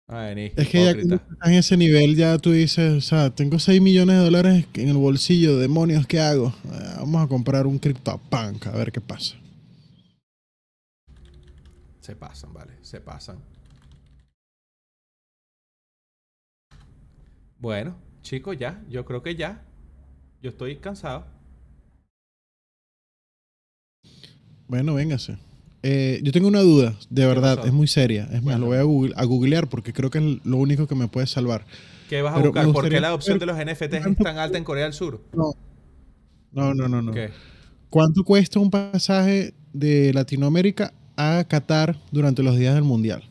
Ay, 0.07 0.35
ni 0.35 0.45
Es 0.55 0.69
que 0.69 0.85
ya 0.85 0.95
cuando 0.95 1.15
estás 1.15 1.49
en 1.49 1.55
ese 1.55 1.77
nivel, 1.79 2.15
ya 2.15 2.37
tú 2.37 2.53
dices, 2.53 2.93
o 2.93 3.01
sea, 3.01 3.31
tengo 3.31 3.59
6 3.59 3.81
millones 3.81 4.19
de 4.19 4.25
dólares 4.25 4.67
en 4.75 4.89
el 4.89 4.97
bolsillo, 4.97 5.59
demonios, 5.59 6.07
¿qué 6.07 6.21
hago? 6.21 6.49
Eh, 6.49 6.95
vamos 6.99 7.25
a 7.25 7.27
comprar 7.27 7.67
un 7.67 7.79
CryptoPunk, 7.79 8.67
a 8.67 8.73
ver 8.73 8.93
qué 8.93 9.01
pasa. 9.01 9.37
Se 12.01 12.15
pasan, 12.15 12.53
vale, 12.53 12.75
se 12.83 13.01
pasan. 13.01 13.39
Bueno, 17.59 17.97
chicos, 18.21 18.59
ya, 18.59 18.85
yo 18.91 19.07
creo 19.07 19.23
que 19.23 19.37
ya. 19.37 19.65
Yo 20.43 20.51
estoy 20.51 20.77
cansado. 20.77 21.25
Bueno, 24.69 24.93
véngase. 24.93 25.39
Eh, 25.87 26.21
yo 26.23 26.33
tengo 26.33 26.49
una 26.49 26.61
duda, 26.63 26.95
de 27.11 27.27
verdad, 27.27 27.57
pasó? 27.57 27.69
es 27.69 27.75
muy 27.75 27.87
seria. 27.87 28.27
Es 28.33 28.43
más, 28.43 28.59
lo 28.59 28.67
voy 28.67 28.79
a, 28.79 28.83
google- 28.83 29.13
a 29.17 29.25
googlear 29.25 29.69
porque 29.69 29.93
creo 29.93 30.09
que 30.09 30.17
es 30.19 30.25
lo 30.47 30.57
único 30.57 30.87
que 30.87 30.95
me 30.95 31.09
puede 31.09 31.27
salvar. 31.27 31.67
¿Qué 32.09 32.23
vas 32.23 32.33
a 32.33 32.37
Pero 32.37 32.53
buscar? 32.53 32.73
¿Por 32.73 32.89
qué 32.89 33.01
la 33.01 33.09
adopción 33.09 33.39
de 33.39 33.45
los 33.45 33.57
NFTs 33.59 34.07
es 34.07 34.17
tan 34.17 34.39
alta 34.39 34.57
en 34.57 34.65
Corea 34.65 34.85
del 34.85 34.95
Sur? 34.95 35.21
No, 36.53 36.73
no, 36.75 36.89
no, 36.89 37.03
no. 37.03 37.13
¿Qué? 37.13 37.31
¿Cuánto 37.91 38.25
cuesta 38.25 38.59
un 38.59 38.71
pasaje 38.71 39.53
de 39.75 40.13
Latinoamérica 40.15 40.95
a 41.17 41.45
Qatar 41.47 41.99
durante 42.11 42.43
los 42.43 42.57
días 42.59 42.75
del 42.75 42.85
Mundial? 42.85 43.23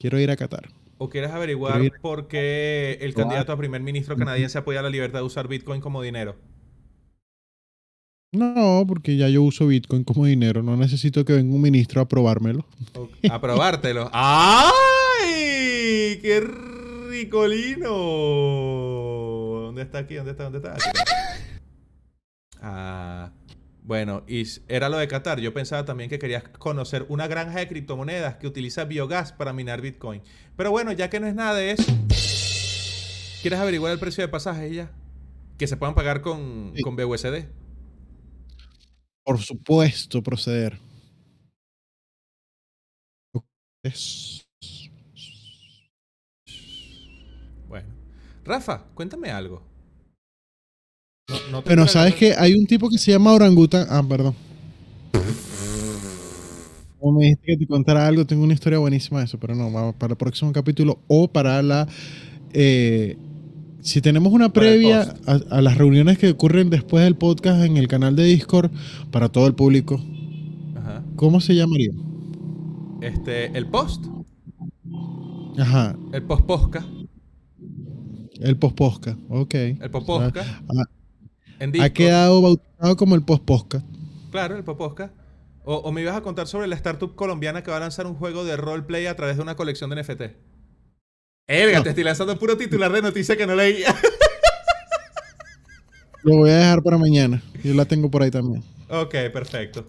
Quiero 0.00 0.18
ir 0.18 0.30
a 0.32 0.36
Qatar. 0.36 0.70
¿O 0.98 1.08
quieres 1.08 1.30
averiguar 1.30 1.80
por 2.00 2.26
qué 2.26 2.98
el 3.00 3.14
candidato 3.14 3.52
a 3.52 3.56
primer 3.56 3.80
ministro 3.82 4.16
canadiense 4.16 4.58
apoya 4.58 4.82
la 4.82 4.90
libertad 4.90 5.20
de 5.20 5.24
usar 5.26 5.46
Bitcoin 5.48 5.80
como 5.80 6.02
dinero? 6.02 6.36
No, 8.42 8.84
porque 8.88 9.16
ya 9.18 9.28
yo 9.28 9.42
uso 9.42 9.66
Bitcoin 9.66 10.04
como 10.04 10.24
dinero. 10.24 10.62
No 10.62 10.74
necesito 10.76 11.24
que 11.24 11.34
venga 11.34 11.54
un 11.54 11.60
ministro 11.60 12.00
a 12.00 12.08
probármelo. 12.08 12.64
O- 12.94 13.08
Aprobártelo. 13.30 14.08
¡Ay! 14.14 16.18
¡Qué 16.22 16.40
ricolino! 17.10 17.88
¿Dónde 19.66 19.82
está 19.82 19.98
aquí? 19.98 20.14
¿Dónde 20.14 20.30
está? 20.30 20.44
¿Dónde 20.44 20.58
está? 20.58 20.72
Aquí. 20.72 20.82
Ah, 22.62 23.32
bueno, 23.82 24.22
y 24.26 24.44
era 24.68 24.88
lo 24.88 24.96
de 24.96 25.08
Qatar. 25.08 25.38
Yo 25.40 25.52
pensaba 25.52 25.84
también 25.84 26.08
que 26.08 26.18
querías 26.18 26.44
conocer 26.58 27.04
una 27.10 27.26
granja 27.26 27.58
de 27.58 27.68
criptomonedas 27.68 28.36
que 28.36 28.46
utiliza 28.46 28.84
biogás 28.84 29.32
para 29.32 29.52
minar 29.52 29.82
Bitcoin. 29.82 30.22
Pero 30.56 30.70
bueno, 30.70 30.92
ya 30.92 31.10
que 31.10 31.20
no 31.20 31.26
es 31.26 31.34
nada 31.34 31.54
de 31.54 31.72
eso, 31.72 31.92
¿quieres 33.42 33.58
averiguar 33.60 33.92
el 33.92 33.98
precio 33.98 34.22
de 34.22 34.28
pasajes 34.28 34.72
ya? 34.74 34.90
Que 35.58 35.66
se 35.66 35.76
puedan 35.76 35.94
pagar 35.94 36.22
con, 36.22 36.72
Sí. 36.74 36.82
con 36.82 36.96
BUSD. 36.96 37.44
Por 39.24 39.38
supuesto, 39.40 40.22
proceder. 40.22 40.78
Es- 43.84 44.46
Bueno. 47.68 47.88
Rafa, 48.44 48.84
cuéntame 48.94 49.30
algo. 49.30 49.62
No- 51.28 51.50
no 51.58 51.64
quiero 51.64 51.86
¿sabes 51.88 52.14
que 52.14 52.34
Hay 52.34 52.54
un 52.54 52.66
tipo 52.66 52.88
que 52.88 52.98
se 52.98 53.12
llama 53.12 53.32
Orangutan. 53.32 53.86
Ah, 53.88 54.02
perdón. 54.06 54.34
Como 56.98 57.18
me 57.18 57.24
dijiste 57.24 57.46
que 57.46 57.56
te 57.56 57.66
contara 57.66 58.06
algo, 58.06 58.24
tengo 58.24 58.44
una 58.44 58.54
historia 58.54 58.78
buenísima 58.78 59.18
de 59.18 59.24
eso, 59.24 59.38
pero 59.38 59.54
no, 59.56 59.70
vamos 59.72 59.96
para 59.96 60.12
el 60.12 60.16
próximo 60.16 60.52
capítulo 60.52 61.00
o 61.08 61.26
para 61.26 61.60
la... 61.62 61.88
eh, 62.52 63.16
si 63.82 64.00
tenemos 64.00 64.32
una 64.32 64.52
previa 64.52 65.14
a, 65.26 65.32
a 65.50 65.60
las 65.60 65.76
reuniones 65.76 66.16
que 66.18 66.30
ocurren 66.30 66.70
después 66.70 67.04
del 67.04 67.16
podcast 67.16 67.64
en 67.64 67.76
el 67.76 67.88
canal 67.88 68.16
de 68.16 68.24
Discord 68.24 68.70
para 69.10 69.28
todo 69.28 69.46
el 69.46 69.54
público, 69.54 70.00
Ajá. 70.76 71.02
¿cómo 71.16 71.40
se 71.40 71.54
llamaría? 71.54 71.90
Este, 73.00 73.46
el 73.58 73.66
post. 73.66 74.04
Ajá, 75.58 75.96
El 76.12 76.22
post-posca. 76.22 76.86
el 78.40 78.56
posposca, 78.56 79.18
ok. 79.28 79.54
El 79.54 79.90
poposca. 79.90 80.44
Ah, 80.68 80.84
En 81.60 81.68
ha 81.70 81.72
Discord. 81.72 81.92
quedado 81.92 82.40
bautizado 82.42 82.96
como 82.96 83.14
el 83.14 83.22
posposca. 83.22 83.82
Claro, 84.30 84.56
el 84.56 84.64
poposca. 84.64 85.12
O, 85.64 85.76
o 85.76 85.92
me 85.92 86.00
ibas 86.02 86.16
a 86.16 86.22
contar 86.22 86.46
sobre 86.48 86.66
la 86.66 86.74
startup 86.74 87.14
colombiana 87.14 87.62
que 87.62 87.70
va 87.70 87.76
a 87.76 87.80
lanzar 87.80 88.06
un 88.06 88.14
juego 88.14 88.44
de 88.44 88.56
roleplay 88.56 89.06
a 89.06 89.14
través 89.14 89.36
de 89.36 89.42
una 89.42 89.54
colección 89.56 89.90
de 89.90 90.02
NFT. 90.02 90.22
Elga, 91.46 91.78
No. 91.78 91.82
te 91.84 91.90
estoy 91.90 92.04
lanzando 92.04 92.38
puro 92.38 92.56
titular 92.56 92.90
de 92.92 93.02
noticia 93.02 93.36
que 93.36 93.46
no 93.46 93.54
leí. 93.54 93.82
Lo 96.22 96.36
voy 96.36 96.50
a 96.50 96.56
dejar 96.56 96.82
para 96.82 96.98
mañana. 96.98 97.42
Yo 97.64 97.74
la 97.74 97.84
tengo 97.84 98.10
por 98.10 98.22
ahí 98.22 98.30
también. 98.30 98.62
Ok, 98.88 99.10
perfecto. 99.32 99.86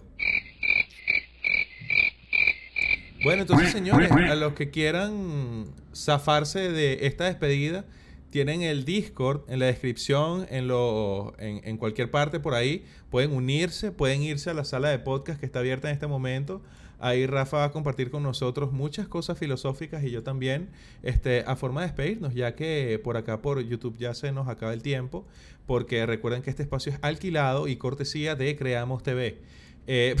Bueno, 3.22 3.42
entonces, 3.42 3.70
señores, 3.70 4.10
a 4.10 4.34
los 4.34 4.54
que 4.54 4.70
quieran 4.70 5.66
zafarse 5.94 6.70
de 6.72 7.06
esta 7.06 7.24
despedida, 7.26 7.84
tienen 8.30 8.62
el 8.62 8.84
Discord 8.84 9.42
en 9.48 9.60
la 9.60 9.66
descripción, 9.66 10.46
en, 10.50 10.66
lo, 10.66 11.34
en, 11.38 11.60
en 11.64 11.76
cualquier 11.78 12.10
parte 12.10 12.40
por 12.40 12.54
ahí. 12.54 12.84
Pueden 13.10 13.30
unirse, 13.32 13.92
pueden 13.92 14.22
irse 14.22 14.50
a 14.50 14.54
la 14.54 14.64
sala 14.64 14.88
de 14.88 14.98
podcast 14.98 15.38
que 15.38 15.46
está 15.46 15.60
abierta 15.60 15.88
en 15.88 15.94
este 15.94 16.08
momento. 16.08 16.60
Ahí 16.98 17.26
Rafa 17.26 17.58
va 17.58 17.64
a 17.64 17.72
compartir 17.72 18.10
con 18.10 18.22
nosotros 18.22 18.72
muchas 18.72 19.08
cosas 19.08 19.38
filosóficas 19.38 20.04
y 20.04 20.10
yo 20.10 20.22
también, 20.22 20.68
este, 21.02 21.44
a 21.46 21.56
forma 21.56 21.80
de 21.80 21.88
despedirnos, 21.88 22.34
ya 22.34 22.54
que 22.54 23.00
por 23.02 23.16
acá 23.16 23.42
por 23.42 23.60
YouTube 23.60 23.96
ya 23.98 24.14
se 24.14 24.32
nos 24.32 24.48
acaba 24.48 24.72
el 24.72 24.82
tiempo, 24.82 25.24
porque 25.66 26.06
recuerden 26.06 26.42
que 26.42 26.50
este 26.50 26.62
espacio 26.62 26.92
es 26.92 26.98
alquilado 27.02 27.68
y 27.68 27.76
cortesía 27.76 28.34
de 28.36 28.56
Creamos 28.56 29.02
TV. 29.02 29.38
Eh, 29.86 30.16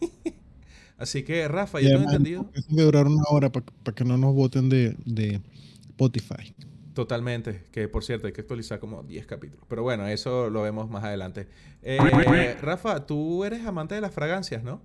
así 0.98 1.22
que, 1.22 1.46
Rafa, 1.48 1.80
yo 1.80 1.88
tengo 1.88 2.04
entendido. 2.04 2.46
Eso 2.54 2.74
de 2.74 2.82
durar 2.82 3.06
una 3.06 3.22
hora 3.30 3.50
para 3.50 3.94
que 3.94 4.04
no 4.04 4.16
nos 4.16 4.34
voten 4.34 4.68
de, 4.68 4.96
de 5.04 5.40
Spotify. 5.88 6.54
Totalmente, 6.94 7.62
que 7.70 7.88
por 7.88 8.04
cierto 8.04 8.26
hay 8.26 8.32
que 8.32 8.40
actualizar 8.40 8.80
como 8.80 9.02
10 9.02 9.26
capítulos. 9.26 9.64
Pero 9.68 9.82
bueno, 9.82 10.06
eso 10.08 10.50
lo 10.50 10.62
vemos 10.62 10.90
más 10.90 11.04
adelante. 11.04 11.46
Eh, 11.82 11.98
Rafa, 12.62 13.06
tú 13.06 13.44
eres 13.44 13.64
amante 13.64 13.94
de 13.94 14.00
las 14.00 14.12
fragancias, 14.12 14.64
¿no? 14.64 14.82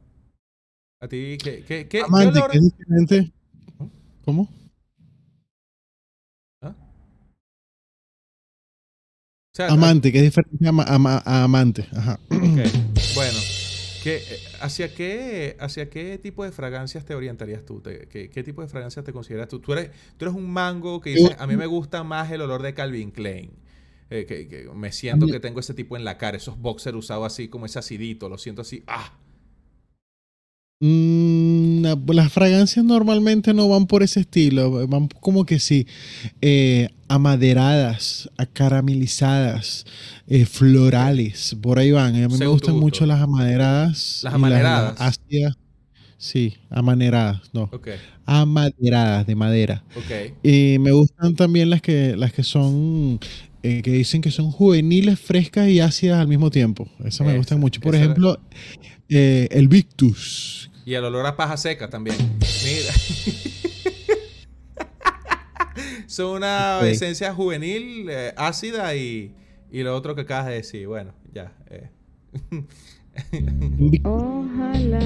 A 1.01 1.07
ti, 1.07 1.37
¿qué, 1.43 1.63
qué, 1.63 1.87
qué, 1.87 1.87
qué 1.87 2.01
Amante, 2.01 2.41
diferente. 2.59 3.31
¿Cómo? 4.23 4.49
¿Ah? 6.61 6.73
O 9.53 9.55
sea, 9.55 9.67
Amante, 9.67 10.11
que 10.11 10.19
es 10.19 10.23
diferente 10.23 10.67
a, 10.67 11.21
a 11.25 11.43
amante. 11.43 11.85
Ajá. 11.91 12.19
Bueno, 13.15 13.39
¿qué, 14.03 14.21
hacia, 14.59 14.93
qué, 14.93 15.55
¿hacia 15.59 15.89
qué 15.89 16.17
tipo 16.17 16.43
de 16.43 16.51
fragancias 16.51 17.05
te 17.05 17.15
orientarías 17.15 17.63
tú? 17.63 17.79
Te- 17.81 18.07
qué, 18.09 18.29
qué 18.29 18.43
tipo 18.43 18.61
de 18.61 18.67
fragancias 18.67 19.05
te 19.05 19.13
consideras 19.13 19.47
tú? 19.47 19.59
Tú 19.59 19.71
eres, 19.73 19.91
tú 20.17 20.25
eres 20.25 20.35
un 20.35 20.49
mango 20.51 20.99
que 20.99 21.11
dice, 21.11 21.35
a 21.39 21.47
mí 21.47 21.55
me 21.55 21.65
gusta 21.65 22.03
más 22.03 22.29
el 22.31 22.41
olor 22.41 22.61
de 22.61 22.73
Calvin 22.73 23.11
Klein. 23.11 23.51
Eh, 24.09 24.25
que, 24.27 24.47
que 24.47 24.69
me 24.73 24.91
siento 24.91 25.29
que 25.29 25.39
tengo 25.39 25.59
ese 25.61 25.73
tipo 25.73 25.95
en 25.97 26.03
la 26.03 26.17
cara, 26.17 26.37
esos 26.37 26.59
boxers 26.59 26.95
usados 26.97 27.25
así 27.25 27.47
como 27.47 27.65
ese 27.65 27.79
acidito, 27.79 28.27
lo 28.29 28.37
siento 28.37 28.61
así. 28.61 28.83
¡Ah! 28.87 29.13
Mm, 30.81 31.81
la- 31.83 31.97
las 32.13 32.31
fragancias 32.33 32.83
normalmente 32.83 33.53
no 33.53 33.69
van 33.69 33.87
por 33.87 34.03
ese 34.03 34.19
estilo, 34.21 34.85
van 34.87 35.07
como 35.21 35.45
que 35.45 35.59
sí, 35.59 35.87
eh, 36.41 36.89
amaderadas, 37.07 38.29
acaramelizadas, 38.37 39.85
eh, 40.27 40.45
florales, 40.45 41.55
por 41.61 41.79
ahí 41.79 41.91
van. 41.91 42.21
A 42.21 42.27
mí 42.27 42.37
me 42.37 42.47
gustan 42.47 42.75
mucho 42.77 43.05
las 43.05 43.21
amaderadas. 43.21 44.19
Las 44.23 44.33
y 44.33 44.35
amaneradas. 44.35 44.95
ácidas. 44.99 45.55
Sí, 46.17 46.55
amaneradas, 46.69 47.41
no, 47.53 47.63
Ok, 47.73 47.89
amaderadas 48.25 49.27
de 49.27 49.35
madera. 49.35 49.83
Y 50.43 50.77
me 50.79 50.91
gustan 50.91 51.35
también 51.35 51.69
las 51.69 51.81
que, 51.81 52.15
las 52.17 52.33
que 52.33 52.43
son, 52.43 53.19
eh, 53.63 53.81
que 53.83 53.91
dicen 53.91 54.21
que 54.21 54.31
son 54.31 54.51
juveniles, 54.51 55.19
frescas 55.19 55.69
y 55.69 55.79
ácidas 55.81 56.19
al 56.19 56.27
mismo 56.27 56.51
tiempo. 56.51 56.89
Esas 57.05 57.27
me 57.27 57.37
gustan 57.37 57.59
mucho. 57.59 57.81
Por 57.81 57.95
ejemplo, 57.95 58.39
eh, 59.09 59.47
el 59.51 59.67
Victus. 59.67 60.71
Y 60.85 60.93
el 60.93 61.03
olor 61.03 61.25
a 61.25 61.35
paja 61.35 61.57
seca 61.57 61.89
también. 61.89 62.15
Mira. 62.39 62.93
Son 66.07 66.37
una 66.37 66.79
esencia 66.87 67.33
juvenil, 67.33 68.07
eh, 68.09 68.33
ácida 68.37 68.95
y, 68.95 69.33
y 69.71 69.83
lo 69.83 69.95
otro 69.95 70.15
que 70.15 70.21
acabas 70.21 70.45
de 70.47 70.53
decir. 70.53 70.87
Bueno, 70.87 71.13
ya. 71.33 71.51
eh. 71.69 71.89
Ojalá 74.03 74.99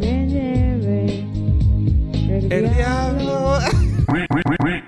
me 0.00 0.26
lleve 0.28 1.20
el, 2.28 2.52
El 2.52 2.74
diablo. 2.74 3.58
diablo. 3.60 4.84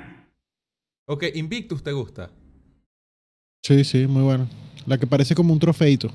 ok, 1.06 1.24
Invictus 1.34 1.82
te 1.82 1.92
gusta. 1.92 2.30
Sí, 3.62 3.84
sí, 3.84 4.06
muy 4.06 4.22
bueno. 4.22 4.48
La 4.86 4.98
que 4.98 5.06
parece 5.06 5.34
como 5.34 5.52
un 5.52 5.58
trofeito. 5.58 6.10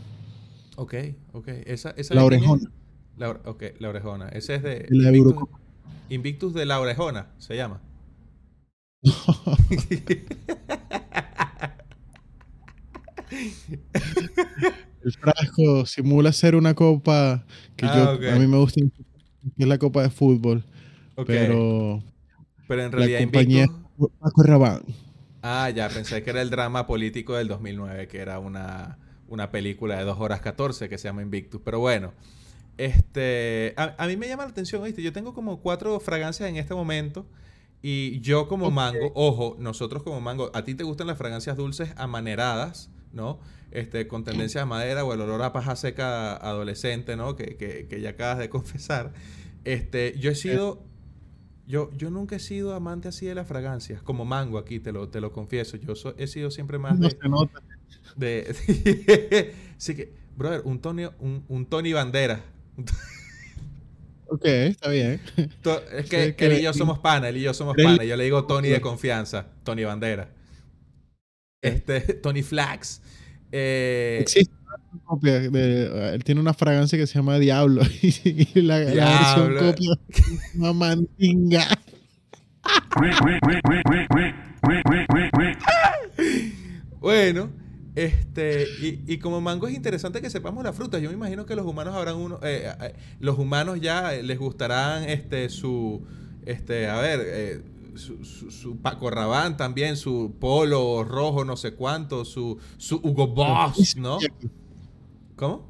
Ok, 0.80 0.94
ok. 1.34 1.48
Esa, 1.66 1.92
esa 1.98 2.16
La 2.16 2.24
orejona. 2.24 2.72
La, 3.18 3.30
or- 3.32 3.42
ok, 3.44 3.64
la 3.80 3.90
orejona. 3.90 4.30
Ese 4.30 4.56
es 4.56 4.64
de. 4.64 4.86
La 4.90 5.10
Invictus, 5.10 5.34
Eurocopa. 5.34 5.60
Invictus 6.10 6.54
de 6.54 6.66
la 6.66 6.80
orejona, 6.80 7.28
se 7.38 7.58
llama. 7.58 7.82
El 15.04 15.14
frasco 15.14 15.86
simula 15.86 16.32
ser 16.32 16.56
una 16.56 16.74
copa 16.74 17.46
que 17.76 17.86
Ah, 17.86 18.18
yo, 18.20 18.32
a 18.32 18.36
mí 18.36 18.48
me 18.48 18.58
gusta, 18.58 18.80
que 18.82 19.64
es 19.64 19.68
la 19.68 19.78
copa 19.78 20.02
de 20.02 20.10
fútbol. 20.10 20.64
Ok, 21.16 21.28
Pero 21.28 22.02
pero 22.68 22.84
en 22.84 22.92
la 22.92 22.98
realidad 22.98 23.20
compañía 23.20 23.66
Invictus. 23.66 24.10
Paco. 24.20 24.82
Ah, 25.42 25.70
ya, 25.70 25.90
pensé 25.90 26.24
que 26.24 26.30
era 26.30 26.42
el 26.42 26.50
drama 26.50 26.88
político 26.88 27.36
del 27.36 27.48
2009, 27.50 28.08
que 28.08 28.20
era 28.20 28.40
una, 28.40 28.98
una 29.30 29.52
película 29.52 29.98
de 29.98 30.04
2 30.04 30.20
horas 30.20 30.42
14 30.42 30.90
que 30.90 30.98
se 30.98 31.08
llama 31.08 31.22
Invictus. 31.22 31.62
Pero 31.64 31.80
bueno, 31.80 32.14
este, 32.78 33.74
a, 33.78 33.96
a 33.98 34.08
mí 34.08 34.18
me 34.18 34.28
llama 34.28 34.44
la 34.44 34.50
atención, 34.52 34.84
¿viste? 34.84 35.02
Yo 35.02 35.12
tengo 35.14 35.34
como 35.34 35.60
cuatro 35.62 36.00
fragancias 36.00 36.50
en 36.50 36.56
este 36.58 36.74
momento. 36.74 37.26
Y 37.82 38.20
yo 38.20 38.48
como 38.50 38.72
mango, 38.72 39.12
ojo, 39.16 39.56
nosotros 39.58 40.04
como 40.04 40.20
mango, 40.20 40.52
a 40.54 40.64
ti 40.66 40.76
te 40.76 40.84
gustan 40.84 41.08
las 41.08 41.18
fragancias 41.18 41.56
dulces 41.56 41.94
amaneradas, 41.96 42.90
¿no? 43.14 43.40
Este, 43.72 44.08
con 44.08 44.24
tendencia 44.26 44.64
a 44.64 44.66
madera 44.66 45.06
o 45.06 45.14
el 45.14 45.22
olor 45.22 45.42
a 45.44 45.54
paja 45.54 45.76
seca 45.78 46.36
adolescente, 46.36 47.16
¿no? 47.16 47.36
Que, 47.38 47.56
que, 47.56 47.88
que 47.88 48.02
ya 48.02 48.10
acabas 48.12 48.38
de 48.40 48.50
confesar. 48.50 49.14
Este, 49.64 50.18
yo 50.20 50.32
he 50.32 50.36
sido, 50.36 50.84
yo, 51.68 51.90
yo 51.96 52.10
nunca 52.10 52.36
he 52.36 52.40
sido 52.40 52.74
amante 52.76 53.08
así 53.08 53.26
de 53.28 53.36
las 53.36 53.48
fragancias, 53.48 54.02
como 54.02 54.26
mango 54.26 54.58
aquí, 54.58 54.80
te 54.82 54.92
lo, 54.92 55.08
te 55.08 55.22
lo 55.22 55.32
confieso. 55.32 55.78
Yo 55.78 55.96
so- 55.96 56.16
he 56.18 56.28
sido 56.28 56.52
siempre 56.52 56.80
más 56.80 57.00
No 57.00 57.08
de, 57.08 57.18
se 57.18 57.30
nota. 57.30 57.62
De 58.16 59.54
sí 59.78 59.96
que, 59.96 60.14
brother, 60.36 60.62
un 60.66 60.80
Tony, 60.80 61.06
un, 61.20 61.44
un 61.48 61.66
Tony 61.66 61.94
Bandera. 61.94 62.42
Ok, 64.28 64.46
está 64.46 64.90
bien. 64.90 65.20
To- 65.64 65.82
es 65.90 66.08
que, 66.10 66.28
Sí, 66.28 66.34
que 66.34 66.46
él 66.46 66.60
y 66.60 66.62
yo 66.62 66.74
somos 66.74 67.00
pana, 67.00 67.30
él 67.30 67.38
y 67.38 67.42
yo 67.42 67.54
somos 67.54 67.76
pana. 67.76 68.04
Yo 68.04 68.16
le 68.16 68.24
digo 68.26 68.46
Tony 68.46 68.70
de 68.70 68.80
confianza, 68.82 69.48
Tony 69.64 69.84
Bandera. 69.84 70.30
Este, 71.62 72.00
Tony 72.24 72.44
Flax. 72.44 73.02
Eh, 73.52 74.20
Existe 74.22 74.54
una 74.94 75.04
copia 75.06 75.40
de, 75.40 76.14
él 76.14 76.24
tiene 76.24 76.40
una 76.42 76.54
fragancia 76.54 76.98
que 76.98 77.08
se 77.08 77.16
llama 77.16 77.40
Diablo 77.40 77.82
y 78.02 78.62
la, 78.62 78.80
la 78.80 78.86
versión 78.86 79.50
Diablo. 79.50 79.60
copia 79.72 79.90
se 80.12 80.58
llama 80.58 80.74
Mandinga. 80.74 81.68
Bueno, 87.00 87.50
este, 88.06 88.66
y, 88.82 89.14
y 89.14 89.18
como 89.20 89.42
mango 89.42 89.68
es 89.68 89.76
interesante 89.76 90.22
que 90.22 90.30
sepamos 90.30 90.64
las 90.64 90.76
frutas. 90.76 91.02
Yo 91.02 91.10
me 91.10 91.16
imagino 91.16 91.46
que 91.46 91.56
los 91.56 91.66
humanos 91.66 91.96
habrán 91.96 92.16
uno, 92.16 92.40
eh, 92.44 92.72
eh, 92.82 92.94
los 93.20 93.38
humanos 93.38 93.80
ya 93.82 94.14
eh, 94.16 94.24
les 94.24 94.40
gustarán 94.40 95.04
este 95.04 95.50
su, 95.50 96.02
este, 96.46 96.88
a 96.88 97.00
ver, 97.00 97.20
eh, 97.24 97.62
su, 97.96 98.24
su, 98.24 98.52
su 98.52 98.78
Paco 98.78 99.10
Rabanne 99.10 99.56
también, 99.56 99.98
su 99.98 100.36
polo 100.40 101.04
rojo, 101.04 101.44
no 101.44 101.58
sé 101.58 101.74
cuánto, 101.74 102.24
su, 102.26 102.58
su 102.78 102.98
Hugo 103.04 103.28
Boss, 103.28 103.96
¿no? 103.98 104.18
¿Cómo? 105.36 105.68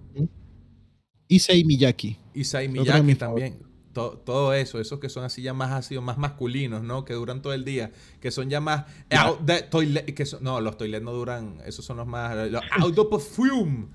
Issei 1.28 1.64
Miyaki. 1.64 2.18
Isai 2.34 2.68
Miyaki 2.68 3.16
también. 3.16 3.69
To- 4.00 4.18
todo 4.18 4.54
eso, 4.54 4.80
esos 4.80 5.00
que 5.00 5.10
son 5.10 5.24
así 5.24 5.42
ya 5.42 5.54
más 5.54 5.72
ácidos, 5.72 6.04
más 6.04 6.18
masculinos, 6.18 6.82
¿no? 6.84 7.06
Que 7.06 7.14
duran 7.14 7.42
todo 7.42 7.54
el 7.54 7.66
día, 7.66 7.92
que 8.22 8.32
son 8.32 8.50
ya 8.50 8.60
más 8.62 8.86
out 9.12 9.46
the 9.46 9.62
toilet, 9.64 10.14
que 10.14 10.26
son- 10.26 10.44
no, 10.44 10.62
los 10.62 10.78
toilet 10.78 11.02
no 11.04 11.12
duran, 11.12 11.62
esos 11.66 11.84
son 11.86 11.98
los 11.98 12.08
más 12.08 12.50
los 12.50 12.62
out 12.80 12.98
of 12.98 13.08
perfume, 13.10 13.88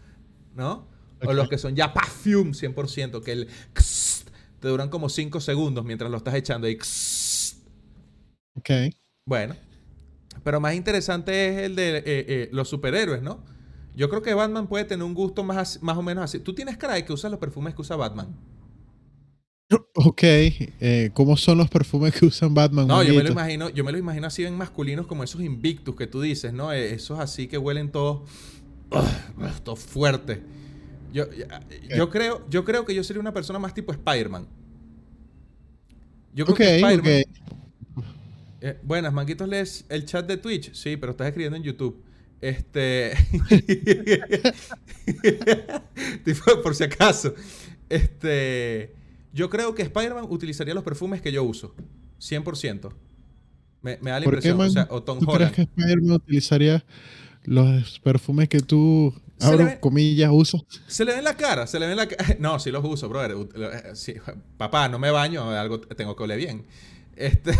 ¿no? 0.55 0.87
O 1.25 1.33
los 1.33 1.49
que 1.49 1.57
son 1.59 1.75
ya 1.75 1.93
perfume 1.95 2.53
100%, 2.53 3.23
que 3.23 3.33
el 3.33 3.49
te 4.61 4.69
duran 4.69 4.89
como 4.91 5.09
5 5.09 5.41
segundos 5.41 5.85
mientras 5.85 6.11
lo 6.11 6.17
estás 6.19 6.35
echando 6.35 6.69
y 6.69 6.79
Ok. 8.57 8.71
bueno, 9.27 9.57
pero 10.43 10.61
más 10.61 10.75
interesante 10.75 11.49
es 11.49 11.63
el 11.63 11.77
de 11.77 11.99
eh, 11.99 12.03
eh, 12.07 12.49
los 12.53 12.69
superhéroes, 12.69 13.23
¿no? 13.23 13.43
Yo 13.97 14.09
creo 14.09 14.23
que 14.23 14.35
Batman 14.35 14.67
puede 14.67 14.85
tener 14.85 15.05
un 15.05 15.15
gusto 15.15 15.45
más, 15.45 15.81
más 15.83 15.97
o 15.97 16.03
menos 16.03 16.25
así. 16.25 16.41
¿Tú 16.41 16.53
tienes 16.55 16.77
cara 16.77 16.95
de 16.95 17.05
que 17.05 17.13
usas 17.13 17.31
los 17.31 17.39
perfumes 17.39 17.75
que 17.75 17.83
usa 17.83 17.95
Batman? 17.97 18.35
Ok. 19.95 20.23
eh, 20.23 21.11
¿Cómo 21.15 21.37
son 21.37 21.59
los 21.59 21.69
perfumes 21.71 22.15
que 22.15 22.27
usan 22.27 22.55
Batman? 22.55 22.87
No, 22.87 23.03
yo 23.03 23.15
me 23.15 23.23
lo 23.23 23.29
imagino, 23.31 23.71
yo 23.71 23.85
me 23.85 23.93
lo 23.93 23.99
imagino 23.99 24.27
así 24.27 24.43
bien 24.43 24.57
masculinos 24.57 25.07
como 25.07 25.25
esos 25.25 25.41
Invictus 25.43 25.97
que 25.97 26.07
tú 26.07 26.21
dices, 26.21 26.53
¿no? 26.53 26.73
Eh, 26.73 26.95
Esos 26.95 27.19
así 27.19 27.47
que 27.49 27.59
huelen 27.59 27.91
todos 27.91 28.29
ugh, 28.91 29.51
todos 29.63 29.81
fuertes. 29.81 30.41
Yo, 31.13 31.27
yo 31.97 32.11
creo, 32.11 32.45
yo 32.51 32.65
creo 32.65 32.85
que 32.85 32.95
yo 32.95 33.05
sería 33.05 33.21
una 33.21 33.33
persona 33.33 33.59
más 33.59 33.73
tipo 33.75 33.93
Spider-Man. 33.93 34.49
Yo 36.35 36.45
creo 36.45 36.55
Ok, 36.55 36.59
que 36.59 36.77
Spider-Man. 36.77 37.25
Eh, 38.61 38.79
buenas, 38.83 39.13
Manguitos, 39.13 39.49
lees 39.49 39.85
el 39.89 40.07
chat 40.07 40.27
de 40.27 40.37
Twitch. 40.39 40.73
Sí, 40.75 40.97
pero 40.97 41.13
estás 41.13 41.29
escribiendo 41.29 41.57
en 41.57 41.63
YouTube. 41.63 42.03
Este. 42.41 43.13
tipo, 46.25 46.63
por 46.63 46.75
si 46.75 46.85
acaso. 46.85 47.35
Este. 47.89 48.95
Yo 49.35 49.51
creo 49.51 49.75
que 49.75 49.83
Spider-Man 49.83 50.27
utilizaría 50.31 50.73
los 50.75 50.85
perfumes 50.85 51.21
que 51.21 51.33
yo 51.33 51.43
uso. 51.43 51.75
100%. 52.21 52.91
Me, 53.83 53.99
me 54.01 54.11
da 54.13 54.21
la 54.21 54.25
¿Por 54.25 54.41
qué, 54.41 54.49
impresión. 54.49 54.57
man? 54.57 54.69
o 54.69 54.71
sea, 54.71 54.87
o 54.91 55.03
Tom 55.03 55.19
¿Tú 55.19 55.27
crees 55.27 55.51
Holland. 55.51 55.55
que 55.55 55.63
Spider-Man 55.63 56.13
utilizaría 56.13 56.85
los 57.43 57.99
perfumes 58.01 58.49
que 58.49 58.61
tú, 58.61 59.13
abro 59.41 59.69
comillas, 59.81 60.31
usas? 60.33 60.63
Se 60.87 61.05
le 61.05 61.13
ve 61.13 61.19
en 61.19 61.25
la 61.25 61.37
cara, 61.37 61.67
se 61.67 61.79
le 61.81 61.87
ve 61.87 61.93
en 61.93 61.99
la 61.99 62.07
cara. 62.09 62.25
No, 62.39 62.59
sí 62.61 62.71
los 62.71 62.85
uso, 62.85 63.09
brother. 63.09 63.37
Eh, 63.57 63.91
sí, 63.95 64.15
papá, 64.57 64.89
no 64.89 64.99
me 65.01 65.11
baño, 65.11 65.51
algo 65.51 65.81
tengo 65.81 66.15
que 66.17 66.23
oler 66.23 66.39
bien. 66.39 66.65
Este. 67.17 67.51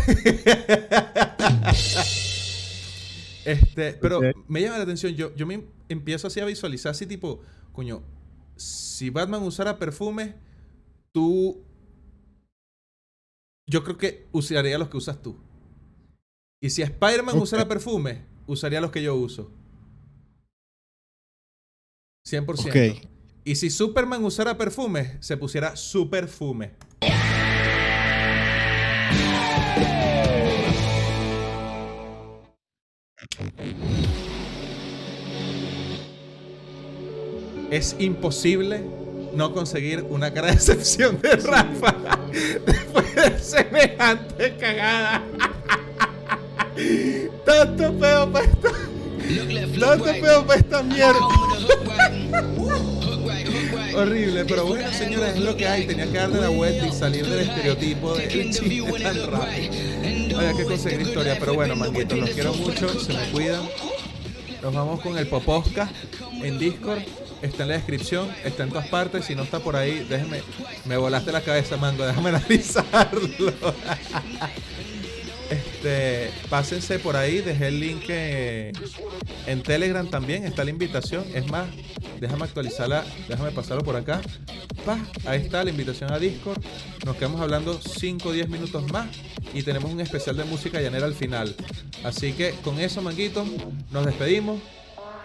este, 3.45 3.93
pero 3.93 4.21
me 4.47 4.61
llama 4.61 4.77
la 4.77 4.83
atención. 4.83 5.13
Yo, 5.13 5.35
yo 5.35 5.45
me 5.45 5.63
empiezo 5.89 6.27
así 6.27 6.39
a 6.39 6.45
visualizar 6.45 6.91
así 6.91 7.05
tipo, 7.05 7.41
coño, 7.73 8.01
si 8.55 9.09
Batman 9.09 9.43
usara 9.43 9.77
perfumes, 9.77 10.33
tú. 11.15 11.63
Yo 13.67 13.85
creo 13.85 13.97
que 13.97 14.27
usaría 14.33 14.77
los 14.77 14.89
que 14.89 14.97
usas 14.97 15.21
tú. 15.21 15.37
Y 16.61 16.69
si 16.69 16.81
Spider-Man 16.81 17.39
usara 17.39 17.65
perfumes, 17.69 18.19
usaría 18.47 18.81
los 18.81 18.91
que 18.91 19.01
yo 19.01 19.15
uso. 19.15 19.49
100%. 22.27 22.67
Ok. 22.67 23.07
Y 23.45 23.55
si 23.55 23.69
Superman 23.69 24.25
usara 24.25 24.57
perfumes, 24.57 25.25
se 25.25 25.37
pusiera 25.37 25.77
su 25.77 26.09
perfume. 26.09 26.73
Es 37.71 37.95
imposible 37.99 39.04
no 39.35 39.53
conseguir 39.53 40.05
una 40.09 40.33
cara 40.33 40.47
de 40.47 40.53
excepción 40.53 41.19
de 41.21 41.35
Rafa 41.35 41.95
después 42.65 43.15
de 43.15 43.39
semejante 43.39 44.55
cagada. 44.57 45.23
Tanto 47.45 47.93
peo 47.99 48.31
para 48.31 48.45
esta, 48.45 48.69
tanto 49.79 50.05
peo 50.05 50.45
para 50.45 50.59
esta 50.59 50.83
mierda. 50.83 51.19
Horrible, 53.95 54.43
pero 54.43 54.65
bueno, 54.65 54.91
señores, 54.91 55.35
es 55.35 55.41
lo 55.41 55.55
que 55.55 55.67
hay. 55.67 55.87
Tenía 55.87 56.05
que 56.05 56.17
darle 56.17 56.41
la 56.41 56.49
vuelta 56.49 56.85
y 56.85 56.91
salir 56.91 57.25
del 57.25 57.39
estereotipo 57.39 58.13
del 58.15 58.29
chiste 58.29 58.81
tan 59.01 59.31
rápido. 59.31 60.37
Había 60.37 60.53
que 60.53 60.65
conseguir 60.65 61.01
historia, 61.01 61.37
pero 61.39 61.53
bueno, 61.53 61.75
manguitos, 61.77 62.17
los 62.17 62.29
quiero 62.31 62.53
mucho, 62.53 62.99
se 62.99 63.13
me 63.13 63.31
cuidan. 63.31 63.61
Nos 64.61 64.73
vamos 64.73 64.99
con 64.99 65.17
el 65.17 65.27
Poposca 65.27 65.89
en 66.41 66.59
Discord. 66.59 67.03
Está 67.41 67.63
en 67.63 67.69
la 67.69 67.75
descripción, 67.75 68.29
está 68.43 68.63
en 68.63 68.69
todas 68.69 68.87
partes. 68.87 69.25
Si 69.25 69.35
no 69.35 69.43
está 69.43 69.59
por 69.59 69.75
ahí, 69.75 70.05
déjeme. 70.09 70.41
Me 70.85 70.97
volaste 70.97 71.31
la 71.31 71.41
cabeza, 71.41 71.77
mango, 71.77 72.05
déjame 72.05 72.29
analizarlo. 72.35 73.53
Este, 75.49 76.31
pásense 76.49 76.97
por 76.97 77.15
ahí, 77.15 77.41
dejé 77.41 77.67
el 77.67 77.79
link 77.79 78.05
eh, 78.07 78.71
en 79.45 79.61
Telegram 79.61 80.07
también, 80.09 80.43
está 80.43 80.63
la 80.63 80.71
invitación. 80.71 81.23
Es 81.35 81.45
más, 81.47 81.67
déjame 82.19 82.45
actualizarla, 82.45 83.05
déjame 83.27 83.51
pasarlo 83.51 83.83
por 83.83 83.95
acá. 83.95 84.21
Pa, 84.83 84.97
ahí 85.25 85.41
está 85.41 85.63
la 85.63 85.69
invitación 85.69 86.11
a 86.11 86.17
Discord. 86.17 86.63
Nos 87.05 87.15
quedamos 87.17 87.39
hablando 87.41 87.79
5 87.79 88.29
o 88.29 88.31
10 88.31 88.49
minutos 88.49 88.91
más 88.91 89.07
y 89.53 89.61
tenemos 89.61 89.91
un 89.91 90.01
especial 90.01 90.35
de 90.35 90.45
música 90.45 90.81
llanera 90.81 91.05
al 91.05 91.13
final. 91.13 91.55
Así 92.03 92.33
que 92.33 92.51
con 92.63 92.79
eso, 92.79 93.01
manguitos, 93.03 93.47
nos 93.91 94.05
despedimos. 94.05 94.59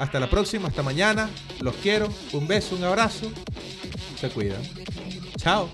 Hasta 0.01 0.19
la 0.19 0.31
próxima, 0.31 0.69
hasta 0.69 0.83
mañana. 0.83 1.29
Los 1.61 1.75
quiero. 1.77 2.09
Un 2.33 2.49
beso, 2.49 2.75
un 2.75 2.85
abrazo. 2.85 3.31
Se 4.19 4.31
cuidan. 4.31 4.63
Chao. 5.37 5.69